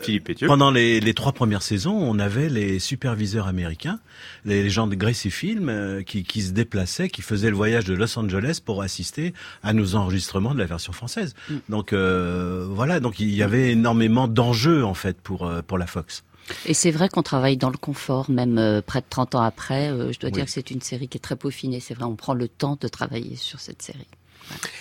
Philippe 0.00 0.44
pendant 0.46 0.70
les, 0.70 1.00
les 1.00 1.14
trois 1.14 1.32
premières 1.32 1.62
saisons, 1.62 1.94
on 1.96 2.18
avait 2.18 2.48
les 2.48 2.78
superviseurs 2.78 3.46
américains, 3.46 3.98
les, 4.44 4.62
les 4.62 4.70
gens 4.70 4.86
de 4.86 4.94
Gracie 4.94 5.30
Film, 5.30 5.68
euh, 5.68 6.02
qui, 6.02 6.22
qui 6.24 6.42
se 6.42 6.52
déplaçaient, 6.52 7.08
qui 7.08 7.22
faisaient 7.22 7.50
le 7.50 7.56
voyage 7.56 7.84
de 7.84 7.94
Los 7.94 8.18
Angeles 8.18 8.60
pour 8.64 8.82
assister 8.82 9.32
à 9.62 9.72
nos 9.72 9.94
enregistrements 9.94 10.54
de 10.54 10.58
la 10.58 10.66
version 10.66 10.92
française. 10.92 11.34
Mm. 11.48 11.54
Donc 11.68 11.92
euh, 11.92 12.66
voilà, 12.68 13.00
donc 13.00 13.20
il 13.20 13.30
y 13.34 13.42
avait 13.42 13.70
énormément 13.72 14.28
d'enjeux 14.28 14.84
en 14.84 14.94
fait 14.94 15.16
pour 15.20 15.46
euh, 15.46 15.62
pour 15.62 15.78
la 15.78 15.86
Fox. 15.86 16.24
Et 16.66 16.74
c'est 16.74 16.90
vrai 16.90 17.08
qu'on 17.08 17.22
travaille 17.22 17.56
dans 17.56 17.70
le 17.70 17.76
confort, 17.76 18.28
même 18.28 18.58
euh, 18.58 18.82
près 18.82 19.00
de 19.00 19.06
30 19.08 19.36
ans 19.36 19.42
après. 19.42 19.90
euh, 19.90 20.10
je 20.12 20.18
dois 20.18 20.28
Oui. 20.30 20.32
dire 20.34 20.46
que 20.46 20.50
c'est 20.50 20.70
une 20.72 20.80
série 20.80 21.06
qui 21.06 21.16
est 21.18 21.20
très 21.20 21.36
peaufinée. 21.36 21.78
C'est 21.78 21.94
vrai, 21.94 22.04
on 22.04 22.16
prend 22.16 22.34
le 22.34 22.48
temps 22.48 22.76
de 22.80 22.88
travailler 22.88 23.36
sur 23.36 23.60
cette 23.60 23.82
série. 23.82 24.06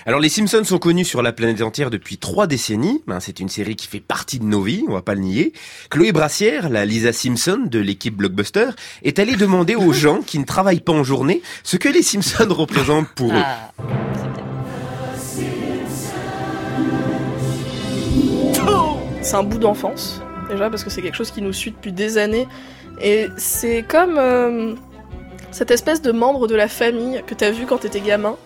Alors 0.05 0.19
les 0.19 0.29
Simpsons 0.29 0.63
sont 0.63 0.79
connus 0.79 1.05
sur 1.05 1.21
la 1.21 1.31
planète 1.31 1.61
entière 1.61 1.89
depuis 1.89 2.17
trois 2.17 2.47
décennies. 2.47 3.01
Ben, 3.07 3.19
c'est 3.19 3.39
une 3.39 3.49
série 3.49 3.75
qui 3.75 3.87
fait 3.87 3.99
partie 3.99 4.39
de 4.39 4.45
nos 4.45 4.61
vies, 4.61 4.83
on 4.87 4.93
va 4.93 5.01
pas 5.01 5.15
le 5.15 5.21
nier. 5.21 5.53
Chloé 5.89 6.11
Brassière, 6.11 6.69
la 6.69 6.85
Lisa 6.85 7.13
Simpson 7.13 7.59
de 7.65 7.79
l'équipe 7.79 8.15
Blockbuster, 8.15 8.69
est 9.03 9.19
allée 9.19 9.35
demander 9.35 9.75
aux 9.75 9.93
gens 9.93 10.21
qui 10.21 10.39
ne 10.39 10.45
travaillent 10.45 10.79
pas 10.79 10.93
en 10.93 11.03
journée 11.03 11.41
ce 11.63 11.77
que 11.77 11.89
les 11.89 12.01
Simpsons 12.03 12.47
représentent 12.49 13.09
pour 13.09 13.33
eux. 13.33 13.43
Ah, 13.43 13.71
C'est 19.21 19.35
un 19.35 19.43
bout 19.43 19.59
d'enfance, 19.59 20.21
déjà, 20.49 20.71
parce 20.71 20.83
que 20.83 20.89
c'est 20.89 21.03
quelque 21.03 21.17
chose 21.17 21.29
qui 21.29 21.43
nous 21.43 21.53
suit 21.53 21.69
depuis 21.69 21.91
des 21.91 22.17
années. 22.17 22.47
Et 22.99 23.27
c'est 23.37 23.83
comme 23.87 24.17
euh, 24.17 24.73
cette 25.51 25.69
espèce 25.69 26.01
de 26.01 26.11
membre 26.11 26.47
de 26.47 26.55
la 26.55 26.67
famille 26.67 27.21
que 27.27 27.35
t'as 27.35 27.51
vu 27.51 27.65
quand 27.65 27.77
t'étais 27.79 27.99
gamin, 27.99 28.37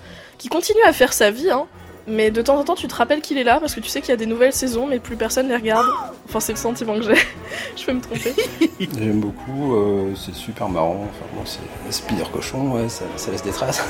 qui 0.44 0.50
continue 0.50 0.84
à 0.86 0.92
faire 0.92 1.14
sa 1.14 1.32
vie, 1.32 1.50
hein, 1.50 1.68
mais 2.06 2.30
de 2.30 2.42
temps 2.42 2.58
en 2.58 2.66
temps 2.66 2.76
tu 2.76 2.90
te 2.90 2.96
rappelles 2.96 3.22
qu'il 3.22 3.38
est 3.38 3.46
là, 3.46 3.62
parce 3.62 3.74
que 3.74 3.80
tu 3.80 3.88
sais 3.88 4.02
qu'il 4.02 4.10
y 4.10 4.12
a 4.12 4.18
des 4.18 4.26
nouvelles 4.26 4.52
saisons, 4.52 4.88
mais 4.88 5.00
plus 5.00 5.16
personne 5.16 5.48
les 5.48 5.56
regarde. 5.56 5.86
Enfin, 6.26 6.42
c'est 6.42 6.52
le 6.52 6.58
sentiment 6.58 6.96
que 7.00 7.04
j'ai. 7.04 7.16
Je 7.78 7.86
peux 7.86 7.94
me 7.94 8.02
tromper. 8.02 8.34
J'aime 8.80 9.22
beaucoup, 9.22 9.74
euh, 9.74 10.14
c'est 10.18 10.36
super 10.36 10.68
marrant. 10.68 11.08
Enfin, 11.10 11.26
bon, 11.34 11.44
c'est 11.46 11.94
Spider 11.94 12.26
Cochon, 12.30 12.74
ouais, 12.74 12.90
ça, 12.90 13.06
ça 13.16 13.32
laisse 13.32 13.42
des 13.42 13.52
traces. 13.52 13.82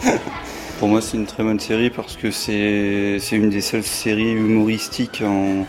Pour 0.78 0.88
moi, 0.88 1.02
c'est 1.02 1.18
une 1.18 1.26
très 1.26 1.42
bonne 1.42 1.60
série 1.60 1.90
parce 1.90 2.16
que 2.16 2.30
c'est 2.30 3.18
c'est 3.20 3.36
une 3.36 3.50
des 3.50 3.60
seules 3.60 3.84
séries 3.84 4.32
humoristiques 4.32 5.22
en, 5.22 5.66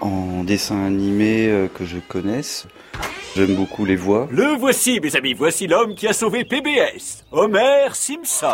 en 0.00 0.42
dessin 0.42 0.86
animé 0.86 1.48
euh, 1.48 1.68
que 1.68 1.84
je 1.84 1.98
connaisse. 1.98 2.66
J'aime 3.36 3.54
beaucoup 3.54 3.84
les 3.84 3.96
voix. 3.96 4.26
Le 4.30 4.56
voici, 4.58 4.98
mes 5.00 5.14
amis, 5.16 5.34
voici 5.34 5.66
l'homme 5.66 5.94
qui 5.94 6.08
a 6.08 6.12
sauvé 6.14 6.44
PBS, 6.44 7.24
Homer 7.32 7.88
Simpson. 7.92 8.46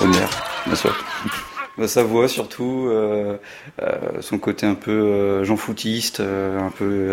Homer, 0.00 0.26
bien 0.66 0.74
sûr. 0.76 0.94
Bah, 1.76 1.88
sa 1.88 2.04
voix 2.04 2.28
surtout, 2.28 2.86
euh, 2.88 3.36
euh, 3.82 3.96
son 4.20 4.38
côté 4.38 4.64
un 4.64 4.76
peu 4.76 4.92
euh, 4.92 5.44
Jean 5.44 5.56
Foutiste, 5.56 6.20
euh, 6.20 6.60
un 6.60 6.70
peu, 6.70 7.08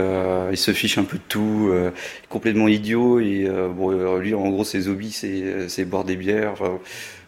il 0.52 0.58
se 0.58 0.72
fiche 0.72 1.00
un 1.00 1.04
peu 1.04 1.18
de 1.18 1.24
tout, 1.28 1.72
complètement 2.30 2.68
idiot. 2.68 3.20
Et 3.20 3.50
bon, 3.76 4.18
lui, 4.18 4.36
en 4.36 4.48
gros, 4.50 4.64
ses 4.64 4.88
hobbies, 4.88 5.12
c'est 5.12 5.68
c'est 5.68 5.84
boire 5.86 6.04
des 6.04 6.16
bières. 6.16 6.52
Enfin, 6.54 6.74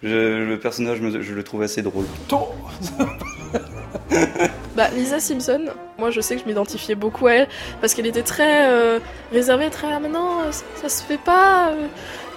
je- 0.03 0.45
le 0.47 0.59
personnage, 0.59 0.99
je 1.01 1.33
le 1.33 1.43
trouve 1.43 1.63
assez 1.63 1.81
drôle. 1.81 2.05
Bah, 4.75 4.87
Lisa 4.95 5.19
Simpson, 5.19 5.65
moi 5.99 6.09
je 6.09 6.19
sais 6.19 6.35
que 6.35 6.41
je 6.41 6.47
m'identifiais 6.47 6.95
beaucoup 6.95 7.27
à 7.27 7.33
elle 7.33 7.47
parce 7.79 7.93
qu'elle 7.93 8.07
était 8.07 8.23
très 8.23 8.67
euh, 8.67 8.99
réservée, 9.31 9.69
très 9.69 9.87
ah 9.91 9.99
mais 10.01 10.09
non, 10.09 10.39
ça, 10.51 10.89
se 10.89 11.03
fait 11.03 11.19
pas, 11.19 11.69
euh, 11.69 11.87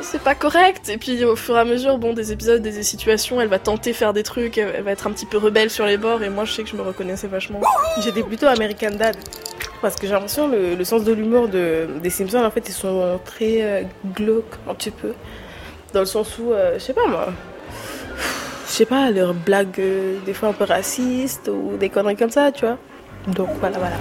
c'est 0.02 0.20
pas 0.20 0.34
correct. 0.34 0.90
Et 0.90 0.98
puis 0.98 1.24
au 1.24 1.34
fur 1.34 1.56
et 1.56 1.60
à 1.60 1.64
mesure, 1.64 1.96
bon, 1.96 2.12
des 2.12 2.32
épisodes, 2.32 2.60
des 2.60 2.82
situations, 2.82 3.40
elle 3.40 3.48
va 3.48 3.58
tenter 3.58 3.94
faire 3.94 4.12
des 4.12 4.22
trucs, 4.22 4.58
elle, 4.58 4.72
elle 4.76 4.82
va 4.82 4.92
être 4.92 5.06
un 5.06 5.12
petit 5.12 5.24
peu 5.24 5.38
rebelle 5.38 5.70
sur 5.70 5.86
les 5.86 5.96
bords 5.96 6.22
et 6.22 6.28
moi 6.28 6.44
je 6.44 6.52
sais 6.52 6.62
que 6.62 6.68
je 6.68 6.76
me 6.76 6.82
reconnaissais 6.82 7.26
vachement. 7.26 7.60
J'étais 8.00 8.22
plutôt 8.22 8.46
American 8.46 8.90
Dad. 8.90 9.16
Parce 9.82 9.96
que 9.96 10.06
j'ai 10.06 10.12
l'impression 10.14 10.48
le, 10.48 10.74
le 10.74 10.84
sens 10.84 11.04
de 11.04 11.12
l'humour 11.12 11.48
de, 11.48 11.86
des 12.02 12.10
Simpsons, 12.10 12.42
en 12.42 12.50
fait, 12.50 12.68
ils 12.68 12.72
sont 12.72 13.20
très 13.24 13.62
euh, 13.62 13.82
glauques, 14.14 14.54
un 14.68 14.74
petit 14.74 14.90
peu. 14.90 15.12
Dans 15.92 16.00
le 16.00 16.06
sens 16.06 16.38
où, 16.38 16.52
euh, 16.52 16.74
je 16.74 16.78
sais 16.78 16.92
pas 16.92 17.06
moi, 17.06 17.28
je 18.66 18.72
sais 18.72 18.86
pas, 18.86 19.10
leurs 19.10 19.34
blagues 19.34 19.78
euh, 19.78 20.18
des 20.26 20.34
fois 20.34 20.48
un 20.50 20.52
peu 20.52 20.64
racistes 20.64 21.48
ou 21.48 21.76
des 21.76 21.88
conneries 21.88 22.16
comme 22.16 22.30
ça, 22.30 22.50
tu 22.52 22.66
vois. 22.66 22.78
Donc 23.28 23.48
voilà, 23.60 23.78
voilà. 23.78 23.96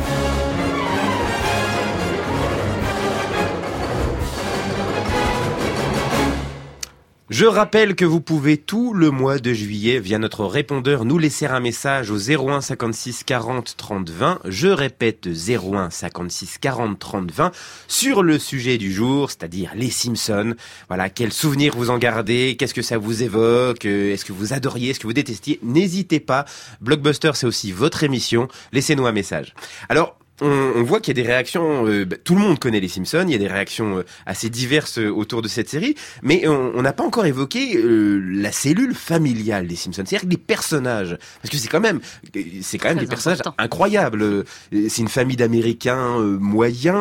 Je 7.38 7.46
rappelle 7.46 7.96
que 7.96 8.06
vous 8.06 8.22
pouvez 8.22 8.56
tout 8.56 8.94
le 8.94 9.12
mois 9.12 9.40
de 9.40 9.52
juillet 9.52 10.00
via 10.00 10.18
notre 10.20 10.46
répondeur 10.46 11.04
nous 11.04 11.18
laisser 11.18 11.46
un 11.46 11.60
message 11.60 12.10
au 12.10 12.16
01 12.18 12.62
56 12.62 13.26
40 13.26 13.76
30 13.76 14.10
20. 14.10 14.40
Je 14.46 14.70
répète 14.70 15.28
01 15.28 15.90
56 15.90 16.60
40 16.60 16.98
30 16.98 17.32
20 17.34 17.52
sur 17.90 18.24
le 18.24 18.40
sujet 18.40 18.78
du 18.78 18.94
jour, 18.94 19.30
c'est-à-dire 19.32 19.74
les 19.76 19.90
Simpsons. 19.90 20.56
Voilà, 20.88 21.10
quels 21.10 21.34
souvenirs 21.34 21.74
vous 21.76 21.90
en 21.90 21.98
gardez 21.98 22.56
Qu'est-ce 22.58 22.74
que 22.74 22.82
ça 22.82 22.98
vous 22.98 23.22
évoque 23.22 23.84
Euh, 23.86 24.14
Est-ce 24.14 24.24
que 24.24 24.32
vous 24.32 24.54
adoriez 24.54 24.92
Est-ce 24.92 25.02
que 25.02 25.08
vous 25.08 25.12
détestiez? 25.12 25.60
N'hésitez 25.62 26.22
pas. 26.22 26.46
Blockbuster, 26.80 27.32
c'est 27.34 27.48
aussi 27.48 27.74
votre 27.74 28.04
émission. 28.04 28.48
Laissez-nous 28.72 29.08
un 29.08 29.12
message. 29.12 29.54
Alors, 29.90 30.18
on, 30.42 30.74
on 30.76 30.84
voit 30.84 31.00
qu'il 31.00 31.18
y 31.18 31.20
a 31.20 31.24
des 31.24 31.28
réactions. 31.28 31.86
euh, 31.88 32.06
bah, 32.06 32.18
tout 32.24 32.36
le 32.36 32.42
monde 32.42 32.60
connaît 32.60 32.80
les 32.80 32.88
Simpsons. 32.88 33.24
Il 33.28 33.32
y 33.32 33.36
a 33.36 33.38
des 33.38 33.48
réactions 33.48 34.00
euh, 34.00 34.04
assez 34.26 34.50
diverses 34.50 34.98
euh, 35.00 35.10
autour 35.10 35.42
de 35.42 35.48
cette 35.48 35.70
série, 35.70 35.96
mais 36.24 36.48
on 36.48 36.74
on 36.76 36.82
n'a 36.82 36.94
pas 36.94 37.04
encore 37.04 37.26
évoqué 37.26 37.78
euh, 37.78 38.20
la 38.32 38.52
cellule 38.52 38.94
familiale 38.96 39.68
des 39.68 39.76
Simpsons, 39.76 40.04
c'est-à-dire 40.06 40.28
les 40.30 40.38
personnages, 40.38 41.18
parce 41.42 41.50
que 41.52 41.58
c'est 41.58 41.68
quand 41.70 41.80
même, 41.80 42.00
euh, 42.36 42.42
c'est 42.62 42.78
quand 42.78 42.90
même 42.90 43.00
des 43.00 43.08
personnages 43.08 43.40
incroyables. 43.58 44.44
C'est 44.72 45.02
une 45.02 45.08
famille 45.08 45.38
d'Américains 45.38 46.20
euh, 46.20 46.38
moyens. 46.38 46.98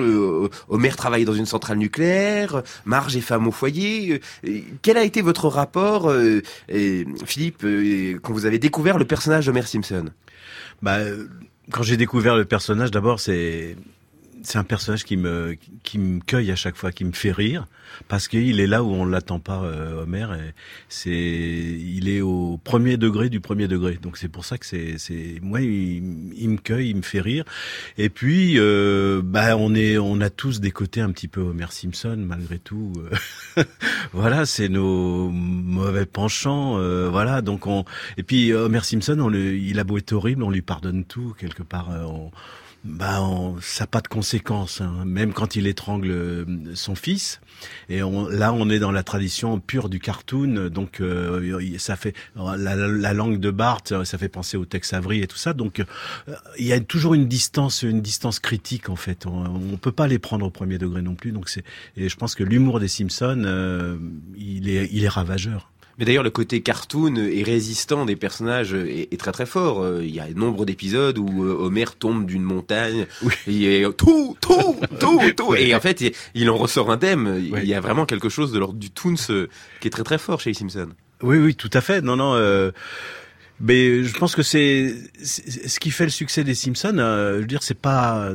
euh, 0.00 0.48
Homer 0.68 0.90
travaille 0.96 1.24
dans 1.24 1.34
une 1.34 1.46
centrale 1.46 1.78
nucléaire. 1.78 2.62
Marge 2.84 3.16
est 3.16 3.20
femme 3.20 3.46
au 3.46 3.52
foyer. 3.52 4.20
Euh, 4.46 4.60
Quel 4.82 4.96
a 4.96 5.04
été 5.04 5.20
votre 5.22 5.48
rapport, 5.48 6.12
Philippe, 7.26 7.64
euh, 7.64 8.18
quand 8.22 8.32
vous 8.32 8.46
avez 8.46 8.58
découvert 8.58 8.98
le 8.98 9.04
personnage 9.04 9.46
d'Homer 9.46 9.62
Simpson? 9.62 10.06
Bah, 10.82 10.98
euh, 10.98 11.26
quand 11.70 11.82
j'ai 11.82 11.96
découvert 11.96 12.36
le 12.36 12.44
personnage, 12.44 12.90
d'abord, 12.90 13.20
c'est 13.20 13.76
c'est 14.42 14.58
un 14.58 14.64
personnage 14.64 15.04
qui 15.04 15.16
me 15.16 15.56
qui 15.82 15.98
me 15.98 16.20
cueille 16.20 16.50
à 16.50 16.56
chaque 16.56 16.76
fois, 16.76 16.92
qui 16.92 17.04
me 17.04 17.12
fait 17.12 17.32
rire, 17.32 17.66
parce 18.08 18.28
qu'il 18.28 18.60
est 18.60 18.66
là 18.66 18.82
où 18.84 18.90
on 18.92 19.04
l'attend 19.04 19.40
pas, 19.40 19.62
euh, 19.64 20.02
Homer. 20.02 20.26
C'est 20.88 21.10
il 21.10 22.08
est 22.08 22.20
au 22.20 22.58
premier 22.62 22.96
degré 22.96 23.28
du 23.28 23.40
premier 23.40 23.68
degré. 23.68 23.98
Donc 24.00 24.16
c'est 24.16 24.28
pour 24.28 24.44
ça 24.44 24.58
que 24.58 24.66
c'est 24.66 24.98
c'est 24.98 25.38
moi 25.42 25.60
il, 25.60 26.32
il 26.36 26.50
me 26.50 26.56
cueille, 26.58 26.90
il 26.90 26.96
me 26.96 27.02
fait 27.02 27.20
rire. 27.20 27.44
Et 27.98 28.08
puis 28.08 28.54
euh, 28.58 29.20
bah 29.24 29.56
on 29.56 29.74
est 29.74 29.98
on 29.98 30.20
a 30.20 30.30
tous 30.30 30.60
des 30.60 30.70
côtés 30.70 31.00
un 31.00 31.10
petit 31.12 31.28
peu 31.28 31.40
Homer 31.40 31.66
Simpson 31.70 32.16
malgré 32.18 32.58
tout. 32.58 32.92
euh. 33.58 33.64
voilà, 34.12 34.46
c'est 34.46 34.68
nos 34.68 35.28
mauvais 35.30 36.06
penchants. 36.06 36.78
euh, 36.78 37.08
voilà, 37.10 37.42
donc 37.42 37.66
on 37.66 37.84
et 38.16 38.22
puis 38.22 38.52
Homer 38.52 38.80
Simpson, 38.82 39.18
on 39.20 39.28
le, 39.28 39.56
il 39.56 39.78
a 39.78 39.84
beau 39.84 39.98
être 39.98 40.12
horrible, 40.12 40.42
on 40.42 40.50
lui 40.50 40.62
pardonne 40.62 41.04
tout 41.04 41.34
quelque 41.38 41.62
part. 41.62 41.90
euh, 41.90 42.02
on, 42.04 42.30
bah, 42.84 43.20
ça 43.60 43.84
n'a 43.84 43.86
pas 43.88 44.00
de 44.00 44.08
conséquences, 44.08 44.80
hein. 44.80 45.04
même 45.04 45.32
quand 45.32 45.56
il 45.56 45.66
étrangle 45.66 46.10
euh, 46.10 46.44
son 46.74 46.94
fils. 46.94 47.40
Et 47.88 48.02
on, 48.04 48.28
là, 48.28 48.52
on 48.52 48.70
est 48.70 48.78
dans 48.78 48.92
la 48.92 49.02
tradition 49.02 49.58
pure 49.58 49.88
du 49.88 49.98
cartoon, 49.98 50.68
donc 50.68 51.00
euh, 51.00 51.76
ça 51.78 51.96
fait 51.96 52.14
la, 52.36 52.56
la- 52.56 52.76
la 52.76 53.12
langue 53.14 53.40
de 53.40 53.50
Bart, 53.50 53.80
ça 54.04 54.18
fait 54.18 54.28
penser 54.28 54.56
au 54.56 54.64
Tex 54.64 54.92
Avery 54.92 55.22
et 55.22 55.26
tout 55.26 55.36
ça. 55.36 55.54
Donc, 55.54 55.80
euh, 55.80 55.84
il 56.58 56.66
y 56.66 56.72
a 56.72 56.78
toujours 56.80 57.14
une 57.14 57.26
distance, 57.26 57.82
une 57.82 58.00
distance 58.00 58.38
critique 58.38 58.88
en 58.88 58.96
fait. 58.96 59.26
On, 59.26 59.44
on 59.72 59.76
peut 59.76 59.92
pas 59.92 60.06
les 60.06 60.20
prendre 60.20 60.46
au 60.46 60.50
premier 60.50 60.78
degré 60.78 61.02
non 61.02 61.16
plus. 61.16 61.32
Donc 61.32 61.48
c'est, 61.48 61.64
et 61.96 62.08
je 62.08 62.16
pense 62.16 62.36
que 62.36 62.44
l'humour 62.44 62.78
des 62.78 62.88
Simpsons, 62.88 63.42
euh, 63.44 63.98
il 64.36 64.68
est, 64.68 64.88
il 64.92 65.02
est 65.02 65.08
ravageur. 65.08 65.72
Mais 65.98 66.04
d'ailleurs, 66.04 66.22
le 66.22 66.30
côté 66.30 66.60
cartoon 66.60 67.16
et 67.16 67.42
résistant 67.42 68.04
des 68.06 68.14
personnages 68.16 68.72
est, 68.72 69.08
est 69.12 69.16
très 69.18 69.32
très 69.32 69.46
fort. 69.46 69.82
Euh, 69.82 70.04
Il 70.04 70.14
y 70.14 70.20
a 70.20 70.28
nombre 70.34 70.64
d'épisodes 70.64 71.18
où 71.18 71.44
euh, 71.44 71.56
Homer 71.58 71.86
tombe 71.98 72.24
d'une 72.26 72.42
montagne, 72.44 73.06
et 73.48 73.84
tout, 73.96 74.36
tout, 74.40 74.76
tout, 75.00 75.20
tout, 75.36 75.54
et 75.56 75.74
en 75.74 75.80
fait, 75.80 76.00
il, 76.00 76.12
il 76.34 76.48
en 76.50 76.56
ressort 76.56 76.90
indemne. 76.92 77.42
Il 77.44 77.64
y 77.66 77.74
a 77.74 77.80
vraiment 77.80 78.06
quelque 78.06 78.28
chose 78.28 78.52
de 78.52 78.58
l'ordre 78.58 78.78
du 78.78 78.90
Toons 78.90 79.16
euh, 79.30 79.48
qui 79.80 79.88
est 79.88 79.90
très 79.90 80.04
très 80.04 80.18
fort 80.18 80.40
chez 80.40 80.50
les 80.50 80.54
Simpsons. 80.54 80.90
Oui, 81.22 81.36
oui, 81.38 81.54
tout 81.56 81.70
à 81.72 81.80
fait. 81.80 82.00
Non, 82.00 82.14
non. 82.14 82.34
euh, 82.34 82.70
mais 83.60 84.04
je 84.04 84.16
pense 84.16 84.36
que 84.36 84.42
c'est 84.44 84.94
c'est- 85.20 85.68
ce 85.68 85.80
qui 85.80 85.90
fait 85.90 86.04
le 86.04 86.10
succès 86.10 86.44
des 86.44 86.54
Simpsons. 86.54 86.96
euh, 86.98 87.34
je 87.36 87.40
veux 87.40 87.46
dire, 87.48 87.64
c'est 87.64 87.74
pas 87.78 88.30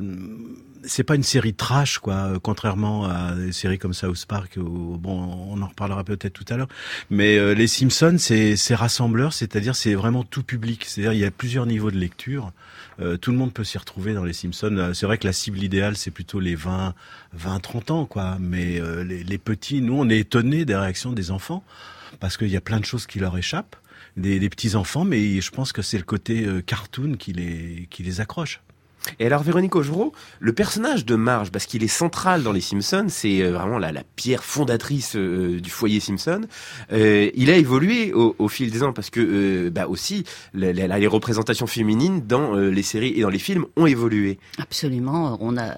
c'est 0.85 1.03
pas 1.03 1.15
une 1.15 1.23
série 1.23 1.53
trash, 1.53 1.99
quoi. 1.99 2.39
Contrairement 2.41 3.05
à 3.05 3.35
des 3.35 3.51
séries 3.51 3.79
comme 3.79 3.93
South 3.93 4.25
Park. 4.25 4.57
Où, 4.57 4.97
bon, 4.97 5.47
on 5.49 5.61
en 5.61 5.67
reparlera 5.67 6.03
peut-être 6.03 6.33
tout 6.33 6.45
à 6.49 6.57
l'heure. 6.57 6.67
Mais 7.09 7.37
euh, 7.37 7.53
les 7.53 7.67
Simpsons, 7.67 8.15
c'est 8.17 8.55
c'est 8.55 8.75
rassembleur, 8.75 9.33
c'est-à-dire 9.33 9.75
c'est 9.75 9.95
vraiment 9.95 10.23
tout 10.23 10.43
public. 10.43 10.85
C'est-à-dire 10.85 11.13
il 11.13 11.19
y 11.19 11.25
a 11.25 11.31
plusieurs 11.31 11.65
niveaux 11.65 11.91
de 11.91 11.97
lecture. 11.97 12.51
Euh, 12.99 13.17
tout 13.17 13.31
le 13.31 13.37
monde 13.37 13.53
peut 13.53 13.63
s'y 13.63 13.77
retrouver 13.77 14.13
dans 14.13 14.23
les 14.23 14.33
Simpsons. 14.33 14.75
Euh, 14.77 14.93
C'est 14.93 15.05
vrai 15.05 15.17
que 15.17 15.25
la 15.25 15.33
cible 15.33 15.63
idéale, 15.63 15.97
c'est 15.97 16.11
plutôt 16.11 16.39
les 16.39 16.55
20, 16.55 16.93
20, 17.33 17.59
30 17.59 17.91
ans, 17.91 18.05
quoi. 18.05 18.37
Mais 18.39 18.79
euh, 18.79 19.03
les, 19.03 19.23
les 19.23 19.37
petits, 19.37 19.81
nous, 19.81 19.95
on 19.95 20.09
est 20.09 20.19
étonnés 20.19 20.65
des 20.65 20.75
réactions 20.75 21.11
des 21.11 21.31
enfants 21.31 21.63
parce 22.19 22.37
qu'il 22.37 22.49
y 22.49 22.57
a 22.57 22.61
plein 22.61 22.79
de 22.79 22.85
choses 22.85 23.07
qui 23.07 23.19
leur 23.19 23.37
échappent, 23.37 23.75
des, 24.17 24.39
des 24.39 24.49
petits 24.49 24.75
enfants, 24.75 25.05
mais 25.05 25.41
je 25.41 25.51
pense 25.51 25.71
que 25.71 25.81
c'est 25.81 25.97
le 25.97 26.03
côté 26.03 26.45
euh, 26.45 26.61
cartoon 26.61 27.15
qui 27.17 27.33
les, 27.33 27.87
qui 27.89 28.03
les 28.03 28.21
accroche. 28.21 28.61
Et 29.19 29.25
alors, 29.25 29.43
Véronique 29.43 29.75
Augereau, 29.75 30.13
le 30.39 30.53
personnage 30.53 31.05
de 31.05 31.15
Marge, 31.15 31.51
parce 31.51 31.65
qu'il 31.65 31.83
est 31.83 31.87
central 31.87 32.43
dans 32.43 32.51
les 32.51 32.61
Simpsons, 32.61 33.07
c'est 33.09 33.41
euh, 33.41 33.51
vraiment 33.51 33.77
la, 33.77 33.91
la 33.91 34.03
pierre 34.15 34.43
fondatrice 34.43 35.15
euh, 35.15 35.59
du 35.59 35.69
foyer 35.69 35.99
Simpson. 35.99 36.41
Euh, 36.91 37.29
il 37.35 37.49
a 37.49 37.57
évolué 37.57 38.13
au, 38.13 38.47
fil 38.47 38.71
des 38.71 38.83
ans 38.83 38.93
parce 38.93 39.09
que, 39.09 39.19
euh, 39.19 39.69
bah 39.69 39.87
aussi, 39.87 40.23
les 40.53 41.07
représentations 41.07 41.67
féminines 41.67 42.25
dans 42.25 42.55
euh, 42.55 42.69
les 42.69 42.83
séries 42.83 43.13
et 43.17 43.21
dans 43.21 43.29
les 43.29 43.39
films 43.39 43.65
ont 43.75 43.85
évolué. 43.85 44.39
Absolument. 44.57 45.37
On 45.41 45.57
a. 45.57 45.75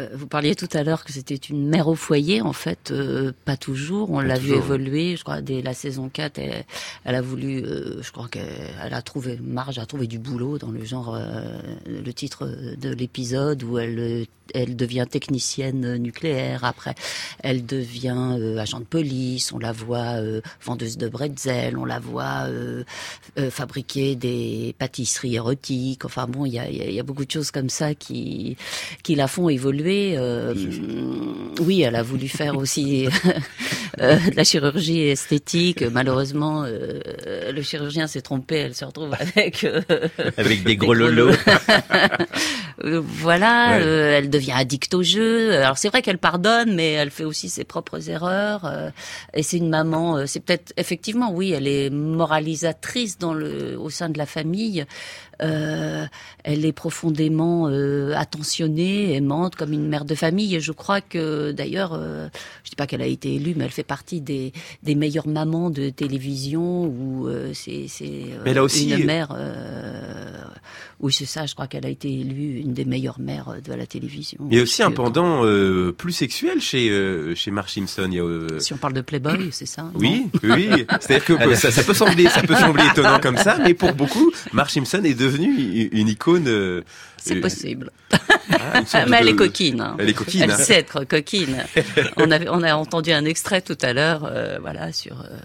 euh, 0.00 0.08
Vous 0.14 0.26
parliez 0.26 0.54
tout 0.54 0.68
à 0.72 0.82
l'heure 0.82 1.04
que 1.04 1.12
c'était 1.12 1.34
une 1.34 1.68
mère 1.68 1.88
au 1.88 1.94
foyer, 1.94 2.40
en 2.40 2.52
fait, 2.52 2.90
euh, 2.90 3.32
pas 3.44 3.56
toujours. 3.56 4.10
On 4.10 4.20
l'a 4.20 4.38
vu 4.38 4.50
évoluer. 4.58 5.16
Je 5.16 5.22
crois 5.24 5.40
dès 5.40 5.62
la 5.62 5.74
saison 5.74 6.08
4, 6.08 6.38
elle, 6.38 6.64
elle 7.04 7.14
a 7.14 7.22
voulu, 7.22 7.62
euh, 7.64 8.02
je 8.02 8.10
crois 8.12 8.28
qu'elle 8.28 8.44
elle 8.82 8.94
a 8.94 9.02
trouvé, 9.02 9.38
Marge 9.42 9.78
a 9.78 9.86
trouvé 9.86 10.06
du 10.06 10.18
boulot 10.18 10.58
dans 10.58 10.70
le 10.70 10.84
genre, 10.84 11.14
euh, 11.14 11.58
le 11.86 12.12
titre 12.12 12.46
de 12.80 12.88
l'épisode 12.94 13.62
où 13.62 13.78
elle, 13.78 14.26
elle 14.52 14.76
devient 14.76 15.06
technicienne 15.10 15.96
nucléaire. 15.96 16.64
Après, 16.64 16.94
elle 17.42 17.64
devient 17.64 18.36
euh, 18.38 18.58
agent 18.58 18.80
de 18.80 18.84
police. 18.84 19.52
On 19.52 19.58
la 19.58 19.72
voit 19.72 20.20
euh, 20.20 20.40
vendeuse 20.62 20.98
de 20.98 21.08
bretzel. 21.08 21.78
On 21.78 21.84
la 21.84 21.98
voit 21.98 22.46
euh, 22.48 22.84
euh, 23.38 23.50
fabriquer 23.50 24.16
des 24.16 24.74
pâtisseries 24.78 25.36
érotiques. 25.36 26.04
Enfin 26.04 26.26
bon, 26.26 26.44
il 26.44 26.52
y 26.54 26.58
a, 26.58 26.70
y 26.70 26.82
a- 26.82 26.90
y 26.90 27.00
a 27.00 27.02
beaucoup 27.02 27.24
de 27.24 27.30
choses 27.30 27.50
comme 27.50 27.70
ça 27.70 27.94
qui 27.94 28.56
qui 29.02 29.14
la 29.14 29.28
font 29.28 29.48
évoluer. 29.48 29.83
Euh, 29.86 30.54
oui, 31.60 31.82
elle 31.82 31.96
a 31.96 32.02
voulu 32.02 32.28
faire 32.28 32.56
aussi 32.56 33.06
euh, 34.00 34.16
de 34.16 34.36
la 34.36 34.44
chirurgie 34.44 35.00
esthétique. 35.02 35.82
Malheureusement, 35.82 36.64
euh, 36.66 37.00
le 37.52 37.62
chirurgien 37.62 38.06
s'est 38.06 38.22
trompé. 38.22 38.56
Elle 38.56 38.74
se 38.74 38.84
retrouve 38.84 39.12
avec 39.18 39.64
euh, 39.64 39.80
Avec 40.36 40.64
des 40.64 40.76
gros 40.76 40.94
lolos. 40.94 41.32
Euh, 42.82 43.00
voilà, 43.04 43.76
Ouais. 43.76 43.82
euh, 43.82 44.18
elle 44.18 44.30
devient 44.30 44.52
addict 44.56 44.92
au 44.94 45.02
jeu. 45.02 45.52
Alors 45.54 45.78
c'est 45.78 45.88
vrai 45.88 46.02
qu'elle 46.02 46.18
pardonne, 46.18 46.74
mais 46.74 46.92
elle 46.92 47.10
fait 47.10 47.24
aussi 47.24 47.48
ses 47.48 47.64
propres 47.64 48.10
erreurs. 48.10 48.64
euh, 48.64 48.90
et 49.34 49.42
c'est 49.42 49.58
une 49.58 49.68
maman. 49.70 50.16
euh, 50.18 50.26
c'est 50.26 50.40
peut-être 50.40 50.72
effectivement, 50.76 51.32
oui, 51.32 51.52
elle 51.52 51.66
est 51.68 51.90
moralisatrice 51.90 53.18
dans 53.18 53.34
le 53.34 53.78
au 53.78 53.90
sein 53.90 54.08
de 54.08 54.18
la 54.18 54.26
famille. 54.26 54.84
Euh, 55.42 56.06
elle 56.44 56.64
est 56.64 56.72
profondément 56.72 57.68
euh, 57.68 58.12
attentionnée, 58.16 59.14
aimante, 59.14 59.56
comme 59.56 59.72
une 59.72 59.88
mère 59.88 60.04
de 60.04 60.14
famille. 60.14 60.54
Et 60.54 60.60
je 60.60 60.72
crois 60.72 61.00
que 61.00 61.52
d'ailleurs, 61.52 61.92
euh, 61.94 62.28
je 62.64 62.70
dis 62.70 62.76
pas 62.76 62.86
qu'elle 62.86 63.02
a 63.02 63.06
été 63.06 63.34
élue, 63.34 63.54
mais 63.56 63.64
elle 63.64 63.70
fait 63.70 63.82
partie 63.82 64.20
des, 64.20 64.52
des 64.82 64.94
meilleures 64.94 65.28
mamans 65.28 65.70
de 65.70 65.90
télévision 65.90 66.84
où 66.84 67.28
euh, 67.28 67.52
c'est 67.54 67.86
c'est 67.88 68.24
euh, 68.46 68.68
une 68.68 69.04
mère. 69.04 69.36
Oui, 71.04 71.12
c'est 71.12 71.26
ça. 71.26 71.44
Je 71.46 71.54
crois 71.54 71.66
qu'elle 71.66 71.84
a 71.86 71.88
été 71.90 72.08
élue 72.10 72.60
une 72.60 72.72
des 72.72 72.84
meilleures 72.84 73.20
mères 73.20 73.48
euh, 73.50 73.60
de 73.60 73.72
la 73.74 73.86
télévision. 73.86 74.38
Il 74.50 74.56
y 74.56 74.60
a 74.60 74.62
aussi 74.62 74.82
un 74.82 74.90
pendant 74.90 75.44
euh, 75.44 75.92
plus 75.92 76.12
sexuel 76.12 76.60
chez 76.60 76.88
euh, 76.90 77.34
chez 77.34 77.50
Marge 77.50 77.72
Simpson. 77.74 78.08
Il 78.10 78.14
y 78.14 78.18
a, 78.20 78.24
euh, 78.24 78.58
Si 78.58 78.72
on 78.72 78.76
parle 78.78 78.94
de 78.94 79.02
Playboy, 79.02 79.48
c'est 79.52 79.66
ça 79.66 79.90
Oui, 79.94 80.26
oui. 80.42 80.68
C'est-à-dire 81.00 81.24
que 81.24 81.54
ça, 81.54 81.70
ça 81.70 81.82
peut 81.84 81.94
sembler, 81.94 82.26
ça 82.28 82.42
peut 82.42 82.56
sembler 82.56 82.84
étonnant 82.86 83.20
comme 83.20 83.36
ça, 83.36 83.58
mais 83.62 83.74
pour 83.74 83.92
beaucoup, 83.94 84.32
Marge 84.52 84.72
Simpson 84.72 85.02
est 85.04 85.14
devenue 85.14 85.88
une 85.92 86.08
icône. 86.08 86.48
euh, 86.48 86.82
C'est 87.18 87.36
possible. 87.40 87.90
ah, 88.50 88.82
Mais 89.08 89.18
elle 89.20 89.26
de- 89.26 89.30
est 89.32 89.36
coquine. 89.36 89.80
hein. 89.80 89.96
Elle 89.98 90.08
est 90.10 90.14
coquine. 90.14 90.42
Elle 90.42 90.50
hein. 90.52 90.56
sait 90.58 90.74
être 90.74 91.04
coquine. 91.04 91.56
on, 92.16 92.30
a, 92.30 92.38
on 92.50 92.62
a 92.62 92.74
entendu 92.74 93.12
un 93.12 93.24
extrait 93.24 93.60
tout 93.62 93.78
à 93.82 93.92
l'heure, 93.92 94.24
euh, 94.30 94.58
voilà, 94.60 94.92
sur 94.92 95.20
euh, 95.20 95.36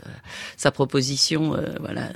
sa 0.57 0.71
proposition, 0.71 1.55
euh, 1.55 1.61
voilà, 1.79 2.09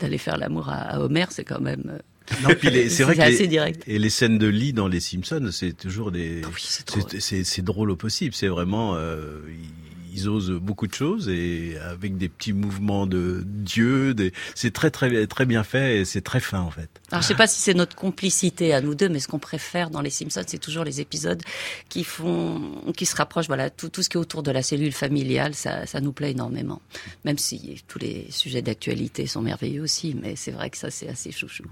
d'aller 0.00 0.18
faire 0.18 0.36
l'amour 0.36 0.68
à, 0.68 0.74
à 0.94 0.98
Homer. 1.00 1.26
C'est 1.30 1.44
quand 1.44 1.60
même. 1.60 1.98
c'est 2.88 3.02
vrai 3.04 3.16
que 3.16 3.20
assez 3.22 3.38
les- 3.42 3.46
direct. 3.48 3.82
Et 3.86 3.98
les 3.98 4.10
scènes 4.10 4.38
de 4.38 4.46
lit 4.46 4.72
dans 4.72 4.88
les 4.88 5.00
Simpsons, 5.00 5.48
c'est 5.52 5.72
toujours 5.76 6.10
des. 6.12 6.42
c'est 6.88 7.20
c'est- 7.20 7.44
c'est 7.44 7.62
drôle 7.62 7.90
au 7.90 7.96
possible. 7.96 8.34
C'est 8.34 8.48
vraiment. 8.48 8.94
euh, 8.96 9.40
ils- 9.48 9.70
ils 10.16 10.28
osent 10.28 10.52
beaucoup 10.52 10.86
de 10.86 10.94
choses 10.94 11.28
et 11.28 11.76
avec 11.90 12.16
des 12.16 12.28
petits 12.28 12.52
mouvements 12.52 13.04
de 13.08 13.42
Dieu. 13.44 14.14
Des... 14.14 14.32
C'est 14.54 14.72
très 14.72 14.92
très 14.92 15.26
très 15.26 15.44
bien 15.44 15.64
fait 15.64 15.98
et 15.98 16.04
c'est 16.04 16.20
très 16.20 16.38
fin 16.38 16.60
en 16.60 16.70
fait. 16.70 16.88
Alors, 17.10 17.20
je 17.22 17.26
sais 17.26 17.34
pas 17.34 17.48
si 17.48 17.60
c'est 17.60 17.74
notre 17.74 17.96
complicité 17.96 18.72
à 18.74 18.80
nous 18.80 18.94
deux, 18.94 19.08
mais 19.08 19.18
ce 19.18 19.26
qu'on 19.26 19.40
préfère 19.40 19.90
dans 19.90 20.00
les 20.00 20.10
Simpsons, 20.10 20.44
c'est 20.46 20.58
toujours 20.60 20.84
les 20.84 21.00
épisodes 21.00 21.42
qui 21.88 22.04
font, 22.04 22.62
qui 22.96 23.06
se 23.06 23.16
rapprochent, 23.16 23.48
voilà, 23.48 23.70
tout, 23.70 23.88
tout 23.88 24.04
ce 24.04 24.08
qui 24.08 24.16
est 24.16 24.20
autour 24.20 24.44
de 24.44 24.52
la 24.52 24.62
cellule 24.62 24.92
familiale, 24.92 25.52
ça, 25.56 25.84
ça 25.84 26.00
nous 26.00 26.12
plaît 26.12 26.30
énormément. 26.30 26.80
Même 27.24 27.38
si 27.38 27.82
tous 27.88 27.98
les 27.98 28.28
sujets 28.30 28.62
d'actualité 28.62 29.26
sont 29.26 29.42
merveilleux 29.42 29.82
aussi, 29.82 30.14
mais 30.14 30.36
c'est 30.36 30.52
vrai 30.52 30.70
que 30.70 30.76
ça, 30.78 30.92
c'est 30.92 31.08
assez 31.08 31.32
chouchou. 31.32 31.64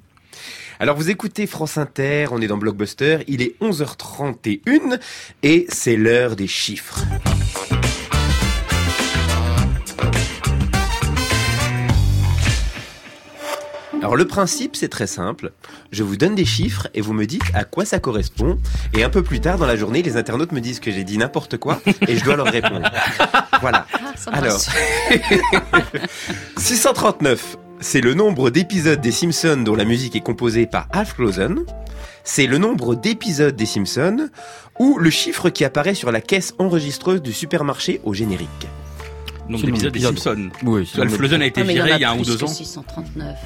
Alors 0.81 0.97
vous 0.97 1.11
écoutez 1.11 1.47
France 1.47 1.79
Inter, 1.79 2.27
on 2.31 2.41
est 2.41 2.47
dans 2.47 2.59
Blockbuster, 2.59 3.19
il 3.29 3.43
est 3.43 3.55
11h31 3.61 4.99
et 5.43 5.67
c'est 5.69 5.97
l'heure 5.97 6.35
des 6.37 6.47
chiffres. 6.49 7.01
Alors 14.03 14.17
le 14.17 14.27
principe 14.27 14.75
c'est 14.75 14.89
très 14.89 15.07
simple, 15.07 15.53
je 15.93 16.03
vous 16.03 16.17
donne 16.17 16.35
des 16.35 16.45
chiffres 16.45 16.89
et 16.93 17.01
vous 17.01 17.13
me 17.13 17.25
dites 17.25 17.45
à 17.55 17.63
quoi 17.63 17.85
ça 17.85 18.01
correspond 18.01 18.59
et 18.95 19.05
un 19.05 19.11
peu 19.11 19.23
plus 19.23 19.39
tard 19.41 19.59
dans 19.59 19.67
la 19.67 19.77
journée 19.77 20.03
les 20.03 20.17
internautes 20.17 20.51
me 20.51 20.61
disent 20.61 20.81
que 20.81 20.91
j'ai 20.91 21.05
dit 21.05 21.19
n'importe 21.19 21.57
quoi 21.59 21.81
et 22.09 22.17
je 22.17 22.25
dois 22.25 22.35
leur 22.35 22.47
répondre. 22.49 22.91
Voilà. 23.61 23.87
me 24.27 24.35
Alors 24.35 24.61
639 26.57 27.59
c'est 27.83 28.01
le 28.01 28.15
nombre 28.15 28.51
d'épisodes 28.51 29.01
des 29.01 29.13
Simpsons 29.13 29.63
dont 29.65 29.75
la 29.75 29.85
musique 29.85 30.17
est 30.17 30.21
composée 30.21 30.67
par 30.67 30.87
Alf 30.93 31.15
Clausen. 31.17 31.61
C'est 32.25 32.47
le 32.47 32.59
nombre 32.59 32.95
d'épisodes 32.95 33.55
des 33.57 33.67
Simpsons 33.67 34.29
ou 34.79 34.97
le 34.99 35.11
chiffre 35.11 35.51
qui 35.51 35.65
apparaît 35.65 35.95
sur 35.95 36.13
la 36.13 36.21
caisse 36.21 36.55
enregistreuse 36.59 37.21
du 37.21 37.33
supermarché 37.33 38.01
au 38.05 38.15
générique. 38.15 38.49
Nombre 39.49 39.67
d'épisodes 39.67 39.93
des. 39.93 40.01
Simpsons. 40.01 40.51
Oui, 40.65 40.89
Alf 40.99 41.17
Clausen 41.19 41.43
a 41.43 41.47
été 41.47 41.61
Ah, 41.63 41.65
viré 41.65 41.91
il 41.97 42.01
y 42.01 42.05
a 42.05 42.13
un 42.13 42.19
ou 42.19 42.25
deux 42.25 42.43
ans. 42.45 42.47
639. 42.47 43.37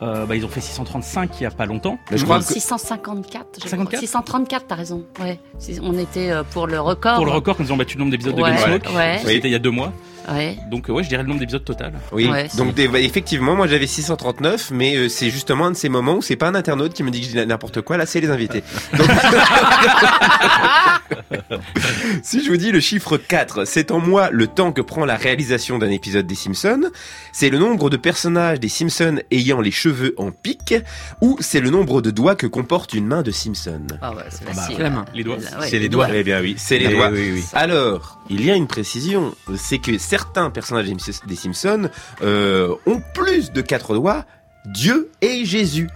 Euh, 0.00 0.26
bah, 0.26 0.36
ils 0.36 0.44
ont 0.44 0.48
fait 0.48 0.60
635 0.60 1.40
il 1.40 1.42
y 1.42 1.46
a 1.46 1.50
pas 1.50 1.66
longtemps. 1.66 1.98
Mais 2.12 2.18
je 2.18 2.22
Non, 2.22 2.26
crois 2.28 2.38
que- 2.38 2.52
654. 2.52 3.46
je 3.54 3.58
crois. 3.58 3.70
54? 3.70 4.00
634, 4.00 4.66
t'as 4.68 4.74
raison. 4.76 5.04
Ouais. 5.20 5.40
On 5.82 5.98
était 5.98 6.30
euh, 6.30 6.44
pour 6.48 6.68
le 6.68 6.78
record. 6.80 7.16
Pour 7.16 7.26
le 7.26 7.32
record, 7.32 7.56
quand 7.56 7.64
ils 7.64 7.72
ont 7.72 7.76
battu 7.76 7.96
le 7.96 8.00
nombre 8.04 8.12
d'épisodes 8.12 8.38
Ouais, 8.38 8.52
de 8.52 8.56
Gunsmoke, 8.56 8.96
ouais. 8.96 9.18
c'était 9.24 9.48
il 9.48 9.50
y 9.50 9.56
a 9.56 9.58
deux 9.58 9.72
mois. 9.72 9.92
Ouais. 10.30 10.56
Donc 10.70 10.88
euh, 10.88 10.92
ouais, 10.92 11.02
je 11.02 11.08
dirais 11.08 11.22
le 11.22 11.28
nombre 11.28 11.40
d'épisodes 11.40 11.64
total. 11.64 11.92
Oui, 12.12 12.28
Ouais, 12.28 12.48
donc 12.56 12.74
des- 12.74 12.88
bah, 12.88 13.00
effectivement, 13.00 13.54
moi 13.56 13.66
j'avais 13.66 13.86
639, 13.86 14.70
mais 14.72 14.96
euh, 14.96 15.08
c'est 15.08 15.30
justement 15.30 15.66
un 15.66 15.70
de 15.72 15.76
ces 15.76 15.88
moments 15.88 16.16
où 16.16 16.22
c'est 16.22 16.36
pas 16.36 16.48
un 16.48 16.54
internaute 16.54 16.92
qui 16.94 17.02
me 17.02 17.10
dit 17.10 17.20
que 17.20 17.26
je 17.26 17.32
dis 17.40 17.46
n'importe 17.46 17.80
quoi, 17.82 17.96
là 17.96 18.06
c'est 18.06 18.20
les 18.20 18.30
invités. 18.30 18.62
Donc- 18.96 19.08
si 22.22 22.44
je 22.44 22.50
vous 22.50 22.56
dis 22.56 22.70
le 22.72 22.80
chiffre 22.80 23.16
4, 23.16 23.64
c'est 23.64 23.90
en 23.90 24.00
moi 24.00 24.28
le 24.30 24.46
temps 24.46 24.72
que 24.72 24.80
prend 24.80 25.04
la 25.04 25.16
réalisation 25.16 25.78
d'un 25.78 25.90
épisode 25.90 26.26
des 26.26 26.34
Simpsons, 26.34 26.90
c'est 27.32 27.50
le 27.50 27.58
nombre 27.58 27.90
de 27.90 27.96
personnages 27.96 28.60
des 28.60 28.68
Simpsons 28.68 29.16
ayant 29.30 29.60
les 29.60 29.70
cheveux 29.70 30.14
en 30.18 30.30
pique, 30.30 30.74
ou 31.20 31.36
c'est 31.40 31.60
le 31.60 31.70
nombre 31.70 32.02
de 32.02 32.10
doigts 32.10 32.36
que 32.36 32.46
comporte 32.46 32.94
une 32.94 33.06
main 33.06 33.22
de 33.22 33.30
Simpson. 33.30 33.80
Ah 34.02 34.14
ouais, 34.14 34.22
c'est 34.30 34.44
Bah, 34.54 34.68
la 34.78 34.90
main. 34.90 35.04
Les 35.14 35.24
doigts. 35.24 35.36
C'est 35.62 35.78
les 35.78 35.88
doigts. 35.88 36.08
Eh 36.12 36.22
bien 36.22 36.40
oui, 36.40 36.54
c'est 36.58 36.78
les 36.78 36.86
Eh 36.90 36.94
doigts. 36.94 37.10
oui, 37.10 37.30
oui. 37.34 37.44
Alors, 37.52 38.18
il 38.30 38.44
y 38.44 38.50
a 38.50 38.54
une 38.54 38.66
précision, 38.66 39.34
c'est 39.56 39.78
que 39.78 39.98
certains 39.98 40.17
personnages 40.52 40.86
des 40.86 40.98
Sim- 40.98 41.26
des 41.26 41.36
Simpsons 41.36 41.88
euh, 42.22 42.74
ont 42.86 43.02
plus 43.14 43.52
de 43.52 43.60
quatre 43.60 43.94
doigts, 43.94 44.24
Dieu 44.66 45.10
et 45.22 45.44
Jésus. 45.44 45.88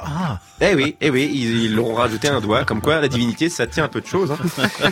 Ah. 0.00 0.38
Eh 0.60 0.76
oui, 0.76 0.94
eh 1.00 1.10
oui, 1.10 1.28
ils, 1.32 1.64
ils 1.64 1.74
leur 1.74 1.86
ont 1.86 1.94
rajouté 1.94 2.28
un 2.28 2.40
doigt, 2.40 2.64
comme 2.64 2.80
quoi 2.80 3.00
la 3.00 3.08
divinité, 3.08 3.48
ça 3.48 3.66
tient 3.66 3.82
un 3.82 3.88
peu 3.88 4.00
de 4.00 4.06
choses. 4.06 4.30
hein. 4.30 4.38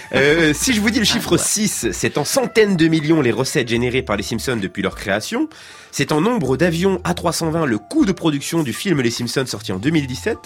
Euh, 0.12 0.52
si 0.54 0.72
je 0.72 0.80
vous 0.80 0.90
dis 0.90 0.98
le 0.98 1.04
chiffre 1.04 1.36
6, 1.36 1.88
c'est 1.92 2.18
en 2.18 2.24
centaines 2.24 2.76
de 2.76 2.88
millions 2.88 3.20
les 3.20 3.30
recettes 3.30 3.68
générées 3.68 4.02
par 4.02 4.16
les 4.16 4.22
Simpsons 4.24 4.56
depuis 4.56 4.82
leur 4.82 4.96
création. 4.96 5.48
C'est 5.92 6.10
en 6.10 6.20
nombre 6.20 6.56
d'avions 6.56 6.96
A320 7.04 7.66
le 7.66 7.78
coût 7.78 8.04
de 8.04 8.10
production 8.12 8.62
du 8.64 8.72
film 8.72 9.00
Les 9.00 9.10
Simpsons 9.12 9.46
sorti 9.46 9.70
en 9.72 9.78
2017, 9.78 10.38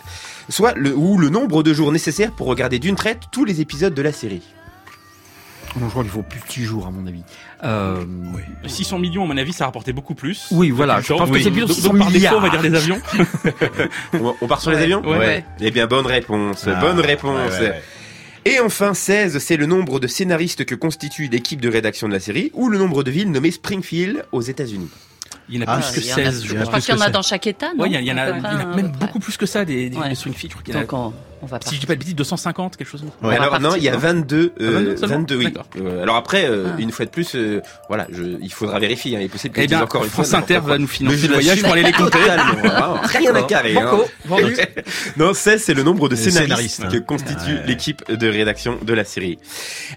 soit 0.50 0.74
le, 0.76 0.94
ou 0.94 1.16
le 1.16 1.30
nombre 1.30 1.62
de 1.62 1.72
jours 1.72 1.90
nécessaires 1.92 2.32
pour 2.32 2.46
regarder 2.46 2.78
d'une 2.78 2.96
traite 2.96 3.20
tous 3.32 3.44
les 3.46 3.60
épisodes 3.62 3.94
de 3.94 4.02
la 4.02 4.12
série. 4.12 4.42
Non, 5.76 5.86
je 5.86 5.90
crois 5.90 6.02
qu'il 6.02 6.10
faut 6.12 6.22
plus 6.22 6.40
de 6.40 6.50
6 6.50 6.64
jours, 6.64 6.86
à 6.86 6.90
mon 6.90 7.06
avis. 7.06 7.22
Euh, 7.62 8.04
600 8.66 8.98
millions, 8.98 9.22
à 9.24 9.26
mon 9.26 9.36
avis, 9.36 9.52
ça 9.52 9.66
rapportait 9.66 9.92
beaucoup 9.92 10.14
plus. 10.14 10.48
Oui, 10.50 10.70
voilà, 10.70 11.00
je 11.00 11.12
pense 11.12 11.30
que 11.30 11.38
c'est 11.40 11.50
plutôt 11.50 11.66
Donc- 11.68 11.76
600 11.76 11.88
donc, 11.90 11.98
par 11.98 12.10
défaut, 12.10 12.34
on 12.36 12.40
va 12.40 12.46
milliards. 12.48 12.62
dire 12.62 12.70
les 12.70 12.76
avions. 12.76 13.00
On 14.40 14.46
part 14.46 14.60
sur 14.60 14.70
les 14.72 14.78
avions 14.78 15.00
Ouais. 15.02 15.18
Ouais. 15.18 15.44
Eh 15.60 15.70
bien, 15.70 15.86
bonne 15.86 16.06
réponse. 16.06 16.64
Ah, 16.66 16.80
bonne 16.80 17.00
réponse. 17.00 17.52
ouais, 17.52 17.60
ouais, 17.60 17.68
ouais. 17.70 17.82
Et 18.46 18.58
enfin, 18.58 18.94
16, 18.94 19.38
c'est 19.38 19.56
le 19.56 19.66
nombre 19.66 20.00
de 20.00 20.06
scénaristes 20.06 20.64
que 20.64 20.74
constitue 20.74 21.28
l'équipe 21.28 21.60
de 21.60 21.68
rédaction 21.68 22.08
de 22.08 22.14
la 22.14 22.20
série, 22.20 22.50
ou 22.54 22.68
le 22.68 22.78
nombre 22.78 23.02
de 23.02 23.10
villes 23.10 23.30
nommées 23.30 23.50
Springfield 23.50 24.24
aux 24.32 24.40
États-Unis. 24.40 24.88
Il 25.50 25.56
y 25.56 25.58
en 25.58 25.66
a 25.66 25.72
Ah, 25.74 25.76
plus 25.78 26.00
que 26.00 26.00
il 26.00 26.06
y 26.06 26.12
en 26.12 26.16
a 26.16 26.16
16, 26.30 26.40
plus. 26.40 26.48
je 26.48 26.56
Je 26.58 26.62
crois. 26.64 26.80
qu'il 26.80 26.94
y 26.94 26.98
en 26.98 27.00
a 27.02 27.10
dans 27.10 27.22
chaque 27.22 27.46
état, 27.46 27.72
non 27.76 27.82
Ouais, 27.82 27.90
il 27.90 28.02
y, 28.04 28.10
a- 28.10 28.14
en 28.14 28.16
a, 28.18 28.48
a 28.48 28.76
même 28.76 28.92
beaucoup 28.98 29.18
plus 29.18 29.36
que 29.36 29.46
ça 29.46 29.64
des, 29.64 29.90
des 29.90 29.96
Ouais. 29.96 30.02
villes 30.04 30.12
de 30.12 30.16
Springfield. 30.16 30.52
Je 30.66 30.72
crois 30.84 31.12
on, 31.42 31.46
va 31.46 31.58
si 31.66 31.74
je 31.76 31.80
dis 31.80 31.86
pas 31.86 31.94
de 31.94 31.98
bêtises, 32.00 32.14
250, 32.14 32.76
quelque 32.76 32.88
chose. 32.88 33.04
Ouais. 33.22 33.36
Alors 33.36 33.60
non, 33.60 33.74
il 33.76 33.82
y 33.82 33.88
a 33.88 33.96
22, 33.96 34.52
euh, 34.60 34.68
Ah, 34.68 34.70
22 34.72 34.96
seulement 34.96 35.14
22 35.16 35.36
oui. 35.36 35.54
Euh, 35.80 36.02
alors 36.02 36.16
après, 36.16 36.44
euh, 36.46 36.68
Ah. 36.76 36.80
une 36.80 36.90
fois 36.92 37.04
de 37.06 37.10
plus, 37.10 37.34
euh, 37.34 37.60
voilà, 37.88 38.06
je, 38.12 38.22
il 38.40 38.52
faudra 38.52 38.78
vérifier. 38.78 39.16
Hein, 39.16 39.20
il 39.20 39.24
est 39.26 39.28
possible 39.28 39.54
que 39.54 39.60
Eh 39.60 39.66
bien, 39.66 39.82
encore 39.82 40.04
une 40.04 40.10
France 40.10 40.30
fois. 40.30 40.38
Inter 40.40 40.60
va 40.64 40.78
nous 40.78 40.86
financer 40.86 41.16
Mais 41.16 41.22
je 41.22 41.26
le 41.28 41.34
voyage 41.34 41.62
pour 41.62 41.72
aller 41.72 41.82
les 41.82 41.92
compter. 41.92 42.18
totalement, 42.18 42.54
vraiment. 42.62 43.00
Rien 43.02 43.34
à 43.34 43.42
carrer. 43.42 43.76
hein. 43.76 43.98
Banco, 44.26 44.42
non, 45.16 45.34
16, 45.34 45.62
c'est 45.62 45.74
le 45.74 45.82
nombre 45.82 46.08
de 46.08 46.16
scénaristes, 46.16 46.46
scénaristes, 46.46 46.82
hein. 46.84 46.88
que 46.92 46.98
constitue 46.98 47.54
Ouais. 47.54 47.66
l'équipe 47.66 48.10
de 48.10 48.28
rédaction 48.28 48.78
de 48.82 48.92
la 48.94 49.04
série. 49.04 49.38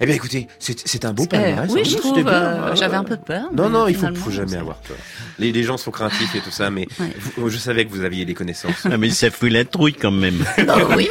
Eh 0.01 0.06
bien, 0.06 0.15
écoutez, 0.15 0.47
c'est 0.60 0.79
c'est 0.88 1.06
un 1.06 1.13
beau 1.13 1.25
palmarès. 1.25 1.69
oui, 1.71 1.82
hein. 1.82 1.89
je 1.89 1.97
trouve. 1.97 2.27
euh, 2.27 2.69
Ah, 2.71 2.75
J'avais 2.75 2.95
un 2.95 3.03
peu 3.03 3.17
peur. 3.17 3.45
Non, 3.56 3.69
non, 3.69 3.88
il 3.88 3.95
faut, 3.95 4.08
jamais 4.32 4.56
avoir 4.58 4.77
peur. 4.77 4.97
Les, 5.39 5.51
les 5.51 5.63
gens 5.63 5.77
sont 5.77 5.91
craintifs 5.91 6.36
et 6.36 6.39
tout 6.39 6.51
ça, 6.51 6.69
mais 6.69 6.88
Ouais. 6.99 7.08
vous- 7.38 7.49
je 7.49 7.58
savais 7.58 7.86
que 7.86 7.91
vous 7.91 8.03
aviez 8.03 8.25
les 8.25 8.34
connaissances. 8.34 8.86
Ah, 8.89 8.97
mais 8.97 9.10
ça 9.10 9.29
fout 9.32 9.51
la 9.51 9.65
trouille 9.65 9.93
quand 9.93 10.12
même. 10.12 10.43
Oh 10.75 10.93
oui, 10.95 11.08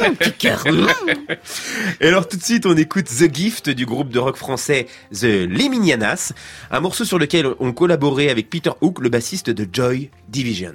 Et 1.99 2.07
alors 2.07 2.27
tout 2.27 2.37
de 2.37 2.43
suite, 2.43 2.65
on 2.65 2.75
écoute 2.77 3.05
The 3.05 3.33
Gift 3.33 3.69
du 3.69 3.85
groupe 3.85 4.09
de 4.09 4.19
rock 4.19 4.37
français 4.37 4.87
The 5.11 5.47
Leminianas, 5.47 6.33
un 6.71 6.79
morceau 6.79 7.05
sur 7.05 7.19
lequel 7.19 7.47
ont 7.59 7.73
collaboré 7.73 8.29
avec 8.29 8.49
Peter 8.49 8.71
Hook, 8.81 8.99
le 8.99 9.09
bassiste 9.09 9.49
de 9.49 9.67
Joy 9.71 10.09
Division. 10.29 10.73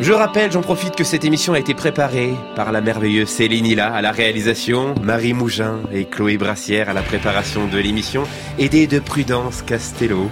Je 0.00 0.12
rappelle, 0.12 0.50
j'en 0.50 0.62
profite 0.62 0.96
que 0.96 1.04
cette 1.04 1.24
émission 1.24 1.52
a 1.52 1.58
été 1.58 1.74
préparée 1.74 2.32
par 2.56 2.72
la 2.72 2.80
merveilleuse 2.80 3.28
Céline 3.28 3.66
Hilla 3.66 3.94
à 3.94 4.02
la 4.02 4.10
réalisation, 4.10 4.94
Marie 5.00 5.34
Mougin 5.34 5.80
et 5.92 6.06
Chloé 6.06 6.38
Brassière 6.38 6.88
à 6.88 6.92
la 6.92 7.02
préparation 7.02 7.68
de 7.68 7.78
l'émission, 7.78 8.24
aidée 8.58 8.86
de 8.86 8.98
Prudence 8.98 9.62
Castello. 9.62 10.28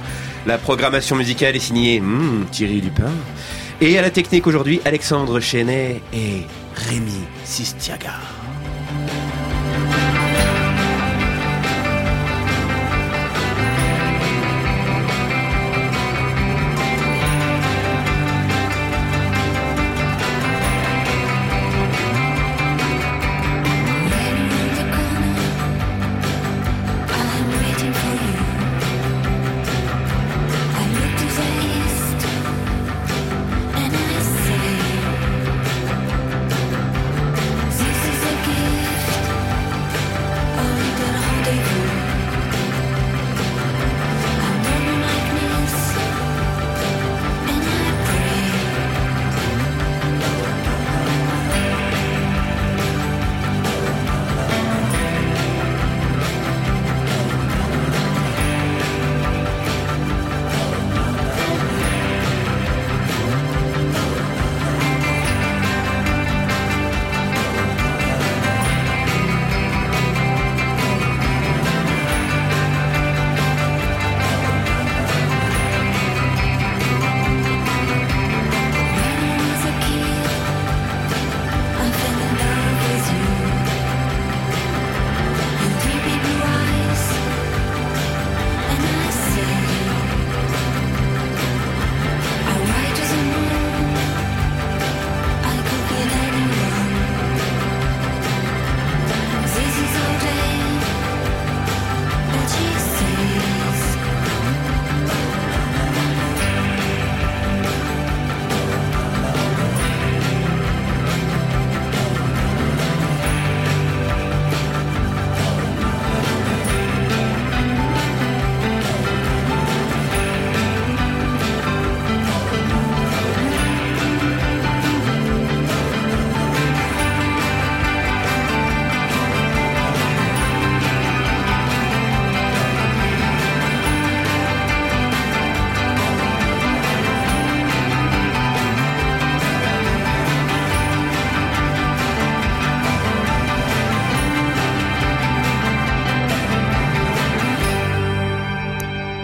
La 0.47 0.59
programmation 0.59 1.15
musicale 1.15 1.55
est 1.55 1.61
signée 1.61 2.01
hmm, 2.01 2.47
Thierry 2.51 2.81
Lupin. 2.81 3.13
Et 3.83 3.99
à 3.99 4.03
la 4.03 4.11
technique 4.11 4.47
aujourd'hui, 4.47 4.83
Alexandre 4.85 5.41
Chenet 5.41 6.03
et 6.13 6.43
Rémi 6.75 7.25
Sistiaga. 7.45 8.40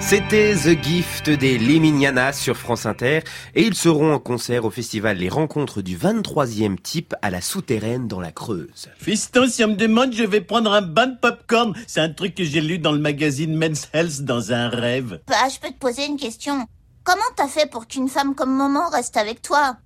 C'était 0.08 0.54
The 0.54 0.80
Gift 0.80 1.30
des 1.30 1.58
Leminianas 1.58 2.34
sur 2.34 2.56
France 2.56 2.86
Inter 2.86 3.22
et 3.56 3.62
ils 3.64 3.74
seront 3.74 4.12
en 4.12 4.20
concert 4.20 4.64
au 4.64 4.70
festival 4.70 5.16
Les 5.16 5.28
Rencontres 5.28 5.82
du 5.82 5.98
23e 5.98 6.80
type 6.80 7.16
à 7.22 7.30
la 7.30 7.40
Souterraine 7.40 8.06
dans 8.06 8.20
la 8.20 8.30
Creuse. 8.30 8.88
Fiston, 8.98 9.48
si 9.48 9.64
on 9.64 9.68
me 9.70 9.74
demande, 9.74 10.12
je 10.12 10.22
vais 10.22 10.40
prendre 10.40 10.72
un 10.72 10.82
bain 10.82 11.08
de 11.08 11.16
popcorn. 11.16 11.74
C'est 11.88 11.98
un 11.98 12.10
truc 12.10 12.36
que 12.36 12.44
j'ai 12.44 12.60
lu 12.60 12.78
dans 12.78 12.92
le 12.92 13.00
magazine 13.00 13.56
Men's 13.56 13.88
Health 13.92 14.20
dans 14.20 14.52
un 14.52 14.68
rêve. 14.68 15.18
Bah, 15.26 15.48
je 15.52 15.58
peux 15.58 15.74
te 15.74 15.78
poser 15.80 16.06
une 16.06 16.18
question. 16.18 16.68
Comment 17.02 17.22
t'as 17.34 17.48
fait 17.48 17.68
pour 17.68 17.88
qu'une 17.88 18.08
femme 18.08 18.36
comme 18.36 18.56
Maman 18.56 18.88
reste 18.90 19.16
avec 19.16 19.42
toi? 19.42 19.76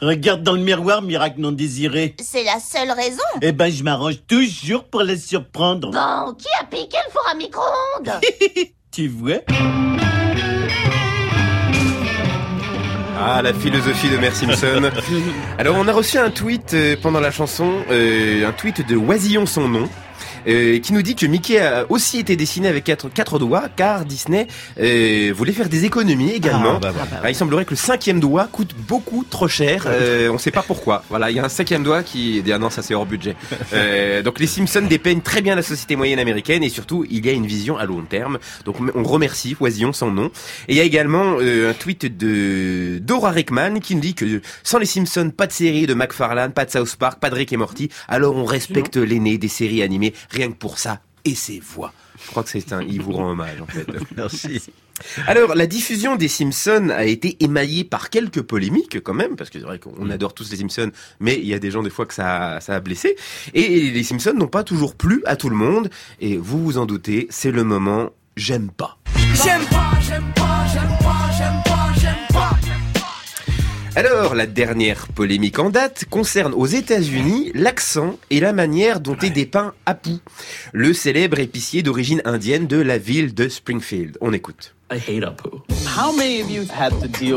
Regarde 0.00 0.42
dans 0.42 0.52
le 0.52 0.62
miroir, 0.62 1.02
miracle 1.02 1.40
non 1.40 1.52
désiré. 1.52 2.16
C'est 2.22 2.44
la 2.44 2.58
seule 2.58 2.90
raison. 2.90 3.22
Eh 3.42 3.52
ben, 3.52 3.70
je 3.70 3.84
m'arrange 3.84 4.22
toujours 4.26 4.84
pour 4.84 5.02
la 5.02 5.18
surprendre. 5.18 5.90
Bon, 5.90 6.32
qui 6.32 6.48
a 6.58 6.64
piqué 6.64 6.96
le 7.06 7.12
four 7.12 7.28
à 7.30 7.34
micro-ondes? 7.34 8.20
Tu 8.90 9.08
vois 9.08 9.40
Ah, 13.20 13.42
la 13.42 13.52
philosophie 13.52 14.08
de 14.10 14.16
Mère 14.16 14.34
Simpson. 14.34 14.90
Alors, 15.58 15.76
on 15.78 15.86
a 15.88 15.92
reçu 15.92 16.18
un 16.18 16.30
tweet 16.30 16.72
euh, 16.74 16.96
pendant 17.00 17.20
la 17.20 17.30
chanson, 17.30 17.72
euh, 17.90 18.46
un 18.48 18.52
tweet 18.52 18.86
de 18.86 18.96
Oisillon 18.96 19.44
son 19.44 19.68
nom. 19.68 19.88
Euh, 20.48 20.78
qui 20.78 20.92
nous 20.92 21.02
dit 21.02 21.14
que 21.14 21.26
Mickey 21.26 21.58
a 21.58 21.86
aussi 21.90 22.18
été 22.18 22.36
dessiné 22.36 22.68
avec 22.68 22.84
quatre, 22.84 23.08
quatre 23.08 23.38
doigts 23.38 23.68
car 23.74 24.04
Disney 24.04 24.46
euh, 24.80 25.32
voulait 25.34 25.52
faire 25.52 25.68
des 25.68 25.84
économies 25.84 26.32
également. 26.32 26.76
Ah, 26.76 26.80
bah, 26.80 26.92
voilà. 26.92 27.22
Ah, 27.22 27.30
il 27.30 27.34
semblerait 27.34 27.64
que 27.64 27.70
le 27.70 27.76
cinquième 27.76 28.20
doigt 28.20 28.48
coûte 28.50 28.74
beaucoup 28.86 29.24
trop 29.28 29.48
cher. 29.48 29.84
Euh, 29.86 30.28
on 30.30 30.34
ne 30.34 30.38
sait 30.38 30.50
pas 30.50 30.62
pourquoi. 30.62 31.04
Voilà, 31.08 31.30
il 31.30 31.36
y 31.36 31.40
a 31.40 31.44
un 31.44 31.48
cinquième 31.48 31.82
doigt 31.82 32.02
qui 32.02 32.42
dit 32.42 32.52
ah 32.52 32.58
non 32.58 32.70
ça 32.70 32.82
c'est 32.82 32.94
hors 32.94 33.06
budget. 33.06 33.36
Euh, 33.72 34.22
donc 34.22 34.40
les 34.40 34.46
Simpsons 34.46 34.86
dépeignent 34.88 35.20
très 35.20 35.42
bien 35.42 35.54
la 35.54 35.62
société 35.62 35.96
moyenne 35.96 36.18
américaine 36.18 36.62
et 36.62 36.68
surtout 36.68 37.04
il 37.10 37.24
y 37.24 37.28
a 37.28 37.32
une 37.32 37.46
vision 37.46 37.76
à 37.76 37.84
long 37.84 38.02
terme. 38.02 38.38
Donc 38.64 38.76
on 38.94 39.02
remercie 39.02 39.56
Oisillon 39.60 39.92
son 39.92 40.10
nom. 40.10 40.30
Et 40.68 40.72
il 40.72 40.76
y 40.76 40.80
a 40.80 40.84
également 40.84 41.36
euh, 41.40 41.70
un 41.70 41.74
tweet 41.74 42.16
de 42.16 42.98
Dora 42.98 43.30
Rickman 43.30 43.80
qui 43.80 43.94
nous 43.94 44.00
dit 44.00 44.14
que 44.14 44.40
sans 44.62 44.78
les 44.78 44.86
Simpsons 44.86 45.30
pas 45.36 45.46
de 45.46 45.52
série 45.52 45.86
de 45.86 45.94
McFarlane, 45.94 46.52
pas 46.52 46.64
de 46.64 46.70
South 46.70 46.96
Park, 46.96 47.20
pas 47.20 47.30
de 47.30 47.34
Rick 47.34 47.52
et 47.52 47.56
Morty. 47.56 47.90
Alors 48.08 48.36
on 48.36 48.44
respecte 48.44 48.96
l'aîné 48.96 49.38
des 49.38 49.48
séries 49.48 49.82
animées 49.82 50.14
rien 50.38 50.50
que 50.50 50.56
pour 50.56 50.78
ça 50.78 51.00
et 51.24 51.34
ses 51.34 51.60
voix. 51.60 51.92
Je 52.22 52.30
crois 52.30 52.42
que 52.42 52.50
c'est 52.50 52.72
un, 52.72 52.82
il 52.82 53.00
vous 53.00 53.12
rend 53.12 53.30
hommage 53.30 53.60
en 53.60 53.66
fait. 53.66 53.86
Merci. 54.16 54.62
Alors, 55.26 55.54
la 55.54 55.66
diffusion 55.66 56.16
des 56.16 56.26
Simpsons 56.26 56.88
a 56.90 57.04
été 57.04 57.36
émaillée 57.44 57.84
par 57.84 58.10
quelques 58.10 58.42
polémiques 58.42 59.00
quand 59.00 59.14
même, 59.14 59.36
parce 59.36 59.48
que 59.50 59.60
c'est 59.60 59.64
vrai 59.64 59.78
qu'on 59.78 60.10
adore 60.10 60.34
tous 60.34 60.50
les 60.50 60.56
Simpsons, 60.56 60.90
mais 61.20 61.36
il 61.36 61.46
y 61.46 61.54
a 61.54 61.60
des 61.60 61.70
gens 61.70 61.84
des 61.84 61.90
fois 61.90 62.04
que 62.04 62.14
ça, 62.14 62.58
ça 62.60 62.74
a 62.74 62.80
blessé. 62.80 63.14
Et 63.54 63.90
les 63.90 64.02
Simpsons 64.02 64.34
n'ont 64.34 64.48
pas 64.48 64.64
toujours 64.64 64.96
plu 64.96 65.22
à 65.24 65.36
tout 65.36 65.50
le 65.50 65.56
monde, 65.56 65.88
et 66.20 66.36
vous 66.36 66.64
vous 66.64 66.78
en 66.78 66.86
doutez, 66.86 67.28
c'est 67.30 67.52
le 67.52 67.62
moment 67.62 68.10
j'aime 68.36 68.70
pas. 68.70 68.98
J'aime 69.34 69.64
pas, 69.70 69.92
j'aime 70.00 70.32
pas, 70.34 70.66
j'aime 70.72 70.96
pas, 70.98 70.98
j'aime 70.98 70.98
pas, 70.98 71.30
j'aime 71.36 71.62
pas. 71.64 71.67
Alors, 73.98 74.36
la 74.36 74.46
dernière 74.46 75.08
polémique 75.08 75.58
en 75.58 75.70
date 75.70 76.04
concerne 76.08 76.54
aux 76.54 76.66
États-Unis 76.66 77.50
l'accent 77.52 78.16
et 78.30 78.38
la 78.38 78.52
manière 78.52 79.00
dont 79.00 79.16
est 79.16 79.30
dépeint 79.30 79.74
Apu, 79.86 80.18
le 80.72 80.92
célèbre 80.92 81.40
épicier 81.40 81.82
d'origine 81.82 82.22
indienne 82.24 82.68
de 82.68 82.76
la 82.76 82.96
ville 82.96 83.34
de 83.34 83.48
Springfield. 83.48 84.16
On 84.20 84.32
écoute. 84.32 84.76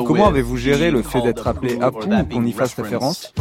Comment 0.05 0.27
avez-vous 0.27 0.57
géré 0.57 0.91
le 0.91 1.01
fait 1.01 1.21
d'être 1.21 1.47
appelé 1.47 1.79
Apu 1.81 2.05
ou 2.05 2.25
qu'on 2.25 2.45
y 2.45 2.51
fasse 2.51 2.75
référence? 2.75 3.33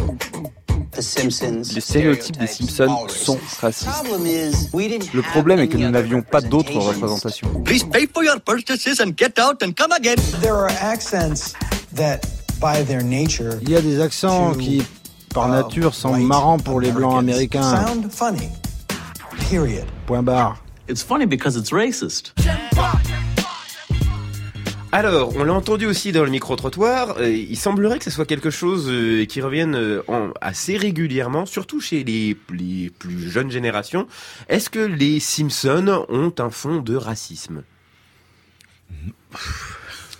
Les 0.97 1.79
stéréotypes 1.79 2.37
des 2.37 2.47
Simpsons 2.47 3.07
sont 3.07 3.39
racistes. 3.59 4.03
Le 5.13 5.21
problème 5.21 5.59
est 5.59 5.67
que 5.67 5.77
nous 5.77 5.91
n'avions 5.91 6.23
pas 6.23 6.41
d'autres 6.41 6.79
représentations. 6.79 7.63
Il 13.61 13.69
y 13.69 13.75
a 13.75 13.81
des 13.81 13.99
accents 14.01 14.53
qui, 14.53 14.83
par 15.33 15.47
nature, 15.49 15.95
sont 15.95 16.15
marrants 16.17 16.59
pour 16.59 16.79
les 16.79 16.91
blancs 16.91 17.17
américains. 17.17 17.85
sound 17.87 18.11
funny. 18.11 18.49
Period. 19.49 19.85
Point 20.05 20.23
barre. 20.23 20.63
It's 20.87 21.01
funny 21.03 21.25
because 21.25 21.55
it's 21.55 21.71
racist. 21.73 22.33
Alors, 24.93 25.33
on 25.37 25.43
l'a 25.45 25.53
entendu 25.53 25.85
aussi 25.85 26.11
dans 26.11 26.23
le 26.25 26.29
micro-trottoir, 26.29 27.15
euh, 27.19 27.29
il 27.31 27.55
semblerait 27.57 27.97
que 27.97 28.03
ce 28.03 28.11
soit 28.11 28.25
quelque 28.25 28.49
chose 28.49 28.87
euh, 28.89 29.23
qui 29.25 29.39
revienne 29.39 29.73
euh, 29.73 30.03
en- 30.09 30.31
assez 30.41 30.75
régulièrement, 30.75 31.45
surtout 31.45 31.79
chez 31.79 32.03
les, 32.03 32.35
les 32.53 32.89
plus 32.89 33.31
jeunes 33.31 33.49
générations. 33.49 34.05
Est-ce 34.49 34.69
que 34.69 34.79
les 34.79 35.21
Simpsons 35.21 36.05
ont 36.09 36.33
un 36.39 36.49
fond 36.49 36.81
de 36.81 36.95
racisme? 36.97 37.63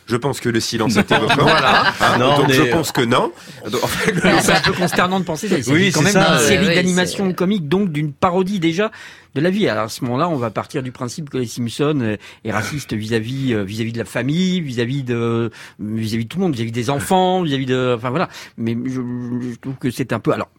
Je 0.08 0.16
pense 0.16 0.40
que 0.40 0.50
le 0.50 0.60
silence 0.60 0.98
est 0.98 1.12
éloquent. 1.12 1.36
Voilà. 1.42 1.94
Hein, 2.02 2.18
Non, 2.20 2.38
donc 2.38 2.52
je 2.52 2.64
pense 2.64 2.92
que 2.92 3.02
non. 3.02 3.32
Donc, 3.70 3.84
en 3.84 3.88
fait, 3.88 4.12
le- 4.12 4.22
C'est 4.42 4.52
un 4.54 4.62
peu 4.62 4.74
consternant 4.74 5.20
de 5.20 5.26
penser 5.26 5.48
ça. 5.48 5.62
C'est 5.62 5.72
Oui, 5.72 5.92
quand 5.94 6.00
c'est 6.00 6.06
même 6.06 6.14
ça, 6.14 6.34
une 6.42 6.48
série 6.48 6.68
Ouais, 6.68 6.76
d'animation 6.76 7.32
comique, 7.34 7.68
donc 7.68 7.92
d'une 7.92 8.12
parodie 8.14 8.60
déjà 8.60 8.92
de 9.36 9.42
la 9.42 9.50
vie. 9.50 9.68
Alors 9.70 9.86
à 9.86 9.90
ce 9.90 10.04
moment-là, 10.04 10.28
on 10.28 10.36
va 10.36 10.50
partir 10.52 10.84
du 10.84 10.92
principe 10.92 11.30
que 11.30 11.38
les 11.38 11.46
Simpsons 11.46 12.00
euh, 12.02 12.18
est 12.44 12.52
raciste 12.52 12.94
vis-à-vis 12.94 13.54
euh, 13.54 13.64
vis-à-vis 13.64 13.94
de 13.94 14.00
la 14.00 14.06
famille, 14.06 14.60
vis-à-vis 14.62 15.04
de 15.04 15.50
vis-à-vis 15.80 16.26
de 16.26 16.30
tout 16.30 16.38
le 16.38 16.44
monde, 16.44 16.54
vis-à-vis 16.56 16.72
des 16.74 16.90
enfants, 16.90 17.42
vis-à-vis 17.44 17.66
de, 17.66 17.94
enfin 17.98 18.10
voilà. 18.10 18.28
Mais 18.58 18.76
je, 18.86 18.92
je 19.52 19.56
trouve 19.62 19.76
que 19.76 19.90
c'est 19.92 20.12
un 20.14 20.20
peu 20.20 20.34
alors. 20.34 20.50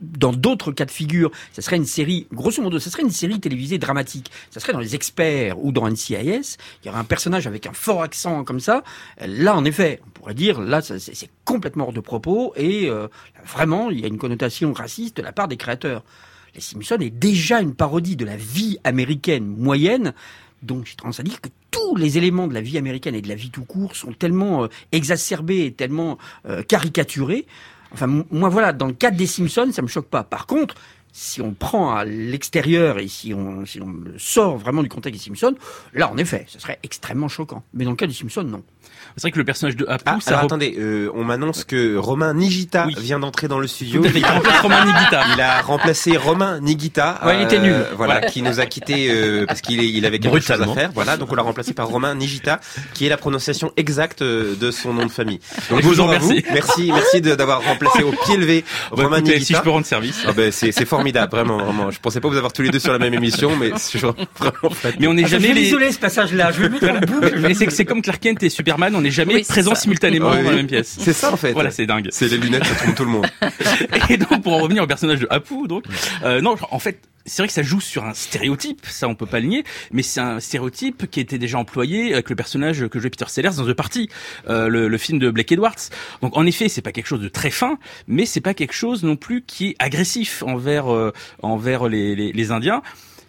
Dans 0.00 0.32
d'autres 0.32 0.72
cas 0.72 0.84
de 0.84 0.90
figure, 0.90 1.30
ça 1.52 1.62
serait 1.62 1.76
une 1.76 1.84
série, 1.84 2.26
grosso 2.32 2.62
modo, 2.62 2.78
ça 2.78 2.90
serait 2.90 3.02
une 3.02 3.10
série 3.10 3.40
télévisée 3.40 3.78
dramatique. 3.78 4.30
Ça 4.50 4.60
serait 4.60 4.72
dans 4.72 4.80
Les 4.80 4.94
Experts 4.94 5.62
ou 5.62 5.72
dans 5.72 5.88
NCIS. 5.88 6.56
Il 6.82 6.86
y 6.86 6.88
aurait 6.88 6.98
un 6.98 7.04
personnage 7.04 7.46
avec 7.46 7.66
un 7.66 7.72
fort 7.72 8.02
accent 8.02 8.44
comme 8.44 8.60
ça. 8.60 8.82
Là, 9.26 9.56
en 9.56 9.64
effet, 9.64 10.00
on 10.06 10.10
pourrait 10.10 10.34
dire, 10.34 10.60
là, 10.60 10.80
c'est 10.82 11.30
complètement 11.44 11.86
hors 11.86 11.92
de 11.92 12.00
propos 12.00 12.52
et 12.56 12.88
euh, 12.88 13.08
vraiment, 13.44 13.90
il 13.90 14.00
y 14.00 14.04
a 14.04 14.08
une 14.08 14.18
connotation 14.18 14.72
raciste 14.72 15.16
de 15.18 15.22
la 15.22 15.32
part 15.32 15.48
des 15.48 15.56
créateurs. 15.56 16.04
Les 16.54 16.60
Simpsons 16.60 16.98
est 17.00 17.10
déjà 17.10 17.60
une 17.60 17.74
parodie 17.74 18.16
de 18.16 18.24
la 18.24 18.36
vie 18.36 18.78
américaine 18.84 19.46
moyenne. 19.46 20.14
Donc, 20.62 20.86
j'ai 20.86 20.94
tendance 20.94 21.20
à 21.20 21.22
dire 21.22 21.40
que 21.40 21.48
tous 21.70 21.96
les 21.96 22.18
éléments 22.18 22.46
de 22.46 22.54
la 22.54 22.60
vie 22.60 22.76
américaine 22.76 23.14
et 23.14 23.22
de 23.22 23.28
la 23.28 23.34
vie 23.34 23.50
tout 23.50 23.64
court 23.64 23.96
sont 23.96 24.12
tellement 24.12 24.64
euh, 24.64 24.68
exacerbés 24.92 25.66
et 25.66 25.72
tellement 25.72 26.18
euh, 26.46 26.62
caricaturés. 26.62 27.46
Enfin, 27.92 28.06
moi, 28.30 28.48
voilà, 28.48 28.72
dans 28.72 28.86
le 28.86 28.92
cadre 28.92 29.16
des 29.16 29.26
Simpsons, 29.26 29.70
ça 29.72 29.82
me 29.82 29.88
choque 29.88 30.06
pas. 30.06 30.22
Par 30.22 30.46
contre, 30.46 30.74
si 31.12 31.40
on 31.40 31.52
prend 31.52 31.94
à 31.94 32.04
l'extérieur 32.04 32.98
et 32.98 33.08
si 33.08 33.34
on, 33.34 33.64
si 33.66 33.80
on 33.80 33.92
sort 34.18 34.56
vraiment 34.58 34.82
du 34.82 34.88
contexte 34.88 35.20
des 35.22 35.24
Simpsons, 35.30 35.54
là, 35.94 36.10
en 36.10 36.16
effet, 36.16 36.44
ce 36.48 36.58
serait 36.60 36.78
extrêmement 36.82 37.28
choquant. 37.28 37.62
Mais 37.74 37.84
dans 37.84 37.90
le 37.90 37.96
cas 37.96 38.06
des 38.06 38.14
Simpsons, 38.14 38.44
non. 38.44 38.62
C'est 39.16 39.22
vrai 39.22 39.30
que 39.32 39.38
le 39.38 39.44
personnage 39.44 39.76
de 39.76 39.86
Apu, 39.88 40.04
Ah, 40.06 40.18
ça 40.20 40.30
alors 40.30 40.42
rep- 40.42 40.46
attendez, 40.46 40.76
euh, 40.78 41.10
on 41.14 41.24
m'annonce 41.24 41.64
que 41.64 41.96
Romain 41.96 42.32
Nigita 42.34 42.86
vient 42.96 43.18
d'entrer 43.18 43.48
dans 43.48 43.58
le 43.58 43.66
studio. 43.66 44.02
Il 44.14 44.24
remplace 44.24 44.60
Romain 44.60 44.84
Nigita. 44.84 45.22
Il 45.34 45.40
a 45.40 45.62
remplacé 45.62 46.16
Romain 46.16 46.60
Nigita. 46.60 47.20
euh, 47.24 47.34
il 47.34 47.42
était 47.42 47.58
nul. 47.58 47.72
Voilà, 47.96 48.14
Voilà. 48.14 48.20
qui 48.28 48.42
nous 48.42 48.60
a 48.60 48.66
quitté 48.66 49.10
euh, 49.10 49.46
parce 49.46 49.60
qu'il 49.62 49.82
il 49.82 50.06
avait 50.06 50.18
quelque 50.20 50.38
chose 50.38 50.50
à 50.52 50.56
Brutalement. 50.58 50.74
faire. 50.74 50.90
Voilà, 50.94 51.16
donc 51.16 51.32
on 51.32 51.34
l'a 51.34 51.42
remplacé 51.42 51.74
par 51.74 51.88
Romain 51.88 52.14
Nigita, 52.14 52.60
qui 52.94 53.06
est 53.06 53.08
la 53.08 53.16
prononciation 53.16 53.72
exacte 53.76 54.22
euh, 54.22 54.54
de 54.54 54.70
son 54.70 54.92
nom 54.94 55.06
de 55.06 55.10
famille. 55.10 55.40
Donc 55.70 55.80
Je 55.82 55.86
vous 55.88 56.00
en 56.00 56.06
remercie. 56.06 56.44
Merci, 56.52 56.90
merci 56.92 57.20
de- 57.20 57.34
d'avoir 57.34 57.62
remplacé 57.64 58.02
au 58.04 58.12
pied 58.12 58.36
levé 58.36 58.64
Bah, 58.90 59.02
Romain 59.04 59.18
écoutez, 59.18 59.34
Nigita. 59.34 59.46
si 59.46 59.54
je 59.54 59.60
peux 59.62 59.70
rendre 59.70 59.86
service. 59.86 60.22
Ah 60.26 60.32
ben, 60.32 60.52
c'est 60.52 60.70
c'est 60.72 60.86
formidable, 61.00 61.30
vraiment, 61.32 61.58
vraiment. 61.58 61.90
Je 61.90 61.98
pensais 62.00 62.20
pas 62.20 62.28
vous 62.28 62.36
avoir 62.36 62.52
tous 62.52 62.62
les 62.62 62.70
deux 62.70 62.78
sur 62.78 62.92
la 62.92 62.98
même 62.98 63.14
émission, 63.14 63.56
mais 63.56 63.70
c'est 63.76 63.98
vraiment 63.98 64.70
flatté. 64.72 64.96
Mais 65.00 65.06
on 65.06 65.14
n'est 65.14 65.24
Ah, 65.24 65.28
jamais 65.28 65.48
je 65.64 65.76
vais 65.76 65.86
les. 65.86 65.92
ce 65.92 65.98
passage-là. 65.98 66.52
Je 66.52 66.60
vais 66.62 66.68
le 66.68 66.74
mettre 66.74 66.90
en 66.90 67.00
boucle. 67.00 67.38
Mais 67.40 67.54
c'est 67.54 67.66
que 67.66 67.72
c'est 67.72 67.84
comme 67.84 68.02
Clark 68.02 68.20
Kent 68.20 68.42
et 68.42 68.48
Superman, 68.50 68.94
on 68.94 69.00
n'est 69.00 69.10
jamais 69.10 69.34
Oui, 69.34 69.44
présents 69.48 69.74
simultanément 69.74 70.30
Oui, 70.30 70.42
dans 70.44 70.50
la 70.50 70.56
même 70.56 70.66
pièce. 70.66 70.96
C'est 71.00 71.12
ça 71.12 71.32
en 71.32 71.36
fait. 71.36 71.52
Voilà, 71.52 71.70
c'est 71.70 71.86
dingue. 71.86 72.08
C'est 72.10 72.28
les 72.28 72.36
lunettes, 72.38 72.64
ça 72.66 72.74
trompe 72.74 72.94
tout 72.94 73.04
le 73.04 73.10
monde. 73.10 73.26
Et 74.10 74.16
donc 74.16 74.42
pour 74.42 74.52
en 74.54 74.58
revenir 74.58 74.82
au 74.82 74.86
personnage 74.86 75.20
de 75.20 75.26
Apu, 75.30 75.66
donc 75.68 75.84
euh, 76.24 76.40
non, 76.40 76.54
en 76.70 76.78
fait. 76.78 76.98
C'est 77.26 77.42
vrai 77.42 77.48
que 77.48 77.52
ça 77.52 77.62
joue 77.62 77.80
sur 77.80 78.04
un 78.04 78.14
stéréotype, 78.14 78.86
ça 78.86 79.08
on 79.08 79.14
peut 79.14 79.26
pas 79.26 79.40
le 79.40 79.46
nier, 79.46 79.64
mais 79.92 80.02
c'est 80.02 80.20
un 80.20 80.40
stéréotype 80.40 81.10
qui 81.10 81.20
était 81.20 81.38
déjà 81.38 81.58
employé 81.58 82.12
avec 82.14 82.30
le 82.30 82.36
personnage 82.36 82.88
que 82.88 82.98
jouait 82.98 83.10
Peter 83.10 83.26
Sellers 83.28 83.56
dans 83.56 83.66
The 83.66 83.74
Party, 83.74 84.08
euh, 84.48 84.68
le, 84.68 84.88
le 84.88 84.98
film 84.98 85.18
de 85.18 85.30
Blake 85.30 85.52
Edwards. 85.52 85.76
Donc 86.22 86.36
en 86.36 86.46
effet, 86.46 86.68
c'est 86.68 86.82
pas 86.82 86.92
quelque 86.92 87.06
chose 87.06 87.20
de 87.20 87.28
très 87.28 87.50
fin, 87.50 87.78
mais 88.06 88.26
c'est 88.26 88.40
pas 88.40 88.54
quelque 88.54 88.72
chose 88.72 89.04
non 89.04 89.16
plus 89.16 89.42
qui 89.42 89.68
est 89.68 89.76
agressif 89.78 90.42
envers 90.42 90.92
euh, 90.92 91.12
envers 91.42 91.88
les, 91.88 92.16
les, 92.16 92.32
les 92.32 92.50
Indiens. 92.50 92.82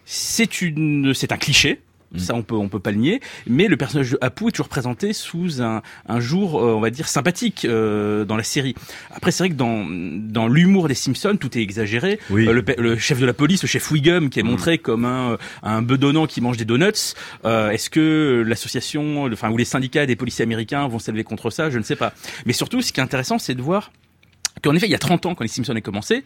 C'est 0.04 0.62
une, 0.62 1.14
c'est 1.14 1.32
un 1.32 1.36
cliché. 1.36 1.80
Ça, 2.16 2.34
on 2.34 2.42
peut, 2.42 2.54
on 2.54 2.68
peut 2.68 2.78
pas 2.78 2.90
le 2.90 2.98
nier. 2.98 3.20
Mais 3.46 3.68
le 3.68 3.76
personnage 3.76 4.10
de 4.10 4.18
Apu 4.20 4.48
est 4.48 4.50
toujours 4.52 4.68
présenté 4.68 5.12
sous 5.12 5.62
un, 5.62 5.82
un 6.08 6.20
jour, 6.20 6.60
euh, 6.60 6.74
on 6.74 6.80
va 6.80 6.90
dire, 6.90 7.08
sympathique 7.08 7.64
euh, 7.64 8.24
dans 8.24 8.36
la 8.36 8.42
série. 8.42 8.74
Après, 9.14 9.30
c'est 9.30 9.44
vrai 9.44 9.50
que 9.50 9.54
dans, 9.54 9.86
dans 9.88 10.48
l'humour 10.48 10.88
des 10.88 10.94
Simpsons, 10.94 11.36
tout 11.40 11.56
est 11.56 11.62
exagéré. 11.62 12.18
Oui. 12.30 12.46
Euh, 12.48 12.52
le, 12.52 12.64
le 12.78 12.98
chef 12.98 13.18
de 13.18 13.26
la 13.26 13.32
police, 13.32 13.62
le 13.62 13.68
chef 13.68 13.90
Wiggum, 13.90 14.30
qui 14.30 14.40
est 14.40 14.44
montré 14.44 14.78
comme 14.78 15.04
un, 15.04 15.38
un 15.62 15.82
bedonnant 15.82 16.26
qui 16.26 16.40
mange 16.40 16.56
des 16.56 16.64
donuts. 16.64 17.14
Euh, 17.44 17.70
Est-ce 17.70 17.90
que 17.90 18.44
l'association, 18.46 19.24
enfin, 19.32 19.50
ou 19.50 19.56
les 19.56 19.64
syndicats 19.64 20.06
des 20.06 20.16
policiers 20.16 20.42
américains 20.42 20.86
vont 20.88 20.98
s'élever 20.98 21.24
contre 21.24 21.50
ça? 21.50 21.70
Je 21.70 21.78
ne 21.78 21.82
sais 21.84 21.96
pas. 21.96 22.12
Mais 22.46 22.52
surtout, 22.52 22.82
ce 22.82 22.92
qui 22.92 23.00
est 23.00 23.02
intéressant, 23.02 23.38
c'est 23.38 23.54
de 23.54 23.62
voir 23.62 23.92
qu'en 24.62 24.74
effet, 24.74 24.86
il 24.86 24.92
y 24.92 24.94
a 24.94 24.98
30 24.98 25.26
ans, 25.26 25.34
quand 25.34 25.44
les 25.44 25.48
Simpsons 25.48 25.76
ont 25.76 25.80
commencé, 25.80 26.24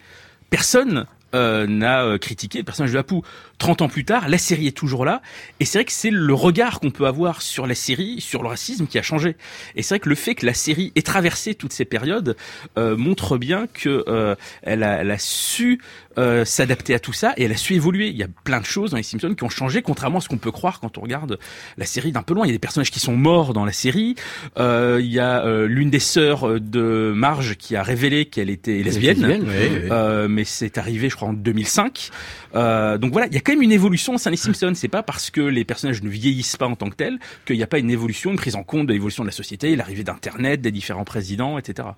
personne 0.50 1.06
euh, 1.36 1.66
n'a 1.66 2.04
euh, 2.04 2.18
critiqué 2.18 2.58
le 2.58 2.64
personnage 2.64 2.92
de 2.92 2.98
Apu. 2.98 3.16
30 3.58 3.82
ans 3.82 3.88
plus 3.88 4.04
tard, 4.04 4.28
la 4.28 4.38
série 4.38 4.66
est 4.66 4.76
toujours 4.76 5.04
là, 5.04 5.22
et 5.60 5.64
c'est 5.64 5.78
vrai 5.78 5.84
que 5.84 5.92
c'est 5.92 6.10
le 6.10 6.34
regard 6.34 6.80
qu'on 6.80 6.90
peut 6.90 7.06
avoir 7.06 7.40
sur 7.40 7.66
la 7.66 7.74
série, 7.74 8.20
sur 8.20 8.42
le 8.42 8.48
racisme 8.48 8.86
qui 8.86 8.98
a 8.98 9.02
changé. 9.02 9.36
Et 9.76 9.82
c'est 9.82 9.94
vrai 9.94 10.00
que 10.00 10.08
le 10.08 10.14
fait 10.14 10.34
que 10.34 10.44
la 10.44 10.54
série 10.54 10.92
ait 10.94 11.02
traversé 11.02 11.54
toutes 11.54 11.72
ces 11.72 11.84
périodes 11.84 12.36
euh, 12.76 12.96
montre 12.96 13.38
bien 13.38 13.66
que 13.72 14.04
euh, 14.08 14.34
elle, 14.62 14.82
a, 14.82 15.00
elle 15.00 15.10
a 15.10 15.18
su 15.18 15.80
euh, 16.18 16.44
s'adapter 16.44 16.94
à 16.94 16.98
tout 16.98 17.12
ça 17.12 17.34
et 17.36 17.44
elle 17.44 17.52
a 17.52 17.56
su 17.56 17.74
évoluer. 17.74 18.08
Il 18.08 18.16
y 18.16 18.22
a 18.22 18.28
plein 18.44 18.60
de 18.60 18.66
choses 18.66 18.90
dans 18.90 18.96
les 18.96 19.02
Simpsons 19.02 19.34
qui 19.34 19.44
ont 19.44 19.48
changé, 19.48 19.82
contrairement 19.82 20.18
à 20.18 20.20
ce 20.20 20.28
qu'on 20.28 20.38
peut 20.38 20.50
croire 20.50 20.80
quand 20.80 20.98
on 20.98 21.02
regarde 21.02 21.38
la 21.76 21.86
série 21.86 22.12
d'un 22.12 22.22
peu 22.22 22.34
loin. 22.34 22.46
Il 22.46 22.48
y 22.48 22.52
a 22.52 22.54
des 22.54 22.58
personnages 22.58 22.90
qui 22.90 23.00
sont 23.00 23.16
morts 23.16 23.52
dans 23.52 23.64
la 23.64 23.72
série. 23.72 24.14
Euh, 24.58 25.00
il 25.02 25.12
y 25.12 25.20
a 25.20 25.44
euh, 25.44 25.66
l'une 25.66 25.90
des 25.90 25.98
sœurs 25.98 26.60
de 26.60 27.12
Marge 27.14 27.56
qui 27.56 27.76
a 27.76 27.82
révélé 27.82 28.26
qu'elle 28.26 28.50
était 28.50 28.82
lesbienne, 28.82 29.20
lesbienne, 29.20 29.44
oui, 29.46 29.80
oui. 29.82 29.88
Euh, 29.90 30.28
mais 30.28 30.44
c'est 30.44 30.78
arrivé, 30.78 31.08
je 31.08 31.16
crois, 31.16 31.28
en 31.28 31.32
2005. 31.32 32.10
Euh, 32.54 32.98
donc 32.98 33.12
voilà, 33.12 33.26
il 33.26 33.34
y 33.34 33.36
a 33.36 33.40
quand 33.40 33.52
même 33.52 33.62
une 33.62 33.72
évolution 33.72 34.14
au 34.14 34.18
sein 34.18 34.30
des 34.30 34.36
Simpsons. 34.36 34.72
C'est 34.74 34.88
pas 34.88 35.02
parce 35.02 35.30
que 35.30 35.40
les 35.40 35.64
personnages 35.64 36.02
ne 36.02 36.08
vieillissent 36.08 36.56
pas 36.56 36.66
en 36.66 36.76
tant 36.76 36.88
que 36.88 36.96
tels 36.96 37.18
qu'il 37.44 37.56
n'y 37.56 37.62
a 37.62 37.66
pas 37.66 37.78
une 37.78 37.90
évolution, 37.90 38.30
une 38.30 38.36
prise 38.36 38.56
en 38.56 38.62
compte 38.62 38.86
de 38.86 38.92
l'évolution 38.92 39.22
de 39.22 39.28
la 39.28 39.32
société, 39.32 39.76
l'arrivée 39.76 40.04
d'Internet, 40.04 40.60
des 40.60 40.70
différents 40.70 41.04
présidents, 41.04 41.58
etc. 41.58 41.88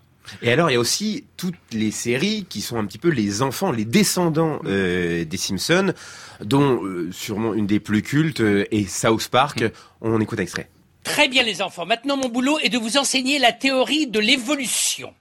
Et 0.42 0.52
alors, 0.52 0.70
il 0.70 0.74
y 0.74 0.76
a 0.76 0.80
aussi 0.80 1.24
toutes 1.36 1.54
les 1.72 1.90
séries 1.90 2.46
qui 2.48 2.60
sont 2.60 2.76
un 2.78 2.84
petit 2.84 2.98
peu 2.98 3.08
les 3.08 3.42
enfants, 3.42 3.72
les 3.72 3.84
descendants 3.84 4.60
euh, 4.66 5.24
des 5.24 5.36
Simpsons, 5.36 5.92
dont 6.40 6.84
euh, 6.84 7.10
sûrement 7.12 7.54
une 7.54 7.66
des 7.66 7.80
plus 7.80 8.02
cultes 8.02 8.40
euh, 8.40 8.66
est 8.70 8.88
South 8.88 9.28
Park. 9.28 9.64
On 10.00 10.20
écoute 10.20 10.38
un 10.38 10.42
extrait. 10.42 10.68
Très 11.04 11.28
bien 11.28 11.42
les 11.42 11.62
enfants, 11.62 11.86
maintenant 11.86 12.16
mon 12.16 12.28
boulot 12.28 12.58
est 12.58 12.68
de 12.68 12.76
vous 12.76 12.98
enseigner 12.98 13.38
la 13.38 13.52
théorie 13.52 14.06
de 14.06 14.20
l'évolution. 14.20 15.14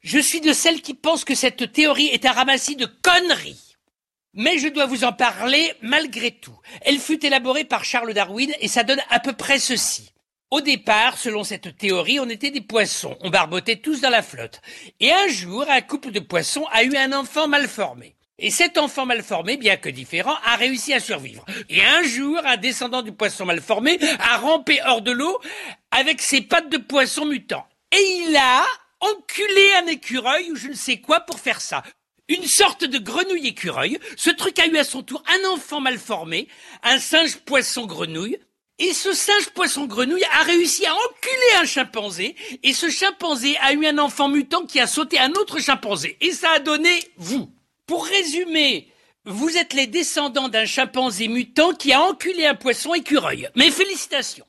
Je 0.00 0.18
suis 0.18 0.40
de 0.40 0.52
celles 0.52 0.80
qui 0.80 0.94
pensent 0.94 1.24
que 1.24 1.34
cette 1.34 1.72
théorie 1.72 2.06
est 2.06 2.24
un 2.24 2.32
ramassis 2.32 2.76
de 2.76 2.86
conneries. 3.02 3.76
Mais 4.32 4.58
je 4.58 4.68
dois 4.68 4.86
vous 4.86 5.04
en 5.04 5.12
parler 5.12 5.72
malgré 5.80 6.30
tout. 6.30 6.58
Elle 6.80 6.98
fut 6.98 7.24
élaborée 7.24 7.64
par 7.64 7.84
Charles 7.84 8.14
Darwin 8.14 8.52
et 8.60 8.68
ça 8.68 8.84
donne 8.84 9.00
à 9.10 9.20
peu 9.20 9.32
près 9.32 9.58
ceci. 9.58 10.13
Au 10.54 10.60
départ, 10.60 11.18
selon 11.18 11.42
cette 11.42 11.76
théorie, 11.76 12.20
on 12.20 12.28
était 12.28 12.52
des 12.52 12.60
poissons. 12.60 13.18
On 13.22 13.28
barbotait 13.28 13.74
tous 13.74 14.00
dans 14.00 14.08
la 14.08 14.22
flotte. 14.22 14.60
Et 15.00 15.12
un 15.12 15.26
jour, 15.26 15.66
un 15.68 15.80
couple 15.80 16.12
de 16.12 16.20
poissons 16.20 16.64
a 16.70 16.84
eu 16.84 16.94
un 16.94 17.12
enfant 17.12 17.48
mal 17.48 17.66
formé. 17.66 18.14
Et 18.38 18.52
cet 18.52 18.78
enfant 18.78 19.04
mal 19.04 19.24
formé, 19.24 19.56
bien 19.56 19.76
que 19.76 19.88
différent, 19.88 20.36
a 20.44 20.54
réussi 20.54 20.92
à 20.94 21.00
survivre. 21.00 21.44
Et 21.68 21.82
un 21.82 22.04
jour, 22.04 22.38
un 22.44 22.56
descendant 22.56 23.02
du 23.02 23.10
poisson 23.10 23.46
mal 23.46 23.60
formé 23.60 23.98
a 24.20 24.36
rampé 24.36 24.78
hors 24.86 25.02
de 25.02 25.10
l'eau 25.10 25.40
avec 25.90 26.22
ses 26.22 26.42
pattes 26.42 26.70
de 26.70 26.78
poisson 26.78 27.24
mutant. 27.24 27.66
Et 27.90 28.22
il 28.28 28.36
a 28.36 28.64
enculé 29.00 29.72
un 29.82 29.88
écureuil 29.88 30.52
ou 30.52 30.54
je 30.54 30.68
ne 30.68 30.74
sais 30.74 30.98
quoi 30.98 31.18
pour 31.18 31.40
faire 31.40 31.60
ça. 31.60 31.82
Une 32.28 32.46
sorte 32.46 32.84
de 32.84 32.98
grenouille 32.98 33.48
écureuil. 33.48 33.98
Ce 34.16 34.30
truc 34.30 34.56
a 34.60 34.68
eu 34.68 34.76
à 34.76 34.84
son 34.84 35.02
tour 35.02 35.20
un 35.26 35.48
enfant 35.48 35.80
mal 35.80 35.98
formé, 35.98 36.46
un 36.84 37.00
singe 37.00 37.38
poisson 37.38 37.86
grenouille. 37.86 38.38
Et 38.80 38.92
ce 38.92 39.12
singe 39.12 39.50
poisson 39.54 39.84
grenouille 39.84 40.24
a 40.36 40.42
réussi 40.42 40.84
à 40.84 40.92
enculer 40.92 41.62
un 41.62 41.64
chimpanzé. 41.64 42.34
Et 42.64 42.72
ce 42.72 42.90
chimpanzé 42.90 43.56
a 43.62 43.72
eu 43.72 43.86
un 43.86 43.98
enfant 43.98 44.28
mutant 44.28 44.66
qui 44.66 44.80
a 44.80 44.88
sauté 44.88 45.16
un 45.20 45.30
autre 45.30 45.60
chimpanzé. 45.60 46.16
Et 46.20 46.32
ça 46.32 46.50
a 46.56 46.58
donné 46.58 46.90
vous. 47.16 47.48
Pour 47.86 48.04
résumer, 48.04 48.88
vous 49.26 49.56
êtes 49.56 49.74
les 49.74 49.86
descendants 49.86 50.48
d'un 50.48 50.64
chimpanzé 50.64 51.28
mutant 51.28 51.72
qui 51.72 51.92
a 51.92 52.00
enculé 52.00 52.46
un 52.46 52.56
poisson 52.56 52.94
écureuil. 52.94 53.48
Mais 53.54 53.70
félicitations. 53.70 54.44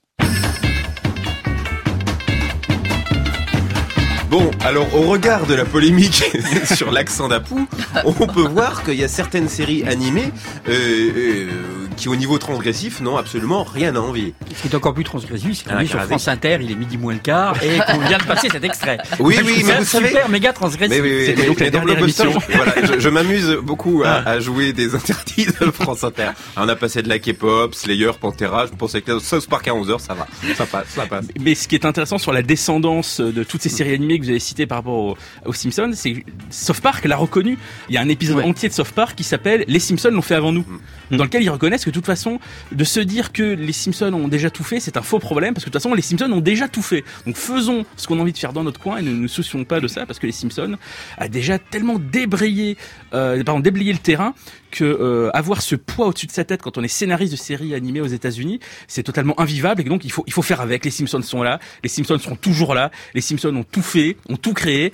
Bon, 4.32 4.50
alors 4.62 4.94
au 4.96 5.04
regard 5.04 5.46
de 5.46 5.54
la 5.54 5.66
polémique 5.66 6.24
sur 6.74 6.92
l'accent 6.92 7.28
d'Apu, 7.28 7.68
on 8.04 8.12
peut 8.12 8.42
voir 8.42 8.84
qu'il 8.84 8.96
y 8.96 9.04
a 9.04 9.08
certaines 9.08 9.50
séries 9.50 9.84
animées 9.84 10.32
euh, 10.68 11.12
euh, 11.16 11.85
qui, 11.96 12.10
au 12.10 12.16
niveau 12.16 12.38
transgressif, 12.38 13.02
n'ont 13.02 13.18
absolument 13.18 13.64
rien 13.64 13.96
à 13.96 14.00
envier. 14.00 14.34
Ce 14.56 14.62
qui 14.62 14.68
est 14.68 14.76
encore 14.76 14.94
plus 14.94 15.04
transgressif, 15.04 15.58
c'est 15.58 15.70
qu'on 15.70 15.76
Ah, 15.78 15.84
est 15.84 15.88
sur. 15.88 16.02
France 16.04 16.28
Inter, 16.28 16.58
il 16.62 16.72
est 16.72 16.76
midi 16.76 16.98
moins 16.98 17.14
le 17.14 17.20
quart, 17.20 17.56
et 17.64 17.78
qu'on 17.92 18.00
vient 18.00 18.18
de 18.18 18.24
passer 18.24 18.50
cet 18.50 18.64
extrait. 18.64 18.98
Oui, 19.20 19.36
oui, 19.46 19.64
mais 19.66 19.74
vous 19.80 19.86
savez- 19.86 20.08
super 20.08 20.30
méga 20.30 20.54
transgressif. 20.54 20.96
C'était 21.04 21.36
mais- 21.42 21.48
donc 21.48 21.60
la 21.60 21.66
mais 21.66 21.72
dans 21.72 21.80
dernière 21.80 21.96
Blockbuster, 21.98 22.24
émission. 22.24 22.42
je- 22.50 22.56
voilà, 22.58 22.74
je, 22.96 23.00
je 23.00 23.10
m'amuse 23.10 23.58
beaucoup 23.64 24.04
à, 24.06 24.28
à 24.28 24.40
jouer 24.40 24.74
des 24.74 24.94
interdits 24.96 25.46
de 25.60 25.72
France 25.72 26.04
Inter. 26.04 26.30
On 26.58 26.68
a 26.68 26.76
passé 26.76 27.02
de 27.02 27.10
la 27.10 27.20
K-pop, 27.20 27.74
Slayer, 27.76 28.12
Pantera, 28.20 28.66
je 28.68 28.72
pensais 28.74 29.02
que 29.02 29.20
South 29.20 29.48
Park 29.48 29.68
à 29.68 29.72
11h, 29.72 30.00
ça 30.00 30.14
va. 30.14 30.28
Ça 30.56 30.66
passe, 30.66 30.88
ça 30.90 31.06
passe. 31.06 31.26
Mais 31.40 31.56
ce 31.56 31.68
qui 31.68 31.76
est 31.76 31.86
intéressant 31.86 32.18
sur 32.18 32.34
la 32.34 32.42
descendance 32.42 33.20
de 33.22 33.44
toutes 33.44 33.62
ces 33.62 33.70
séries 33.70 33.94
animées 33.94 34.20
que 34.20 34.24
vous 34.26 34.30
avez 34.30 34.40
citées 34.40 34.66
par 34.66 34.80
rapport 34.80 34.94
au- 34.94 35.18
aux 35.46 35.54
Simpsons, 35.54 35.92
c'est 35.94 36.14
que 36.14 36.20
South 36.50 36.82
Park 36.82 37.06
l'a 37.06 37.18
reconnu. 37.18 37.58
Il 37.90 37.96
y 37.96 37.98
a 37.98 38.02
un 38.02 38.10
épisode 38.10 38.40
entier 38.44 38.70
de 38.70 38.74
South 38.74 38.92
Park 38.92 39.16
qui 39.16 39.24
s'appelle 39.24 39.66
Les 39.68 39.80
Simpsons 39.80 40.10
l'ont 40.12 40.22
fait 40.22 40.36
avant 40.36 40.52
nous, 40.52 40.66
Mm. 41.12 41.18
dans 41.18 41.24
lequel 41.24 41.44
ils 41.44 41.50
reconnaissent 41.50 41.85
que 41.86 41.92
de 41.92 41.94
toute 41.94 42.06
façon, 42.06 42.40
de 42.72 42.84
se 42.84 43.00
dire 43.00 43.32
que 43.32 43.44
les 43.44 43.74
Simpsons 43.74 44.12
ont 44.14 44.28
déjà 44.28 44.50
tout 44.50 44.64
fait, 44.64 44.80
c'est 44.80 44.98
un 44.98 45.04
faux 45.04 45.20
problème 45.20 45.54
parce 45.54 45.64
que 45.64 45.70
de 45.70 45.74
toute 45.74 45.82
façon, 45.82 45.94
les 45.94 46.02
Simpsons 46.02 46.32
ont 46.32 46.42
déjà 46.42 46.68
tout 46.68 46.82
fait. 46.82 47.04
Donc 47.26 47.38
faisons 47.38 47.86
ce 47.96 48.08
qu'on 48.08 48.18
a 48.18 48.22
envie 48.22 48.34
de 48.34 48.38
faire 48.38 48.54
dans 48.54 48.64
notre 48.64 48.80
coin 48.80 48.98
et 48.98 49.04
ne 49.04 49.12
nous 49.12 49.28
soucions 49.28 49.64
pas 49.64 49.80
de 49.80 49.88
ça 49.88 50.06
parce 50.06 50.18
que 50.18 50.26
les 50.26 50.32
Simpsons 50.32 50.78
a 51.18 51.28
déjà 51.28 51.60
tellement 51.60 52.00
débrayé, 52.00 52.78
euh, 53.14 53.44
pardon, 53.44 53.60
déblayé 53.60 53.94
le 53.94 54.00
terrain 54.00 54.34
que 54.72 54.84
euh, 54.84 55.30
avoir 55.34 55.62
ce 55.62 55.76
poids 55.76 56.08
au-dessus 56.08 56.26
de 56.26 56.32
sa 56.32 56.44
tête 56.44 56.62
quand 56.62 56.78
on 56.78 56.84
est 56.84 56.90
scénariste 56.90 57.32
de 57.32 57.38
séries 57.38 57.76
animées 57.76 58.02
aux 58.02 58.08
États-Unis, 58.08 58.60
c'est 58.88 59.04
totalement 59.04 59.40
invivable 59.40 59.82
et 59.82 59.86
donc 59.86 60.04
il 60.04 60.12
faut 60.12 60.24
il 60.28 60.34
faut 60.34 60.42
faire 60.42 60.62
avec. 60.62 60.84
Les 60.86 60.92
Simpsons 60.92 61.22
sont 61.22 61.44
là, 61.44 61.60
les 61.84 61.90
Simpsons 61.90 62.18
seront 62.18 62.36
toujours 62.36 62.74
là, 62.74 62.92
les 63.14 63.22
Simpsons 63.22 63.56
ont 63.56 63.64
tout 63.64 63.84
fait, 63.84 64.18
ont 64.28 64.38
tout 64.38 64.54
créé. 64.54 64.92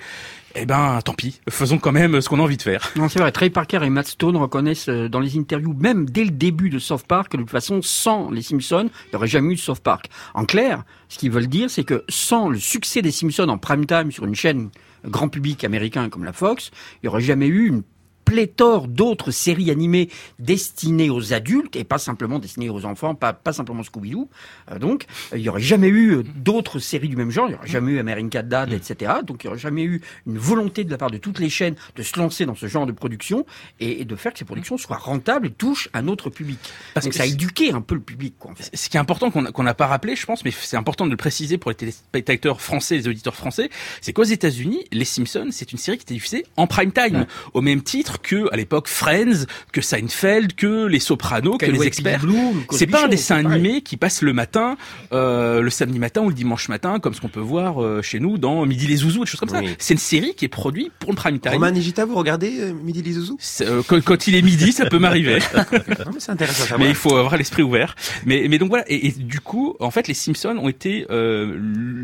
Eh 0.54 0.66
ben, 0.66 1.00
tant 1.02 1.14
pis, 1.14 1.40
faisons 1.48 1.78
quand 1.78 1.92
même 1.92 2.20
ce 2.20 2.28
qu'on 2.28 2.38
a 2.38 2.42
envie 2.42 2.58
de 2.58 2.62
faire. 2.62 2.92
Non, 2.96 3.08
c'est 3.08 3.18
vrai. 3.18 3.32
Trey 3.32 3.48
Parker 3.48 3.80
et 3.82 3.90
Matt 3.90 4.06
Stone 4.06 4.36
reconnaissent 4.36 4.88
euh, 4.88 5.08
dans 5.08 5.20
les 5.20 5.38
interviews, 5.38 5.74
même 5.78 6.08
dès 6.08 6.24
le 6.24 6.30
début 6.30 6.68
de 6.68 6.78
South 6.78 7.04
Park, 7.06 7.32
que 7.32 7.36
de 7.38 7.42
toute 7.42 7.50
façon, 7.50 7.80
sans 7.82 8.30
les 8.30 8.42
Simpsons, 8.42 8.90
il 9.06 9.10
n'y 9.10 9.16
aurait 9.16 9.28
jamais 9.28 9.52
eu 9.52 9.56
de 9.56 9.60
South 9.60 9.80
Park. 9.80 10.10
En 10.34 10.44
clair, 10.44 10.84
ce 11.08 11.18
qu'ils 11.18 11.30
veulent 11.30 11.46
dire, 11.46 11.70
c'est 11.70 11.84
que 11.84 12.04
sans 12.08 12.50
le 12.50 12.58
succès 12.58 13.00
des 13.00 13.12
Simpsons 13.12 13.48
en 13.48 13.58
prime 13.58 13.86
time 13.86 14.12
sur 14.12 14.26
une 14.26 14.34
chaîne 14.34 14.68
grand 15.06 15.28
public 15.28 15.64
américain 15.64 16.08
comme 16.08 16.24
la 16.24 16.32
Fox, 16.32 16.70
il 16.96 17.06
n'y 17.06 17.08
aurait 17.08 17.22
jamais 17.22 17.46
eu 17.46 17.66
une 17.66 17.82
pléthore 18.24 18.88
d'autres 18.88 19.30
séries 19.30 19.70
animées 19.70 20.08
destinées 20.38 21.10
aux 21.10 21.32
adultes 21.32 21.76
et 21.76 21.84
pas 21.84 21.98
simplement 21.98 22.38
destinées 22.38 22.70
aux 22.70 22.84
enfants, 22.84 23.14
pas, 23.14 23.32
pas 23.32 23.52
simplement 23.52 23.82
Scooby-Doo. 23.82 24.28
Euh, 24.70 24.78
donc, 24.78 25.06
euh, 25.32 25.38
il 25.38 25.42
n'y 25.42 25.48
aurait 25.48 25.60
jamais 25.60 25.88
eu 25.88 26.16
euh, 26.16 26.22
d'autres 26.36 26.78
séries 26.78 27.08
du 27.08 27.16
même 27.16 27.30
genre, 27.30 27.46
il 27.46 27.52
n'y 27.52 27.58
aurait 27.58 27.68
jamais 27.68 27.92
eu 27.92 27.98
American 27.98 28.42
Dad, 28.44 28.72
etc. 28.72 29.12
Donc, 29.24 29.44
il 29.44 29.46
n'y 29.46 29.50
aurait 29.50 29.60
jamais 29.60 29.84
eu 29.84 30.00
une 30.26 30.38
volonté 30.38 30.84
de 30.84 30.90
la 30.90 30.98
part 30.98 31.10
de 31.10 31.18
toutes 31.18 31.38
les 31.38 31.50
chaînes 31.50 31.76
de 31.96 32.02
se 32.02 32.18
lancer 32.18 32.46
dans 32.46 32.54
ce 32.54 32.66
genre 32.66 32.86
de 32.86 32.92
production 32.92 33.46
et, 33.80 34.00
et 34.00 34.04
de 34.04 34.16
faire 34.16 34.32
que 34.32 34.38
ces 34.38 34.44
productions 34.44 34.78
soient 34.78 34.96
rentables 34.96 35.48
et 35.48 35.50
touchent 35.50 35.88
un 35.94 36.08
autre 36.08 36.30
public. 36.30 36.58
Parce 36.94 37.04
donc, 37.06 37.12
que 37.12 37.18
ça 37.18 37.24
a 37.24 37.26
éduqué 37.26 37.72
un 37.72 37.80
peu 37.80 37.94
le 37.94 38.00
public, 38.00 38.34
quoi, 38.38 38.50
en 38.50 38.54
fait. 38.54 38.70
Ce 38.74 38.88
qui 38.88 38.96
est 38.96 39.00
important 39.00 39.30
qu'on 39.30 39.42
qu'on 39.52 39.62
n'a 39.62 39.74
pas 39.74 39.86
rappelé, 39.86 40.16
je 40.16 40.26
pense, 40.26 40.44
mais 40.44 40.50
c'est 40.50 40.76
important 40.76 41.06
de 41.06 41.10
le 41.10 41.16
préciser 41.16 41.58
pour 41.58 41.70
les 41.70 41.76
téléspectateurs 41.76 42.60
français, 42.60 42.96
les 42.96 43.08
auditeurs 43.08 43.34
français, 43.34 43.70
c'est 44.00 44.12
qu'aux 44.12 44.22
États-Unis, 44.22 44.84
Les 44.92 45.04
Simpsons, 45.04 45.48
c'est 45.50 45.72
une 45.72 45.78
série 45.78 45.98
qui 45.98 46.02
était 46.02 46.14
diffusée 46.14 46.46
en 46.56 46.66
prime 46.66 46.92
time, 46.92 47.26
au 47.54 47.60
même 47.60 47.82
titre 47.82 48.11
que 48.20 48.52
à 48.52 48.56
l'époque 48.56 48.88
Friends, 48.88 49.46
que 49.72 49.80
Seinfeld, 49.80 50.54
que 50.54 50.86
Les 50.86 50.98
Sopranos, 50.98 51.56
que 51.58 51.66
les 51.66 51.82
experts. 51.86 52.24
C'est 52.70 52.86
pas 52.86 53.04
un 53.04 53.08
dessin 53.08 53.36
animé 53.44 53.80
qui 53.82 53.96
passe 53.96 54.22
le 54.22 54.32
matin, 54.32 54.76
euh, 55.12 55.60
le 55.60 55.70
samedi 55.70 55.98
matin 55.98 56.22
ou 56.22 56.28
le 56.28 56.34
dimanche 56.34 56.68
matin, 56.68 56.98
comme 57.00 57.14
ce 57.14 57.20
qu'on 57.20 57.28
peut 57.28 57.40
voir 57.40 57.82
euh, 57.82 58.02
chez 58.02 58.20
nous 58.20 58.38
dans 58.38 58.66
Midi 58.66 58.86
les 58.86 58.96
Zouzous, 58.96 59.20
des 59.20 59.26
choses 59.30 59.40
comme 59.40 59.48
ça. 59.48 59.60
C'est 59.78 59.94
une 59.94 60.00
série 60.00 60.34
qui 60.34 60.44
est 60.44 60.48
produite 60.48 60.92
pour 60.98 61.10
le 61.10 61.16
prime 61.16 61.38
time. 61.38 61.52
Roman 61.52 61.70
Nigita, 61.70 62.04
vous 62.04 62.14
regardez 62.16 62.60
euh, 62.60 62.72
Midi 62.72 63.02
les 63.02 63.12
Zouzous? 63.12 63.38
Quand, 63.86 64.02
quand 64.02 64.26
il 64.26 64.34
est 64.34 64.42
midi, 64.42 64.72
ça 64.72 64.86
peut 64.86 64.98
m'arriver. 64.98 65.38
Mais 65.72 65.96
c'est 66.18 66.32
intéressant 66.32 66.64
à 66.64 66.66
savoir. 66.66 66.80
Mais 66.80 66.88
il 66.88 66.94
faut 66.94 67.16
avoir 67.16 67.36
l'esprit 67.36 67.62
ouvert. 67.62 67.94
Mais, 68.26 68.46
mais 68.48 68.58
donc 68.58 68.68
voilà. 68.68 68.84
Et, 68.88 69.08
et 69.08 69.10
du 69.12 69.40
coup, 69.40 69.76
en 69.80 69.90
fait, 69.90 70.08
les 70.08 70.14
Simpsons 70.14 70.56
ont 70.58 70.68
été 70.68 71.06
euh, 71.10 71.56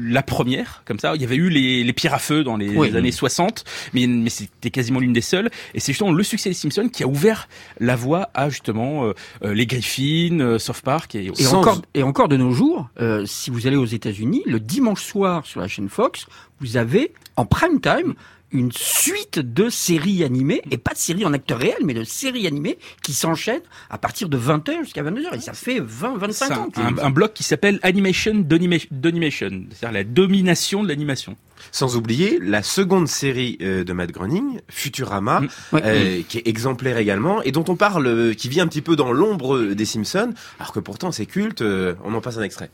la 0.08 0.22
première, 0.22 0.82
comme 0.84 0.98
ça. 0.98 1.14
Il 1.14 1.22
y 1.22 1.24
avait 1.24 1.36
eu 1.36 1.48
les, 1.48 1.84
les 1.84 1.92
pierres 1.92 2.14
à 2.14 2.18
feu 2.18 2.44
dans 2.44 2.56
les 2.56 2.68
Oui. 2.70 2.94
années 2.96 3.12
60, 3.12 3.64
mais, 3.94 4.06
mais 4.06 4.30
c'était 4.30 4.70
quasiment 4.70 5.00
l'une 5.00 5.12
des 5.12 5.20
seules. 5.20 5.50
Et 5.74 5.80
c'est 5.80 5.92
justement 5.98 6.12
le 6.12 6.22
succès 6.22 6.50
des 6.50 6.54
Simpsons 6.54 6.88
qui 6.88 7.02
a 7.02 7.08
ouvert 7.08 7.48
la 7.80 7.96
voie 7.96 8.30
à 8.32 8.50
justement 8.50 9.04
euh, 9.04 9.14
euh, 9.42 9.52
les 9.52 9.66
Griffins, 9.66 10.38
euh, 10.38 10.58
South 10.60 10.82
Park 10.82 11.16
et, 11.16 11.32
Et 11.36 11.46
encore, 11.48 11.82
et 11.92 12.04
encore 12.04 12.28
de 12.28 12.36
nos 12.36 12.52
jours, 12.52 12.88
si 13.26 13.50
vous 13.50 13.66
allez 13.66 13.76
aux 13.76 13.84
États-Unis, 13.84 14.42
le 14.46 14.60
dimanche 14.60 15.02
soir 15.02 15.44
sur 15.44 15.60
la 15.60 15.66
chaîne 15.66 15.88
Fox, 15.88 16.26
vous 16.60 16.76
avez 16.76 17.12
en 17.34 17.46
prime 17.46 17.80
time 17.80 18.14
une 18.50 18.72
suite 18.72 19.38
de 19.38 19.68
séries 19.68 20.24
animées, 20.24 20.62
et 20.70 20.78
pas 20.78 20.92
de 20.94 20.98
séries 20.98 21.24
en 21.26 21.32
acteurs 21.32 21.58
réels, 21.58 21.84
mais 21.84 21.94
de 21.94 22.04
séries 22.04 22.46
animées 22.46 22.78
qui 23.02 23.12
s'enchaînent 23.12 23.60
à 23.90 23.98
partir 23.98 24.28
de 24.28 24.38
20h 24.38 24.84
jusqu'à 24.84 25.02
22h. 25.02 25.34
Et 25.34 25.40
ça 25.40 25.52
fait 25.52 25.80
20, 25.80 26.16
25 26.16 26.46
C'est 26.46 26.52
ans. 26.54 26.68
un, 26.76 26.98
un, 26.98 27.10
bloc 27.10 27.34
qui 27.34 27.42
s'appelle 27.44 27.78
Animation 27.82 28.34
Donima- 28.34 28.86
Donimation, 28.90 29.50
c'est-à-dire 29.70 29.92
la 29.92 30.04
domination 30.04 30.82
de 30.82 30.88
l'animation. 30.88 31.36
Sans 31.72 31.96
oublier 31.96 32.38
la 32.40 32.62
seconde 32.62 33.08
série 33.08 33.58
euh, 33.60 33.82
de 33.84 33.92
Matt 33.92 34.12
Groening, 34.12 34.60
Futurama, 34.68 35.42
Ouais. 35.72 35.82
euh, 35.84 36.22
qui 36.28 36.38
est 36.38 36.46
exemplaire 36.48 36.98
également 36.98 37.42
et 37.42 37.50
dont 37.52 37.64
on 37.68 37.74
parle, 37.76 38.06
euh, 38.06 38.32
qui 38.32 38.48
vit 38.48 38.60
un 38.60 38.68
petit 38.68 38.80
peu 38.80 38.94
dans 38.96 39.12
l'ombre 39.12 39.58
des 39.74 39.84
Simpsons, 39.84 40.32
alors 40.60 40.72
que 40.72 40.80
pourtant 40.80 41.10
c'est 41.12 41.26
culte. 41.26 41.62
on 41.62 42.14
en 42.14 42.20
passe 42.20 42.38
un 42.38 42.42
extrait. 42.42 42.70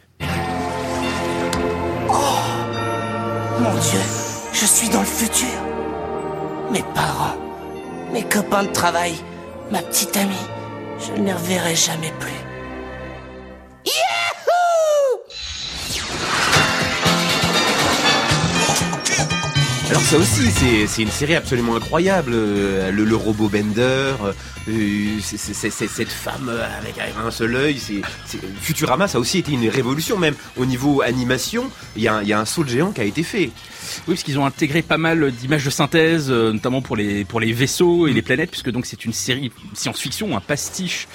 Mon 3.60 3.72
Dieu, 3.80 4.00
je 4.54 4.66
suis 4.66 4.88
dans 4.88 5.00
le 5.00 5.06
futur. 5.06 5.58
Mes 6.70 6.82
parents, 6.94 7.36
mes 8.12 8.22
copains 8.22 8.62
de 8.62 8.72
travail, 8.72 9.14
ma 9.70 9.82
petite 9.82 10.16
amie. 10.16 10.46
Je 10.98 11.20
ne 11.20 11.26
les 11.26 11.32
reverrai 11.32 11.74
jamais 11.74 12.12
plus. 12.20 12.44
Alors 19.94 20.02
ça 20.06 20.16
aussi, 20.18 20.50
c'est 20.88 21.02
une 21.02 21.10
série 21.10 21.36
absolument 21.36 21.76
incroyable. 21.76 22.32
euh, 22.34 22.90
Le, 22.90 23.04
le 23.04 23.14
robot 23.16 23.48
Bender, 23.48 24.14
euh, 24.24 24.32
c'est- 25.22 25.70
cette 25.70 26.08
femme 26.10 26.48
euh, 26.48 26.64
avec 26.80 26.96
un 27.24 27.30
seul 27.30 27.54
œil. 27.54 27.78
Futurama, 28.60 29.06
ça 29.06 29.18
a 29.18 29.20
aussi 29.20 29.38
été 29.38 29.52
une 29.52 29.68
révolution 29.68 30.18
même 30.18 30.34
au 30.56 30.66
niveau 30.66 31.00
animation. 31.02 31.70
Il 31.96 32.02
y 32.02 32.08
a, 32.08 32.14
un- 32.16 32.22
y 32.24 32.32
a 32.32 32.40
un 32.40 32.44
saut 32.44 32.64
de 32.64 32.70
géant 32.70 32.90
qui 32.90 33.02
a 33.02 33.04
été 33.04 33.22
fait. 33.22 33.50
Oui, 34.08 34.14
parce 34.14 34.24
qu'ils 34.24 34.38
ont 34.38 34.46
intégré 34.46 34.82
pas 34.82 34.98
mal 34.98 35.30
d'images 35.30 35.64
de 35.64 35.70
synthèse, 35.70 36.26
euh, 36.28 36.52
notamment 36.52 36.82
pour 36.82 36.96
les 36.96 37.24
pour 37.24 37.38
les 37.38 37.52
vaisseaux 37.52 38.08
et 38.08 38.10
Mm. 38.10 38.14
les 38.14 38.22
planètes, 38.22 38.50
puisque 38.50 38.70
donc 38.70 38.86
c'est 38.86 39.04
une 39.04 39.12
série 39.12 39.52
science-fiction, 39.74 40.36
un 40.36 40.40
pastiche. 40.40 41.06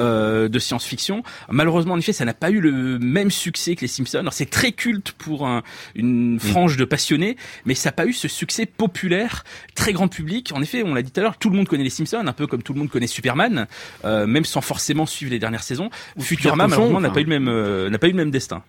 Euh, 0.00 0.48
de 0.48 0.58
science-fiction. 0.58 1.22
Malheureusement, 1.50 1.94
en 1.94 1.98
effet, 1.98 2.12
ça 2.12 2.24
n'a 2.24 2.34
pas 2.34 2.50
eu 2.50 2.60
le 2.60 2.98
même 2.98 3.30
succès 3.30 3.76
que 3.76 3.80
les 3.82 3.88
Simpsons. 3.88 4.18
Alors, 4.18 4.32
c'est 4.32 4.50
très 4.50 4.72
culte 4.72 5.12
pour 5.12 5.46
un- 5.46 5.60
Mm. 5.94 6.00
une 6.00 6.40
frange 6.40 6.76
de 6.76 6.84
passionnés, 6.84 7.36
mais 7.64 7.74
ça 7.74 7.88
n'a 7.88 7.92
pas 7.92 8.06
eu 8.06 8.12
ce 8.12 8.28
succès 8.28 8.66
populaire, 8.66 9.44
très 9.74 9.92
grand 9.92 10.08
public. 10.08 10.52
En 10.54 10.62
effet, 10.62 10.82
on 10.84 10.94
l'a 10.94 11.02
dit 11.02 11.10
tout 11.10 11.20
à 11.20 11.22
l'heure, 11.22 11.38
tout 11.38 11.50
le 11.50 11.56
monde 11.56 11.68
connaît 11.68 11.84
les 11.84 11.90
Simpsons, 11.90 12.24
un 12.26 12.32
peu 12.32 12.46
comme 12.46 12.62
tout 12.62 12.72
le 12.72 12.78
monde 12.78 12.90
connaît 12.90 13.06
Superman, 13.06 13.66
euh, 14.04 14.26
même 14.26 14.44
sans 14.44 14.60
forcément 14.60 15.06
suivre 15.06 15.30
les 15.32 15.38
dernières 15.38 15.62
saisons. 15.62 15.90
Futurama, 16.18 16.64
Cochon, 16.64 16.76
malheureusement, 16.76 17.00
n'a 17.00 17.10
pas 17.10 17.20
eu 17.20 17.24
le 17.24 17.28
même, 17.30 17.48
euh, 17.48 17.90
n'a 17.90 17.98
pas 17.98 18.08
eu 18.08 18.12
le 18.12 18.16
même 18.16 18.30
destin. 18.30 18.62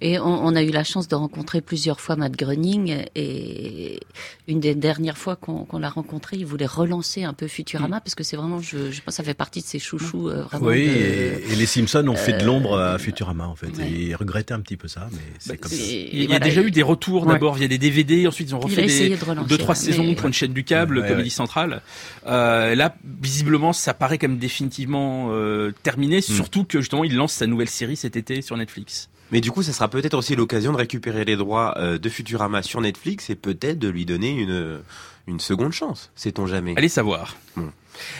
Et 0.00 0.18
on, 0.18 0.24
on 0.46 0.54
a 0.56 0.62
eu 0.62 0.70
la 0.70 0.84
chance 0.84 1.08
de 1.08 1.14
rencontrer 1.14 1.60
plusieurs 1.60 2.00
fois 2.00 2.16
Matt 2.16 2.32
Groening 2.36 3.04
et 3.14 4.00
une 4.48 4.60
des 4.60 4.74
dernières 4.74 5.16
fois 5.18 5.36
qu'on 5.36 5.66
l'a 5.78 5.88
rencontré, 5.88 6.36
il 6.36 6.46
voulait 6.46 6.66
relancer 6.66 7.24
un 7.24 7.32
peu 7.32 7.46
Futurama 7.48 8.00
parce 8.00 8.14
que 8.14 8.22
c'est 8.24 8.36
vraiment, 8.36 8.60
je, 8.60 8.90
je 8.90 9.00
pense, 9.02 9.14
ça 9.14 9.22
fait 9.24 9.34
partie 9.34 9.60
de 9.60 9.66
ses 9.66 9.78
chouchous 9.78 10.28
euh, 10.28 10.42
vraiment. 10.42 10.66
Oui, 10.66 10.86
de- 10.86 10.92
et, 10.92 11.52
et 11.52 11.56
les 11.56 11.66
Simpsons 11.66 12.06
ont 12.08 12.16
fait 12.16 12.32
de 12.32 12.42
Euh, 12.42 12.46
l'ombre 12.46 12.78
à 12.78 12.98
Futurama 12.98 13.46
en 13.46 13.54
fait. 13.56 13.70
Et 13.80 13.88
ils 14.08 14.14
regrettaient 14.14 14.54
un 14.54 14.60
petit 14.60 14.76
peu 14.76 14.88
ça, 14.88 15.08
mais 15.12 15.18
c'est 15.38 15.50
Bah, 15.52 15.56
comme 15.60 15.70
ça. 15.72 15.76
Il 15.84 16.30
y 16.30 16.34
a 16.34 16.38
déjà 16.38 16.62
eu 16.62 16.70
des 16.70 16.82
retours 16.82 17.26
d'abord 17.26 17.54
via 17.54 17.68
des 17.68 17.78
DVD, 17.78 18.26
ensuite 18.26 18.48
ils 18.50 18.54
ont 18.54 18.60
Il 18.60 18.64
refait 18.64 18.82
a 18.82 18.84
essayé 18.84 19.08
des 19.10 19.16
de 19.16 19.24
relancer, 19.24 19.48
deux 19.48 19.58
trois 19.58 19.74
ouais, 19.74 19.80
saisons 19.80 20.04
mais- 20.04 20.14
pour 20.14 20.26
une 20.26 20.32
chaîne 20.34 20.52
du 20.52 20.64
câble, 20.64 20.98
Ouais, 20.98 21.08
Comédie 21.08 21.28
ouais. 21.28 21.34
Centrale. 21.34 21.82
Euh, 22.26 22.74
là, 22.74 22.94
visiblement, 23.22 23.72
ça 23.72 23.94
paraît 23.94 24.18
comme 24.18 24.38
définitivement 24.38 25.28
euh, 25.30 25.72
terminé, 25.82 26.20
surtout 26.20 26.64
que 26.64 26.80
justement 26.80 27.04
il 27.04 27.14
lance 27.16 27.32
sa 27.32 27.46
nouvelle 27.46 27.68
série 27.70 27.96
cet 27.96 28.16
été 28.16 28.42
sur 28.42 28.56
Netflix. 28.56 29.08
Mais 29.32 29.40
du 29.40 29.50
coup, 29.50 29.62
ça 29.62 29.72
sera 29.72 29.88
peut-être 29.88 30.14
aussi 30.14 30.36
l'occasion 30.36 30.72
de 30.72 30.76
récupérer 30.76 31.24
les 31.24 31.36
droits 31.36 31.74
euh, 31.78 31.98
de 31.98 32.08
Futurama 32.08 32.62
sur 32.62 32.80
Netflix 32.80 33.30
et 33.30 33.34
peut-être 33.34 33.78
de 33.78 33.88
lui 33.88 34.04
donner 34.04 34.30
une, 34.30 34.80
une 35.26 35.40
seconde 35.40 35.72
chance, 35.72 36.10
sait-on 36.14 36.46
jamais. 36.46 36.74
Allez 36.76 36.88
savoir. 36.88 37.36
Bon. 37.56 37.70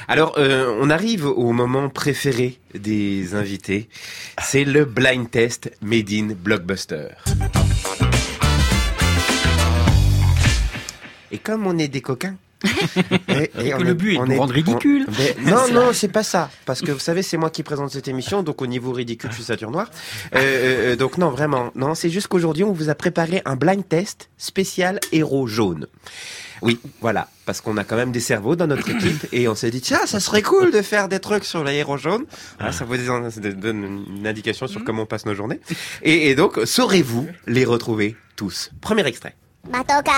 Alors, 0.09 0.35
euh, 0.39 0.77
on 0.81 0.89
arrive 0.91 1.27
au 1.27 1.53
moment 1.53 1.89
préféré 1.89 2.59
des 2.75 3.35
invités. 3.35 3.89
C'est 4.43 4.65
le 4.65 4.85
blind 4.85 5.31
test 5.31 5.71
made 5.83 6.11
in 6.13 6.29
Blockbuster. 6.35 7.09
Et 11.31 11.39
comme 11.39 11.67
on 11.67 11.79
est 11.79 11.89
des 11.89 12.01
coquins. 12.01 12.37
et, 13.29 13.51
Et 13.67 13.71
que 13.71 13.75
on 13.77 13.83
le 13.83 13.95
but 13.95 14.15
est 14.15 14.19
de 14.19 14.25
nous 14.33 14.39
rendre 14.39 14.53
on- 14.53 15.09
mais- 15.19 15.37
non, 15.51 15.69
non, 15.73 15.93
c'est 15.93 16.09
pas 16.09 16.23
ça. 16.23 16.51
Parce 16.67 16.81
que 16.81 16.91
vous 16.93 16.99
savez, 16.99 17.23
c'est 17.23 17.37
moi 17.37 17.51
qui 17.51 17.63
présente 17.63 17.91
cette 17.91 18.09
émission, 18.09 18.43
donc 18.43 18.63
au 18.63 18.67
niveau 18.67 18.93
ridicule, 18.93 19.31
je 19.31 19.37
suis 19.37 19.45
Saturne 19.45 19.73
Noir. 19.73 19.91
Euh, 20.35 20.39
euh, 20.39 20.93
euh, 20.93 20.97
donc 20.97 21.19
non, 21.19 21.31
vraiment. 21.31 21.71
Non, 21.75 21.95
c'est 21.95 22.11
juste 22.11 22.29
qu'aujourd'hui, 22.29 22.65
on 22.65 22.73
vous 22.73 22.89
a 22.91 22.95
préparé 22.95 23.43
un 23.45 23.57
blind 23.57 23.87
test 23.89 24.31
spécial 24.39 25.01
héros 25.13 25.47
jaune. 25.47 25.87
Oui, 26.63 26.81
voilà, 27.03 27.29
parce 27.45 27.61
qu'on 27.61 27.77
a 27.77 27.85
quand 27.85 27.97
même 27.97 28.13
des 28.13 28.21
cerveaux 28.21 28.57
dans 28.57 28.67
notre 28.67 28.89
équipe 28.89 29.27
et 29.33 29.49
on 29.49 29.55
s'est 29.55 29.71
dit 29.71 29.83
tiens, 29.83 30.07
ça 30.07 30.19
serait 30.19 30.41
cool 30.41 30.71
de 30.71 30.81
faire 30.81 31.09
des 31.09 31.19
trucs 31.19 31.45
sur 31.45 31.63
les 31.63 31.75
héros 31.75 31.99
jaunes. 31.99 32.25
Voilà, 32.59 32.73
ça 32.73 32.85
vous 32.87 32.97
donne 32.97 34.05
une 34.17 34.27
indication 34.27 34.67
sur 34.67 34.83
comment 34.85 35.03
on 35.03 35.07
passe 35.07 35.27
nos 35.27 35.35
journées. 35.35 35.61
Et, 36.03 36.31
et 36.31 36.35
donc, 36.35 36.59
saurez-vous 36.65 37.29
les 37.47 37.65
retrouver 37.67 38.17
tous? 38.37 38.71
Premier 38.81 39.07
extrait. 39.07 39.35
Matoka 39.71 40.13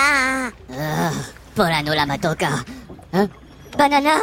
euh, 0.71 1.09
Polano 1.57 1.91
la 1.93 2.05
Matoka 2.05 2.49
Hein? 3.13 3.27
Banana? 3.75 4.15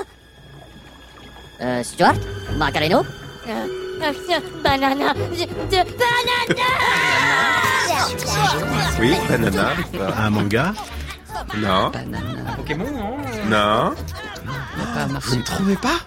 Euh, 1.60 1.82
Stuart? 1.82 2.14
Macareno 2.56 3.00
euh, 3.48 3.66
euh, 4.02 4.40
Banana. 4.62 5.12
De- 5.14 5.82
Banana 5.98 6.68
Oui, 9.00 9.12
banana. 9.28 9.66
Un 10.16 10.30
manga? 10.30 10.74
Non. 11.56 11.90
Pokémon, 12.56 12.86
non 12.92 13.16
Non. 13.50 13.94
Pas 14.94 15.06
Vous 15.20 15.36
ne 15.36 15.42
trouvez 15.42 15.76
pas? 15.76 15.98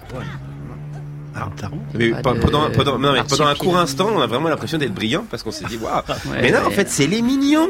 Ah, 1.36 1.50
mais 1.94 2.10
Pas 2.12 2.22
pe- 2.32 2.36
de 2.38 2.40
pendant, 2.42 2.70
pendant, 2.72 2.98
non, 2.98 3.12
mais 3.14 3.24
pendant 3.24 3.48
un 3.48 3.56
court 3.56 3.78
instant, 3.78 4.08
on 4.16 4.22
a 4.22 4.28
vraiment 4.28 4.48
l'impression 4.50 4.78
d'être 4.78 4.94
brillant 4.94 5.26
parce 5.30 5.44
qu'on 5.44 5.52
s'est 5.52 5.66
dit 5.66 5.78
waouh. 5.78 6.02
Ouais, 6.32 6.42
mais 6.42 6.52
non, 6.52 6.66
en 6.66 6.72
fait, 6.72 6.90
c'est 6.90 7.06
les 7.08 7.22
mignons. 7.22 7.70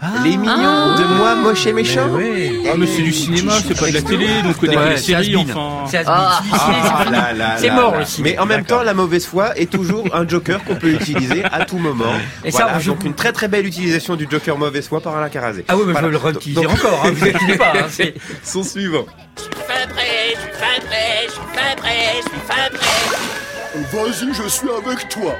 Ah. 0.00 0.08
les 0.24 0.36
mignons 0.36 0.94
de 0.98 1.04
moi 1.16 1.34
moche 1.36 1.66
et 1.66 1.72
méchant. 1.72 2.08
Ah 2.12 2.74
mais 2.76 2.86
c'est 2.86 3.02
du 3.02 3.12
cinéma, 3.12 3.52
c'est 3.66 3.78
pas 3.78 3.88
de 3.88 3.94
la 3.94 4.02
télé, 4.02 4.26
donc 4.42 4.56
on 4.58 4.66
connaît 4.66 4.90
les 4.90 4.96
c'est 4.98 5.04
séries 5.12 5.36
enfin. 5.36 5.86
C'est. 5.90 6.02
Ah. 6.06 6.40
Ah 6.52 7.70
mort 7.74 7.94
ciné. 8.06 8.32
Mais 8.32 8.38
en 8.38 8.44
même 8.46 8.64
temps, 8.64 8.82
la 8.82 8.92
mauvaise 8.94 9.24
foi 9.26 9.56
est 9.58 9.70
toujours 9.70 10.04
un 10.14 10.28
joker 10.28 10.62
qu'on 10.64 10.76
peut 10.76 10.90
utiliser 10.90 11.42
à 11.44 11.64
tout 11.64 11.78
moment. 11.78 12.04
Et 12.44 12.50
ça, 12.50 12.64
voilà, 12.64 12.78
je- 12.78 12.90
donc 12.90 13.04
une 13.04 13.14
très 13.14 13.32
très 13.32 13.48
belle 13.48 13.66
utilisation 13.66 14.16
du 14.16 14.26
joker 14.30 14.58
mauvaise 14.58 14.86
foi 14.86 15.00
par 15.00 15.16
Alain 15.16 15.28
Carazé. 15.30 15.64
Ah 15.68 15.76
oui, 15.76 15.84
mais 15.86 15.92
Voilà. 15.92 16.00
je 16.08 16.12
vais 16.12 16.18
le 16.18 16.24
réutiliser 16.24 16.60
Donc- 16.62 16.72
encore, 16.72 17.02
hein, 17.04 17.10
vous 17.14 17.24
inquiétez 17.28 17.56
pas. 17.56 17.72
Hein, 17.74 17.86
c'est- 17.88 18.14
Son 18.44 18.62
suivant. 18.62 19.06
Je 19.36 19.42
suis 19.42 19.50
fin 19.66 19.88
prêt, 19.88 20.34
je 20.34 20.40
suis 20.40 20.50
fin 20.52 20.86
prêt, 20.86 21.26
je 21.26 21.32
suis 21.32 21.40
fin 21.54 21.76
prêt, 21.76 22.14
je 22.16 22.28
suis 22.28 22.40
fin 22.46 22.68
prêt. 22.76 23.86
Vas-y, 23.92 24.34
je 24.34 24.48
suis 24.48 24.68
avec 24.68 25.08
toi. 25.08 25.34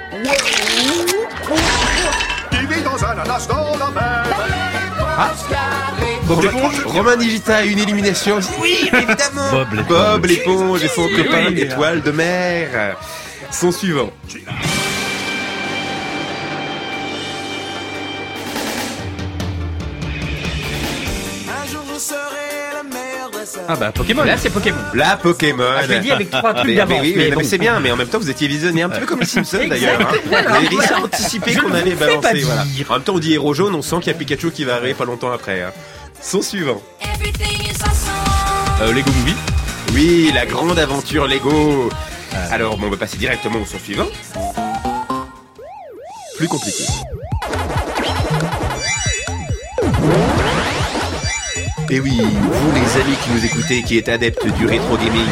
Vit 2.77 2.83
dans 2.83 3.05
un 3.05 3.11
ananas 3.11 3.47
dans 3.49 3.79
la 3.79 3.91
mer. 3.91 4.25
Bob 6.25 6.43
l'éponge. 6.43 6.85
Romain 6.85 7.17
Digita 7.17 7.57
a 7.57 7.63
une 7.63 7.79
élimination. 7.79 8.39
Oui, 8.61 8.91
évidemment. 8.93 9.51
Bob 9.51 9.73
l'éponge. 9.73 9.89
Bob 9.89 10.27
l'éponge 10.27 10.85
et 10.85 10.89
son 10.89 11.09
copain 11.09 11.47
oui. 11.49 11.61
étoile 11.61 12.03
de 12.03 12.11
mer. 12.11 12.97
Son 13.51 13.73
suivant. 13.73 14.11
Ah 23.69 23.77
bah 23.77 23.93
Pokémon. 23.93 24.23
Là, 24.25 24.37
c'est 24.37 24.51
Pokémon. 24.51 24.79
La 24.95 25.17
Pokémon. 25.17 25.65
Ah, 25.79 25.83
je 25.83 25.89
l'ai 25.93 26.01
dit 26.01 26.11
avec 26.11 26.31
trois 26.31 26.55
trucs 26.55 26.67
Mais- 26.69 26.75
d'avance, 26.77 26.99
Mais, 27.03 27.07
oui, 27.09 27.15
mais 27.17 27.31
bon. 27.31 27.41
c'est 27.45 27.59
bien, 27.59 27.81
mais 27.81 27.91
en 27.91 27.97
même 27.97 28.07
temps, 28.09 28.19
vous 28.19 28.31
étiez 28.31 28.49
visionné 28.49 28.83
un 28.83 28.89
peu 28.89 29.05
comme 29.07 29.21
les 29.21 29.27
Simpsons 29.27 29.67
d'ailleurs. 29.69 30.01
Hein. 30.01 30.07
Voilà, 30.27 30.61
Je 30.61 31.61
qu'on 31.61 31.73
allait 31.75 31.95
balancer. 31.95 32.41
Voilà. 32.43 32.65
En 32.89 32.93
même 32.95 33.03
temps, 33.03 33.15
on 33.15 33.19
dit 33.19 33.35
héros 33.35 33.55
jaune, 33.55 33.75
on 33.75 33.83
sent 33.83 33.97
qu'il 34.01 34.09
y 34.13 34.15
a 34.15 34.19
Pikachu 34.19 34.51
qui 34.51 34.65
va 34.65 34.75
arriver 34.77 34.95
pas 34.95 35.05
longtemps 35.05 35.33
après. 35.33 35.63
hein. 35.63 35.73
Son 36.23 36.43
suivant. 36.43 36.81
Euh, 38.83 38.93
Lego 38.93 39.11
Movie. 39.21 39.35
Oui, 39.95 40.31
la 40.35 40.45
grande 40.47 40.79
aventure 40.79 41.27
Lego. 41.27 41.89
Alors, 42.51 42.77
bon, 42.77 42.87
on 42.89 42.91
va 42.91 42.97
passer 42.97 43.17
directement 43.17 43.59
au 43.61 43.67
son 43.67 43.79
suivant. 43.79 44.07
Plus 46.37 46.49
compliqué. 46.49 46.85
Et 51.91 52.01
oui, 52.01 52.21
vous 52.21 52.73
les 52.75 53.01
amis 53.01 53.17
qui 53.23 53.31
nous 53.31 53.45
écoutez, 53.45 53.83
qui 53.83 53.99
êtes 53.99 54.09
adeptes 54.09 54.47
du 54.57 54.67
rétro 54.67 54.97
gaming. 54.97 55.27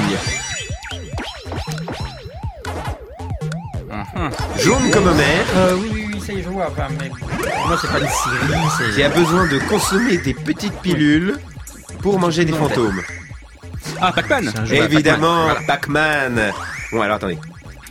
Jaune 4.59 4.91
comme 4.91 5.09
Homer, 5.09 5.23
Euh, 5.57 5.77
oui, 5.81 5.91
oui, 5.93 6.11
oui, 6.15 6.21
ça 6.25 6.33
y 6.33 6.39
est, 6.39 6.43
je 6.43 6.49
vois. 6.49 6.69
Enfin, 6.71 6.89
mais 7.01 7.11
moi, 7.67 7.77
c'est 7.81 7.91
pas 7.91 7.99
une 7.99 8.07
série, 8.09 8.59
c'est. 8.79 8.95
qui 8.95 9.03
a 9.03 9.09
besoin 9.09 9.47
de 9.49 9.59
consommer 9.69 10.19
des 10.19 10.35
petites 10.35 10.79
pilules 10.81 11.37
pour 12.01 12.19
manger 12.19 12.45
des 12.45 12.53
fantômes. 12.53 13.01
Ah 14.01 14.13
Pac-Man. 14.13 14.53
Évidemment, 14.71 15.49
Pac-Man. 15.67 16.53
Bon, 16.93 17.03
alors 17.03 17.17
attendez. 17.17 17.39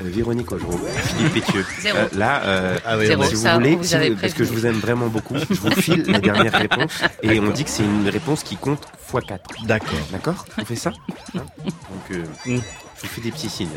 Euh, 0.02 0.06
Véronique 0.10 0.52
Augereau, 0.52 0.80
Philippe 1.06 1.34
Pétieux. 1.34 1.66
Euh, 1.86 2.08
là, 2.14 2.42
euh, 2.46 2.78
Ah 2.86 2.98
oui, 2.98 3.06
Zéro, 3.06 3.24
si 3.24 3.36
vous 3.36 3.42
ça, 3.42 3.54
voulez, 3.56 3.74
on 3.76 3.78
vous 3.78 3.84
si 3.84 3.96
avait 3.96 4.10
vous- 4.10 4.16
parce 4.20 4.34
que 4.34 4.44
je 4.44 4.52
vous 4.52 4.66
aime 4.66 4.80
vraiment 4.80 5.08
beaucoup, 5.08 5.36
je 5.38 5.54
vous 5.60 5.70
file 5.72 6.04
la 6.08 6.20
dernière 6.28 6.54
réponse 6.54 7.04
et 7.22 7.40
on 7.40 7.52
dit 7.52 7.64
que 7.64 7.70
c'est 7.70 7.84
une 7.84 8.10
réponse 8.10 8.42
qui 8.44 8.56
compte 8.58 8.82
x4. 9.12 9.38
D'accord. 9.66 9.90
D'accord? 10.12 10.46
On 10.60 10.66
fait 10.66 10.76
ça? 10.76 10.92
Hein? 11.38 11.44
Donc, 11.66 12.12
euh, 12.12 12.24
je 12.46 12.52
vous 12.54 13.08
fais 13.08 13.22
des 13.22 13.32
petits 13.32 13.50
signes. 13.50 13.70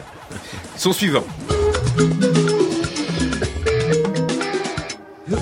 Son 0.76 0.92
suivant. 0.92 1.24
Le 5.28 5.36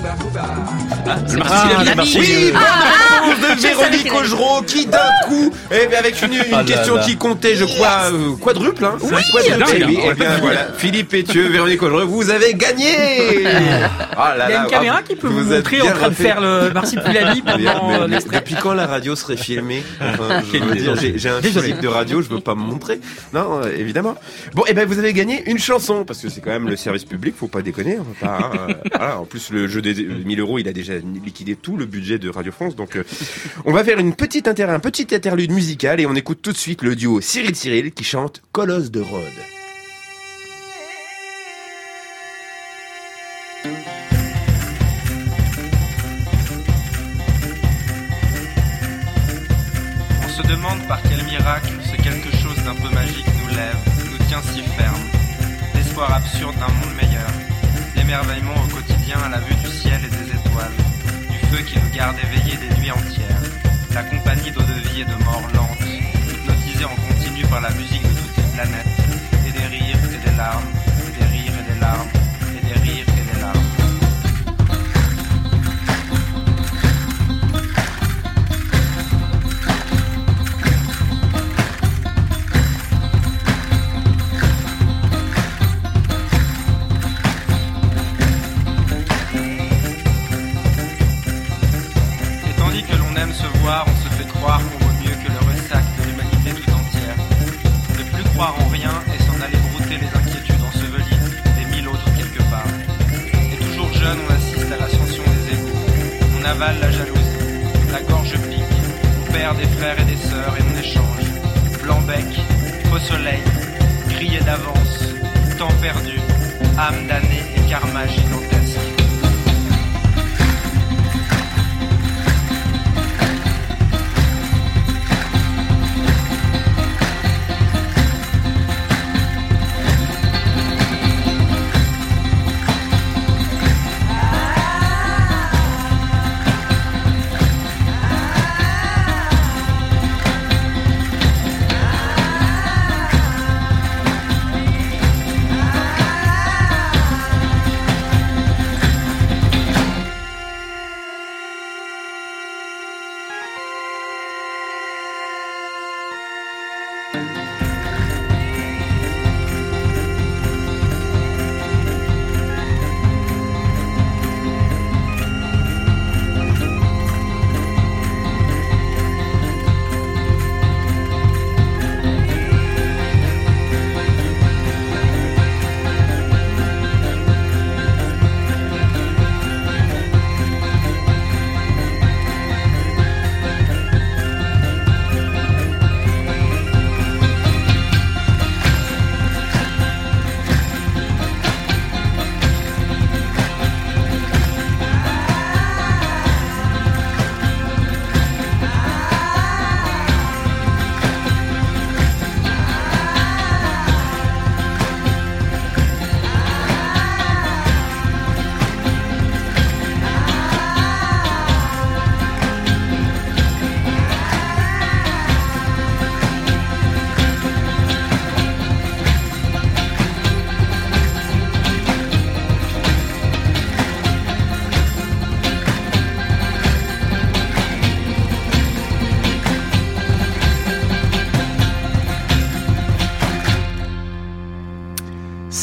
Ah, 1.07 1.15
Marseillais, 1.37 1.85
la 1.85 1.95
Marseillais. 1.95 2.45
Oui, 2.45 2.51
bonne 2.51 2.61
Ah, 2.63 3.25
réponse 3.25 3.35
je 3.57 3.61
de 3.61 3.67
Véronique 3.67 4.13
Augereau 4.13 4.61
qui 4.63 4.85
d'un 4.87 4.97
coup, 5.27 5.51
eh 5.71 5.87
bien, 5.87 5.99
avec 5.99 6.19
une, 6.23 6.33
une 6.33 6.41
Ah 6.51 6.57
là 6.57 6.63
question 6.63 6.95
là. 6.95 7.03
qui 7.03 7.15
comptait, 7.17 7.55
je 7.55 7.65
crois, 7.65 8.09
euh, 8.11 8.35
quadruple, 8.41 8.83
hein. 8.83 8.95
Oui, 9.01 9.09
quadruple. 9.31 9.59
dingue, 9.79 9.85
oui, 9.87 9.99
hein. 10.03 10.09
eh 10.11 10.13
bien, 10.15 10.37
voilà. 10.41 10.67
Philippe 10.77 11.09
Pétieux, 11.09 11.47
Véronique 11.49 11.83
Augereau, 11.83 12.07
vous 12.07 12.29
avez 12.29 12.53
gagné! 12.55 13.45
Ah 14.17 14.33
là 14.37 14.45
Il 14.47 14.51
y 14.51 14.53
a 14.53 14.57
là, 14.59 14.63
une 14.63 14.69
caméra 14.69 15.01
qui 15.03 15.15
peut 15.15 15.27
Vous 15.27 15.43
vous, 15.43 15.51
êtes 15.51 15.57
montrer 15.65 15.81
en 15.81 15.83
bien 15.83 15.93
train 15.93 16.09
de 16.09 16.13
faire 16.13 16.39
le 16.39 16.71
marsipulami 16.71 17.41
Mais- 17.45 17.51
pendant 17.51 17.87
mais- 17.87 17.95
euh, 17.95 17.99
mais 18.07 18.15
l'extrait. 18.15 18.39
depuis 18.39 18.55
quand 18.55 18.73
la 18.73 18.87
radio 18.87 19.13
serait 19.15 19.35
filmée? 19.35 19.83
Enfin, 19.99 20.41
je 20.45 20.51
Quelle 20.53 20.63
veux 20.63 20.71
idée. 20.75 20.81
dire, 20.81 20.95
j'ai 20.95 21.17
j'ai 21.17 21.29
un 21.29 21.41
Désolé. 21.41 21.67
physique 21.67 21.81
de 21.81 21.87
radio, 21.89 22.21
je 22.21 22.29
veux 22.29 22.39
pas 22.39 22.55
me 22.55 22.61
montrer. 22.61 23.01
Non, 23.33 23.61
euh, 23.63 23.71
évidemment. 23.77 24.15
Bon, 24.53 24.63
et 24.67 24.73
ben 24.73 24.87
vous 24.87 24.99
avez 24.99 25.11
gagné 25.11 25.43
une 25.49 25.59
chanson 25.59 26.05
parce 26.05 26.19
que 26.21 26.29
c'est 26.29 26.39
quand 26.39 26.51
même 26.51 26.69
le 26.69 26.77
service 26.77 27.03
public, 27.03 27.35
faut 27.37 27.47
pas 27.49 27.61
déconner. 27.61 27.97
On 27.99 28.25
va 28.25 28.37
pas, 28.37 28.45
hein, 28.45 28.51
euh, 28.69 28.73
voilà. 28.97 29.19
En 29.19 29.25
plus, 29.25 29.49
le 29.51 29.67
jeu 29.75 29.81
des 29.81 30.03
1000 30.03 30.39
euros, 30.39 30.59
il 30.59 30.67
a 30.67 30.73
déjà 30.73 30.93
liquidé 30.97 31.55
tout 31.55 31.75
le 31.75 31.85
budget 31.85 32.17
de 32.17 32.29
Radio 32.29 32.51
France, 32.51 32.75
donc 32.75 32.95
euh, 32.95 33.03
on 33.65 33.73
va 33.73 33.83
faire 33.83 33.99
une 33.99 34.15
petite 34.15 34.47
un 34.47 34.79
petit 34.79 35.13
interlude 35.13 35.51
musical 35.51 35.99
et 35.99 36.05
on 36.05 36.15
écoute 36.15 36.39
tout 36.41 36.51
de 36.51 36.57
suite 36.57 36.81
le 36.81 36.95
duo 36.95 37.19
Cyril 37.19 37.55
Cyril 37.55 37.91
qui 37.91 38.03
chante 38.03 38.41
Colosse 38.51 38.91
de 38.91 39.01
Rhodes. 39.01 39.23
On 50.23 50.29
se 50.29 50.47
demande 50.47 50.87
par 50.87 51.01
quel 51.03 51.23
miracle 51.25 51.73
ce 51.83 52.01
quelque 52.01 52.31
chose 52.37 52.63
d'un 52.63 52.75
peu 52.75 52.93
magique 52.93 53.25
nous 53.43 53.55
lève, 53.55 53.77
nous 54.11 54.25
tient 54.27 54.41
si 54.53 54.61
ferme. 54.61 55.01
L'espoir 55.73 56.13
absurde 56.13 56.55
d'un 56.55 56.67
monde 56.67 56.95
meilleur, 56.95 57.44
l'émerveillement 57.95 58.55
au 58.63 58.75
quotidien 58.75 59.17
à 59.25 59.29
la 59.29 59.39
vue 59.39 59.55
du 59.55 59.67
ciel 59.67 59.99
et 60.03 60.09
des 60.09 60.29
étoiles, 60.31 60.77
du 61.29 61.37
feu 61.47 61.63
qui 61.63 61.79
nous 61.79 61.89
garde 61.95 62.17
éveillés 62.17 62.57
des 62.57 62.75
nuits 62.79 62.91
entières, 62.91 63.41
la 63.93 64.03
compagnie 64.03 64.51
d'eau 64.51 64.61
de 64.61 64.89
vie 64.89 65.01
et 65.01 65.05
de 65.05 65.23
mort 65.23 65.43
lente, 65.53 65.81
hypnotisée 65.81 66.85
en 66.85 66.95
continu 66.95 67.45
par 67.45 67.61
la 67.61 67.69
musique 67.71 68.03
de 68.03 68.13
toutes 68.13 68.37
les 68.37 68.51
planètes, 68.53 68.95
et 69.47 69.51
des 69.51 69.65
rires 69.67 69.97
et 70.13 70.29
des 70.29 70.37
larmes, 70.37 70.69
et 71.07 71.19
des 71.19 71.25
rires 71.25 71.53
et 71.59 71.73
des 71.73 71.79
larmes, 71.79 72.09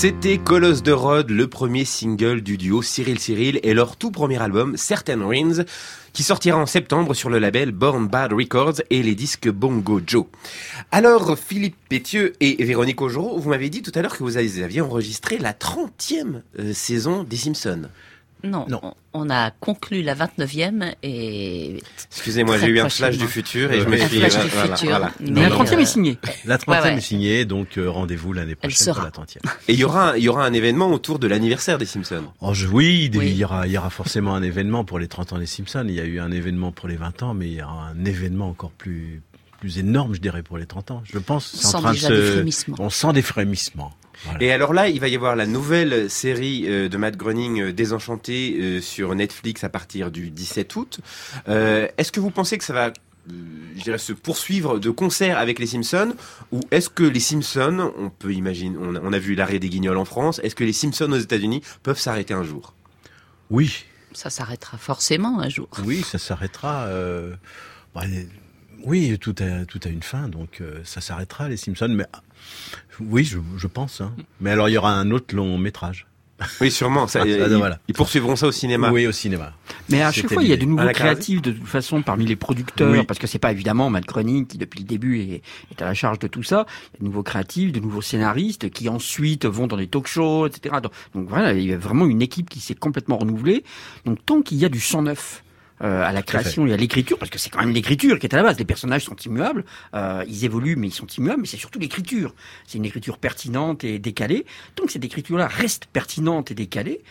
C'était 0.03 0.39
Colosse 0.39 0.83
de 0.83 0.91
Rhodes, 0.91 1.31
le 1.31 1.47
premier 1.47 1.85
single 1.85 2.41
du 2.41 2.59
duo 2.59 2.83
Cyril 2.83 3.21
Cyril 3.21 3.61
et 3.63 3.73
leur 3.73 3.97
tout 3.97 4.11
premier 4.11 4.43
album 4.43 4.77
Certain 4.77 5.25
Rings, 5.25 5.63
qui 6.13 6.25
sortira 6.25 6.59
en 6.59 6.67
septembre 6.67 7.15
sur 7.15 7.31
le 7.31 7.39
label 7.39 7.71
Born 7.71 8.09
Bad 8.09 8.33
Records 8.33 8.83
et 8.91 9.01
les 9.01 9.15
disques 9.15 9.49
Bongo 9.49 10.01
Joe. 10.05 10.27
Alors, 10.91 11.39
Philippe 11.39 11.77
Pétieux 11.89 12.33
et 12.41 12.65
Véronique 12.65 13.01
Augereau, 13.01 13.39
vous 13.39 13.49
m'avez 13.49 13.71
dit 13.71 13.83
tout 13.83 13.93
à 13.95 14.03
l'heure 14.03 14.19
que 14.19 14.25
vous 14.25 14.39
aviez 14.39 14.81
enregistré 14.81 15.39
la 15.39 15.53
30e 15.53 16.43
euh, 16.59 16.73
saison 16.75 17.23
des 17.23 17.37
Simpsons. 17.37 17.89
Non, 18.45 18.67
On, 18.83 18.95
on 19.15 19.31
a 19.31 19.51
conclu 19.53 20.03
la 20.03 20.15
29e 20.15 20.95
et... 21.03 21.81
Excusez-moi, 22.11 22.59
j'ai 22.59 22.67
eu 22.67 22.81
un 22.81 22.89
flash 22.89 23.17
du 23.19 23.27
futur 23.29 23.71
et 23.73 23.81
je 23.81 23.87
me 23.87 23.95
Un 24.01 24.09
suis... 24.09 24.19
flash 24.19 24.33
du 24.45 24.49
voilà, 24.51 24.77
futur. 24.77 24.91
voilà. 24.91 25.13
Mais, 25.21 25.43
la 25.43 25.49
30e 25.51 25.75
euh, 25.75 25.79
est 25.79 25.87
signée. 25.87 26.19
La 26.45 26.57
30e 26.59 26.69
Ouais, 26.71 26.81
ouais. 26.83 26.95
est 26.97 27.01
signée, 27.01 27.45
donc 27.45 27.79
euh, 27.79 27.89
rendez-vous 27.89 28.33
l'année 28.33 28.53
Elle 28.61 28.71
prochaine 28.71 28.87
sera. 28.87 29.11
pour 29.11 29.21
la 29.21 29.27
30e. 29.27 29.39
Et 29.69 29.73
il 29.75 29.79
y 29.79 29.85
aura, 29.85 30.11
un- 30.13 30.17
il 30.17 30.23
y 30.25 30.29
aura 30.29 30.45
un 30.45 30.53
événement 30.53 30.91
autour 30.91 31.19
de 31.19 31.27
l'anniversaire 31.29 31.79
des 31.79 31.87
Simpsons. 31.87 32.25
Oh, 32.41 32.53
je- 32.55 32.67
oui, 32.67 33.11
Oui. 33.15 33.29
Il, 33.31 33.37
y 33.37 33.45
aura, 33.45 33.67
il 33.67 33.73
y 33.73 33.79
aura 33.79 33.91
forcément 33.91 34.35
un 34.35 34.43
événement 34.43 34.85
pour 34.85 34.99
les 34.99 35.09
30 35.09 35.33
ans 35.35 35.39
des 35.39 35.47
Simpsons. 35.47 35.85
Il 35.89 35.95
y 35.95 36.01
a 36.01 36.05
eu 36.05 36.19
un 36.19 36.33
événement 36.33 36.73
pour 36.73 36.89
les 36.89 36.97
20 36.97 37.23
ans, 37.23 37.35
mais 37.35 37.47
il 37.47 37.55
y 37.55 37.63
aura 37.63 37.89
un 37.89 38.05
événement 38.05 38.49
encore 38.49 38.71
plus, 38.73 39.23
plus 39.61 39.79
énorme, 39.79 40.15
je 40.15 40.21
dirais, 40.21 40.43
pour 40.43 40.59
les 40.59 40.67
30 40.67 40.91
ans. 40.91 41.03
Je 41.05 41.19
pense. 41.19 41.53
On 41.55 41.59
c'est 41.59 41.67
en 41.67 41.71
sent 41.71 41.79
train 41.79 41.91
de 41.93 41.95
déjà 41.97 42.09
se- 42.09 42.13
des 42.15 42.31
frémissements. 42.33 42.77
On 42.81 42.91
sent 42.91 43.13
des 43.13 43.23
frémissements. 43.23 43.93
Voilà. 44.25 44.43
Et 44.43 44.53
alors 44.53 44.73
là, 44.73 44.89
il 44.89 45.01
va 45.01 45.09
y 45.09 45.17
avoir 45.17 45.35
la 45.37 45.47
nouvelle 45.47 46.09
série 46.11 46.65
euh, 46.69 46.89
de 46.89 46.97
Matt 46.97 47.17
Groening, 47.17 47.61
euh, 47.61 47.73
Désenchanté, 47.73 48.57
euh, 48.61 48.81
sur 48.81 49.15
Netflix 49.15 49.65
à 49.65 49.69
partir 49.69 50.11
du 50.11 50.31
17 50.31 50.77
août. 50.77 51.01
Euh, 51.49 51.89
est-ce 51.99 52.13
que 52.13 52.21
vous 52.21 52.31
pensez 52.31 52.57
que 52.59 52.65
ça 52.65 52.73
va, 52.73 52.93
je 53.29 53.83
dirais, 53.83 53.99
se 53.99 54.13
poursuivre 54.13 54.79
de 54.79 54.91
concert 54.91 55.39
avec 55.39 55.59
les 55.59 55.67
Simpsons? 55.67 56.15
Ou 56.53 56.61
est-ce 56.71 56.89
que 56.89 57.03
les 57.05 57.21
Simpsons, 57.21 57.93
on 57.99 58.11
peut 58.11 58.33
imaginer, 58.33 58.77
on 58.81 58.95
a, 58.95 59.01
on 59.03 59.13
a 59.13 59.19
vu 59.19 59.35
l'arrêt 59.35 59.59
des 59.59 59.69
guignols 59.69 59.97
en 59.99 60.05
France, 60.05 60.41
est-ce 60.45 60.55
que 60.55 60.65
les 60.65 60.73
Simpsons 60.73 61.11
aux 61.13 61.19
États-Unis 61.19 61.63
peuvent 61.83 61.99
s'arrêter 61.99 62.35
un 62.35 62.45
jour? 62.45 62.75
Oui, 63.51 63.85
Ça 64.13 64.31
s'arrêtera 64.31 64.79
forcément 64.79 65.41
un 65.41 65.49
jour. 65.49 65.69
Oui, 65.85 66.03
ça 66.03 66.19
s'arrêtera. 66.19 66.85
euh, 66.87 67.35
bah, 67.95 68.03
oui, 68.85 69.17
tout 69.21 69.35
a, 69.41 69.65
tout 69.65 69.79
a 69.85 69.89
une 69.89 70.03
fin, 70.03 70.29
donc 70.29 70.61
euh, 70.61 70.81
ça 70.85 71.01
s'arrêtera, 71.01 71.49
les 71.49 71.57
Simpsons. 71.57 71.89
Mais 71.91 72.07
oui, 73.01 73.25
je, 73.25 73.39
je 73.57 73.67
pense. 73.67 74.01
hein. 74.01 74.13
Mais 74.41 74.51
alors, 74.51 74.69
il 74.69 74.73
y 74.73 74.79
aura 74.79 74.93
un 74.95 75.11
autre 75.11 75.35
long 75.35 75.59
métrage. 75.59 76.07
Oui, 76.61 76.73
sûrement. 76.73 77.07
Ça, 77.07 77.21
Ah, 77.23 77.27
ils, 77.29 77.39
voilà. 77.57 77.79
ils 77.87 77.95
poursuivront 77.95 78.35
ça 78.35 78.49
au 78.49 78.53
cinéma. 78.53 78.91
Oui, 78.91 79.07
au 79.07 79.13
cinéma. 79.13 79.53
Mais 79.89 80.03
à 80.03 80.11
chaque 80.11 80.33
fois, 80.33 80.43
il 80.43 80.49
y 80.49 80.53
a 80.53 80.57
de 80.57 80.65
nouveaux 80.65 80.89
créatifs 80.89 81.41
de 81.41 81.53
toute 81.53 81.69
façon 81.69 82.03
parmi 82.03 82.27
les 82.27 82.35
producteurs, 82.35 82.91
Oui. 82.91 83.05
parce 83.07 83.21
que 83.21 83.29
c'est 83.29 83.39
pas 83.39 83.53
évidemment 83.53 83.91
Matt 83.91 84.07
Groening 84.07 84.47
qui 84.49 84.59
depuis 84.59 84.81
le 84.81 84.87
début 84.87 85.21
est, 85.21 85.43
est 85.71 85.83
à 85.83 85.85
la 85.85 85.95
charge 85.95 86.19
de 86.19 86.27
tout 86.27 86.43
ça. 86.43 86.67
Il 86.67 86.95
y 86.95 86.97
a 86.97 86.99
de 87.01 87.05
nouveaux 87.05 87.23
créatifs, 87.23 87.71
de 87.71 87.79
nouveaux 87.79 88.03
scénaristes 88.03 88.71
qui 88.71 88.89
ensuite 88.89 89.47
vont 89.47 89.69
dans 89.69 89.77
des 89.77 89.87
talk-shows, 89.87 90.47
etc. 90.49 90.77
Donc, 90.83 90.93
donc 91.15 91.29
voilà, 91.29 91.53
il 91.53 91.65
y 91.65 91.73
a 91.73 91.79
vraiment 91.79 92.07
une 92.07 92.23
équipe 92.23 92.51
qui 92.51 92.59
s'est 92.59 92.75
complètement 92.75 93.19
renouvelée. 93.19 93.63
Donc 94.05 94.19
tant 94.27 94.43
qu'il 94.43 94.59
y 94.59 94.65
a 94.65 94.69
du 94.69 94.81
sang 94.81 95.03
neuf. 95.03 95.45
Euh, 95.83 96.03
à 96.03 96.13
la 96.13 96.23
création 96.23 96.67
et 96.67 96.73
à 96.73 96.77
l'écriture, 96.77 97.19
parce 97.19 97.31
que 97.31 97.39
c'est 97.39 97.51
quand 97.51 97.61
même 97.61 97.73
l'écriture 97.73 98.19
qui 98.19 98.27
est 98.27 98.35
à 98.35 98.37
la 98.37 98.43
base. 98.43 98.59
Les 98.59 98.65
personnages 98.65 99.05
sont 99.05 99.17
immuables, 99.17 99.65
euh, 99.95 100.25
ils 100.29 100.45
évoluent, 100.45 100.77
mais 100.77 100.89
ils 100.89 100.95
sont 100.95 101.07
immuables, 101.07 101.41
mais 101.43 101.47
c'est 101.47 101.57
surtout 101.57 101.79
l'écriture. 101.79 102.35
C'est 102.67 102.79
une 102.79 102.85
écriture 102.85 103.19
pertinente 103.19 103.85
et 103.85 103.99
décalée. 103.99 104.47
Donc 104.77 104.91
cette 104.91 105.05
écriture-là 105.05 105.47
reste 105.47 105.87
pertinente 105.87 106.51
et 106.51 106.55
décalée. 106.55 107.03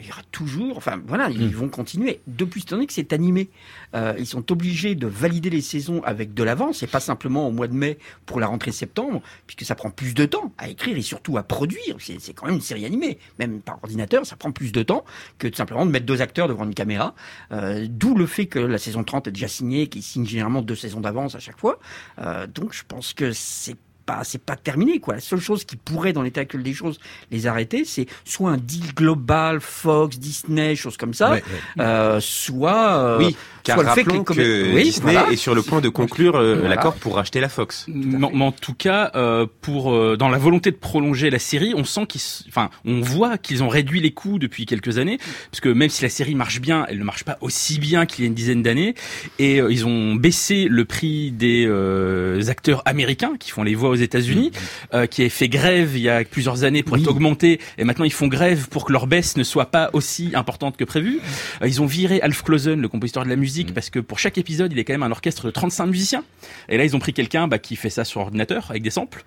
Il 0.00 0.06
y 0.06 0.10
aura 0.10 0.22
toujours, 0.30 0.76
enfin 0.76 1.00
voilà, 1.06 1.28
ils 1.30 1.54
vont 1.54 1.68
continuer. 1.68 2.20
Depuis 2.26 2.60
cette 2.60 2.72
année 2.72 2.86
que 2.86 2.92
c'est 2.92 3.12
animé, 3.12 3.48
euh, 3.94 4.14
ils 4.18 4.26
sont 4.26 4.52
obligés 4.52 4.94
de 4.94 5.06
valider 5.06 5.50
les 5.50 5.60
saisons 5.60 6.02
avec 6.04 6.34
de 6.34 6.42
l'avance 6.42 6.82
et 6.82 6.86
pas 6.86 7.00
simplement 7.00 7.48
au 7.48 7.50
mois 7.50 7.68
de 7.68 7.74
mai 7.74 7.98
pour 8.26 8.38
la 8.40 8.46
rentrée 8.46 8.72
septembre, 8.72 9.22
puisque 9.46 9.64
ça 9.64 9.74
prend 9.74 9.90
plus 9.90 10.14
de 10.14 10.24
temps 10.24 10.52
à 10.58 10.68
écrire 10.68 10.96
et 10.96 11.02
surtout 11.02 11.36
à 11.36 11.42
produire. 11.42 11.96
C'est 11.98 12.18
c'est 12.20 12.32
quand 12.32 12.46
même 12.46 12.56
une 12.56 12.60
série 12.60 12.84
animée, 12.84 13.18
même 13.38 13.60
par 13.60 13.78
ordinateur, 13.82 14.26
ça 14.26 14.36
prend 14.36 14.52
plus 14.52 14.72
de 14.72 14.82
temps 14.82 15.04
que 15.38 15.48
de 15.48 15.54
simplement 15.56 15.86
de 15.86 15.90
mettre 15.90 16.06
deux 16.06 16.22
acteurs 16.22 16.48
devant 16.48 16.64
une 16.64 16.74
caméra. 16.74 17.14
Euh, 17.52 17.86
D'où 17.88 18.14
le 18.14 18.26
fait 18.26 18.46
que 18.46 18.58
la 18.58 18.78
saison 18.78 19.02
30 19.02 19.28
est 19.28 19.32
déjà 19.32 19.48
signée, 19.48 19.88
qu'ils 19.88 20.02
signent 20.02 20.26
généralement 20.26 20.62
deux 20.62 20.76
saisons 20.76 21.00
d'avance 21.00 21.34
à 21.34 21.38
chaque 21.38 21.58
fois. 21.58 21.78
Euh, 22.18 22.46
donc 22.46 22.72
je 22.72 22.82
pense 22.86 23.14
que 23.14 23.32
c'est 23.32 23.76
pas, 24.08 24.22
c'est 24.24 24.42
pas 24.42 24.56
terminé, 24.56 25.00
quoi. 25.00 25.14
La 25.14 25.20
seule 25.20 25.38
chose 25.40 25.64
qui 25.64 25.76
pourrait, 25.76 26.14
dans 26.14 26.22
l'état 26.22 26.40
actuel 26.40 26.62
des 26.62 26.72
choses, 26.72 26.98
les 27.30 27.46
arrêter, 27.46 27.84
c'est 27.84 28.06
soit 28.24 28.50
un 28.50 28.56
deal 28.56 28.94
global, 28.94 29.60
Fox, 29.60 30.18
Disney, 30.18 30.74
choses 30.76 30.96
comme 30.96 31.12
ça, 31.12 31.32
Ouais, 31.32 31.42
euh, 31.78 32.18
soit, 32.20 32.96
euh, 32.96 33.18
Oui, 33.18 33.36
car 33.64 33.76
soit 33.76 33.84
le 33.84 33.90
fait 33.90 34.04
que 34.04 34.10
rappelons 34.10 34.18
les 34.20 34.24
que, 34.24 34.32
comé- 34.32 34.74
Oui, 34.74 34.82
Disney 34.84 35.12
voilà. 35.12 35.30
est 35.30 35.36
sur 35.36 35.54
le 35.54 35.60
point 35.60 35.82
de 35.82 35.90
conclure 35.90 36.36
euh, 36.36 36.54
Voilà. 36.54 36.74
l'accord 36.76 36.94
pour 36.94 37.16
racheter 37.16 37.38
la 37.40 37.50
Fox. 37.50 37.84
Mais, 37.88 38.16
mais 38.32 38.44
en 38.44 38.52
tout 38.52 38.72
cas, 38.72 39.10
euh, 39.14 39.46
pour 39.60 39.92
euh, 39.92 40.16
dans 40.16 40.30
la 40.30 40.38
volonté 40.38 40.70
de 40.70 40.76
prolonger 40.76 41.28
la 41.28 41.38
série, 41.38 41.74
on 41.76 41.84
sent 41.84 42.06
qu'ils, 42.06 42.22
enfin, 42.48 42.70
on 42.86 43.02
voit 43.02 43.36
qu'ils 43.36 43.62
ont 43.62 43.68
réduit 43.68 44.00
les 44.00 44.12
coûts 44.12 44.38
depuis 44.38 44.64
quelques 44.64 44.96
années, 44.96 45.18
parce 45.50 45.60
que 45.60 45.68
même 45.68 45.90
si 45.90 46.02
la 46.02 46.08
série 46.08 46.34
marche 46.34 46.60
bien, 46.62 46.86
elle 46.88 46.98
ne 46.98 47.04
marche 47.04 47.24
pas 47.24 47.36
aussi 47.42 47.78
bien 47.78 48.06
qu'il 48.06 48.24
y 48.24 48.26
a 48.26 48.28
une 48.28 48.34
dizaine 48.34 48.62
d'années, 48.62 48.94
et 49.38 49.60
euh, 49.60 49.70
ils 49.70 49.84
ont 49.86 50.14
baissé 50.14 50.66
le 50.70 50.86
prix 50.86 51.30
des 51.30 51.66
euh, 51.68 52.40
acteurs 52.48 52.82
américains 52.86 53.32
qui 53.38 53.50
font 53.50 53.62
les 53.64 53.74
voix 53.74 53.90
aux 53.90 53.97
États-Unis, 54.02 54.52
euh, 54.94 55.06
qui 55.06 55.22
avaient 55.22 55.28
fait 55.30 55.48
grève 55.48 55.92
il 55.96 56.02
y 56.02 56.08
a 56.08 56.24
plusieurs 56.24 56.64
années 56.64 56.82
pour 56.82 56.96
être 56.96 57.08
augmentés, 57.08 57.60
et 57.78 57.84
maintenant 57.84 58.04
ils 58.04 58.12
font 58.12 58.28
grève 58.28 58.68
pour 58.68 58.84
que 58.84 58.92
leur 58.92 59.06
baisse 59.06 59.36
ne 59.36 59.42
soit 59.44 59.66
pas 59.70 59.90
aussi 59.92 60.30
importante 60.34 60.76
que 60.76 60.84
prévu. 60.84 61.20
Euh, 61.62 61.68
ils 61.68 61.80
ont 61.82 61.86
viré 61.86 62.20
Alf 62.20 62.42
Clausen, 62.42 62.80
le 62.80 62.88
compositeur 62.88 63.24
de 63.24 63.28
la 63.28 63.36
musique, 63.36 63.74
parce 63.74 63.90
que 63.90 63.98
pour 63.98 64.18
chaque 64.18 64.38
épisode, 64.38 64.72
il 64.72 64.78
est 64.78 64.84
quand 64.84 64.94
même 64.94 65.02
un 65.02 65.10
orchestre 65.10 65.46
de 65.46 65.50
35 65.50 65.86
musiciens. 65.86 66.24
Et 66.68 66.76
là, 66.78 66.84
ils 66.84 66.94
ont 66.96 66.98
pris 66.98 67.12
quelqu'un 67.12 67.48
bah, 67.48 67.58
qui 67.58 67.76
fait 67.76 67.90
ça 67.90 68.04
sur 68.04 68.20
ordinateur 68.20 68.66
avec 68.70 68.82
des 68.82 68.90
samples. 68.90 69.24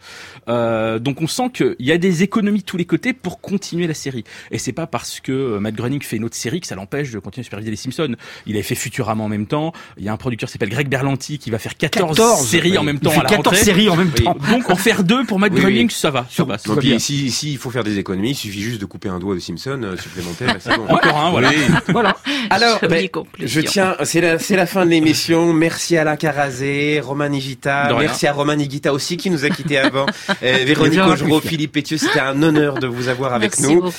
Euh, 0.49 0.99
donc 0.99 1.21
on 1.21 1.27
sent 1.27 1.49
qu'il 1.53 1.75
y 1.79 1.91
a 1.91 1.97
des 1.97 2.23
économies 2.23 2.59
de 2.59 2.65
tous 2.65 2.77
les 2.77 2.85
côtés 2.85 3.13
pour 3.13 3.41
continuer 3.41 3.87
la 3.87 3.93
série. 3.93 4.23
Et 4.51 4.57
c'est 4.57 4.71
pas 4.73 4.87
parce 4.87 5.19
que 5.19 5.31
euh, 5.31 5.59
Matt 5.59 5.75
Groening 5.75 6.01
fait 6.01 6.17
une 6.17 6.23
autre 6.23 6.35
série 6.35 6.59
que 6.61 6.67
ça 6.67 6.75
l'empêche 6.75 7.11
de 7.11 7.19
continuer 7.19 7.41
à 7.41 7.45
superviser 7.45 7.71
les 7.71 7.77
Simpsons. 7.77 8.15
Il 8.45 8.55
avait 8.55 8.63
fait 8.63 8.75
Futurama 8.75 9.23
en 9.23 9.29
même 9.29 9.45
temps. 9.47 9.73
Il 9.97 10.03
y 10.03 10.09
a 10.09 10.13
un 10.13 10.17
producteur 10.17 10.47
qui 10.47 10.53
s'appelle 10.53 10.69
Greg 10.69 10.87
Berlanti 10.89 11.37
qui 11.39 11.49
va 11.51 11.59
faire 11.59 11.75
14, 11.77 12.17
14, 12.17 12.47
séries 12.47 12.71
oui. 12.71 12.77
en 12.77 12.83
même 12.83 12.97
Il 13.01 13.05
temps 13.05 13.11
fait 13.11 13.19
à 13.19 13.23
la 13.23 13.29
14 13.29 13.45
rentrée. 13.47 13.63
séries 13.63 13.89
en 13.89 13.95
même 13.95 14.11
Oui. 14.17 14.23
temps. 14.23 14.37
Donc 14.51 14.60
en 14.69 14.75
faire 14.75 15.03
deux 15.03 15.23
pour 15.25 15.39
Matt 15.39 15.51
Oui, 15.53 15.59
Groening, 15.61 15.87
oui. 15.87 15.93
ça 15.97 16.11
va. 16.11 16.25
Ça 16.29 16.43
va, 16.43 16.57
ça 16.57 16.71
Et 16.71 16.75
va 16.75 16.79
puis 16.79 16.89
bien. 16.89 16.99
si 16.99 17.31
s'il 17.31 17.57
faut 17.57 17.69
faire 17.71 17.83
des 17.83 17.97
économies, 17.97 18.31
il 18.31 18.35
suffit 18.35 18.61
juste 18.61 18.79
de 18.81 18.85
couper 18.85 19.09
un 19.09 19.19
doigt 19.19 19.35
de 19.35 19.39
Simpson 19.39 19.79
euh, 19.83 19.97
supplémentaire. 19.97 20.49
et 20.55 20.59
c'est 20.59 20.75
bon. 20.75 20.85
Encore 20.87 21.17
un, 21.17 21.31
voilà. 21.31 21.49
Oui. 21.49 21.55
voilà. 21.89 22.17
Alors, 22.49 22.79
Jolie 22.81 23.09
ben, 23.11 23.23
je 23.47 23.61
tiens, 23.61 23.95
c'est 24.03 24.21
la, 24.21 24.39
c'est 24.39 24.55
la 24.55 24.65
fin 24.65 24.85
de 24.85 24.91
l'émission. 24.91 25.53
Merci 25.53 25.97
à 25.97 26.01
Alain 26.01 26.15
Carazé, 26.15 27.01
De 27.01 27.05
rien. 27.05 27.99
merci 27.99 28.27
à 28.27 28.33
Roman 28.33 28.53
Higita 28.53 28.93
aussi 28.93 29.17
qui 29.17 29.29
nous 29.29 29.45
a 29.45 29.49
quittés 29.49 29.77
avant, 29.77 30.05
euh, 30.43 30.57
Véronique 30.65 30.99
Augereau. 30.99 31.39
Philippe 31.41 31.71
Pétieux, 31.73 31.97
c'était 31.97 32.19
un 32.19 32.41
honneur 32.43 32.75
de 32.75 32.87
vous 32.87 33.07
avoir 33.07 33.33
avec 33.33 33.57
Merci 33.59 33.75
nous. 33.75 33.89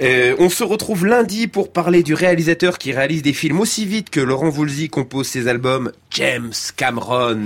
Euh, 0.00 0.34
on 0.38 0.48
se 0.48 0.64
retrouve 0.64 1.06
lundi 1.06 1.46
pour 1.46 1.72
parler 1.72 2.02
du 2.02 2.14
réalisateur 2.14 2.78
qui 2.78 2.92
réalise 2.92 3.22
des 3.22 3.32
films 3.32 3.60
aussi 3.60 3.86
vite 3.86 4.10
que 4.10 4.20
Laurent 4.20 4.48
Voulzy 4.50 4.88
compose 4.88 5.26
ses 5.26 5.48
albums, 5.48 5.92
James 6.10 6.52
Cameron. 6.76 7.38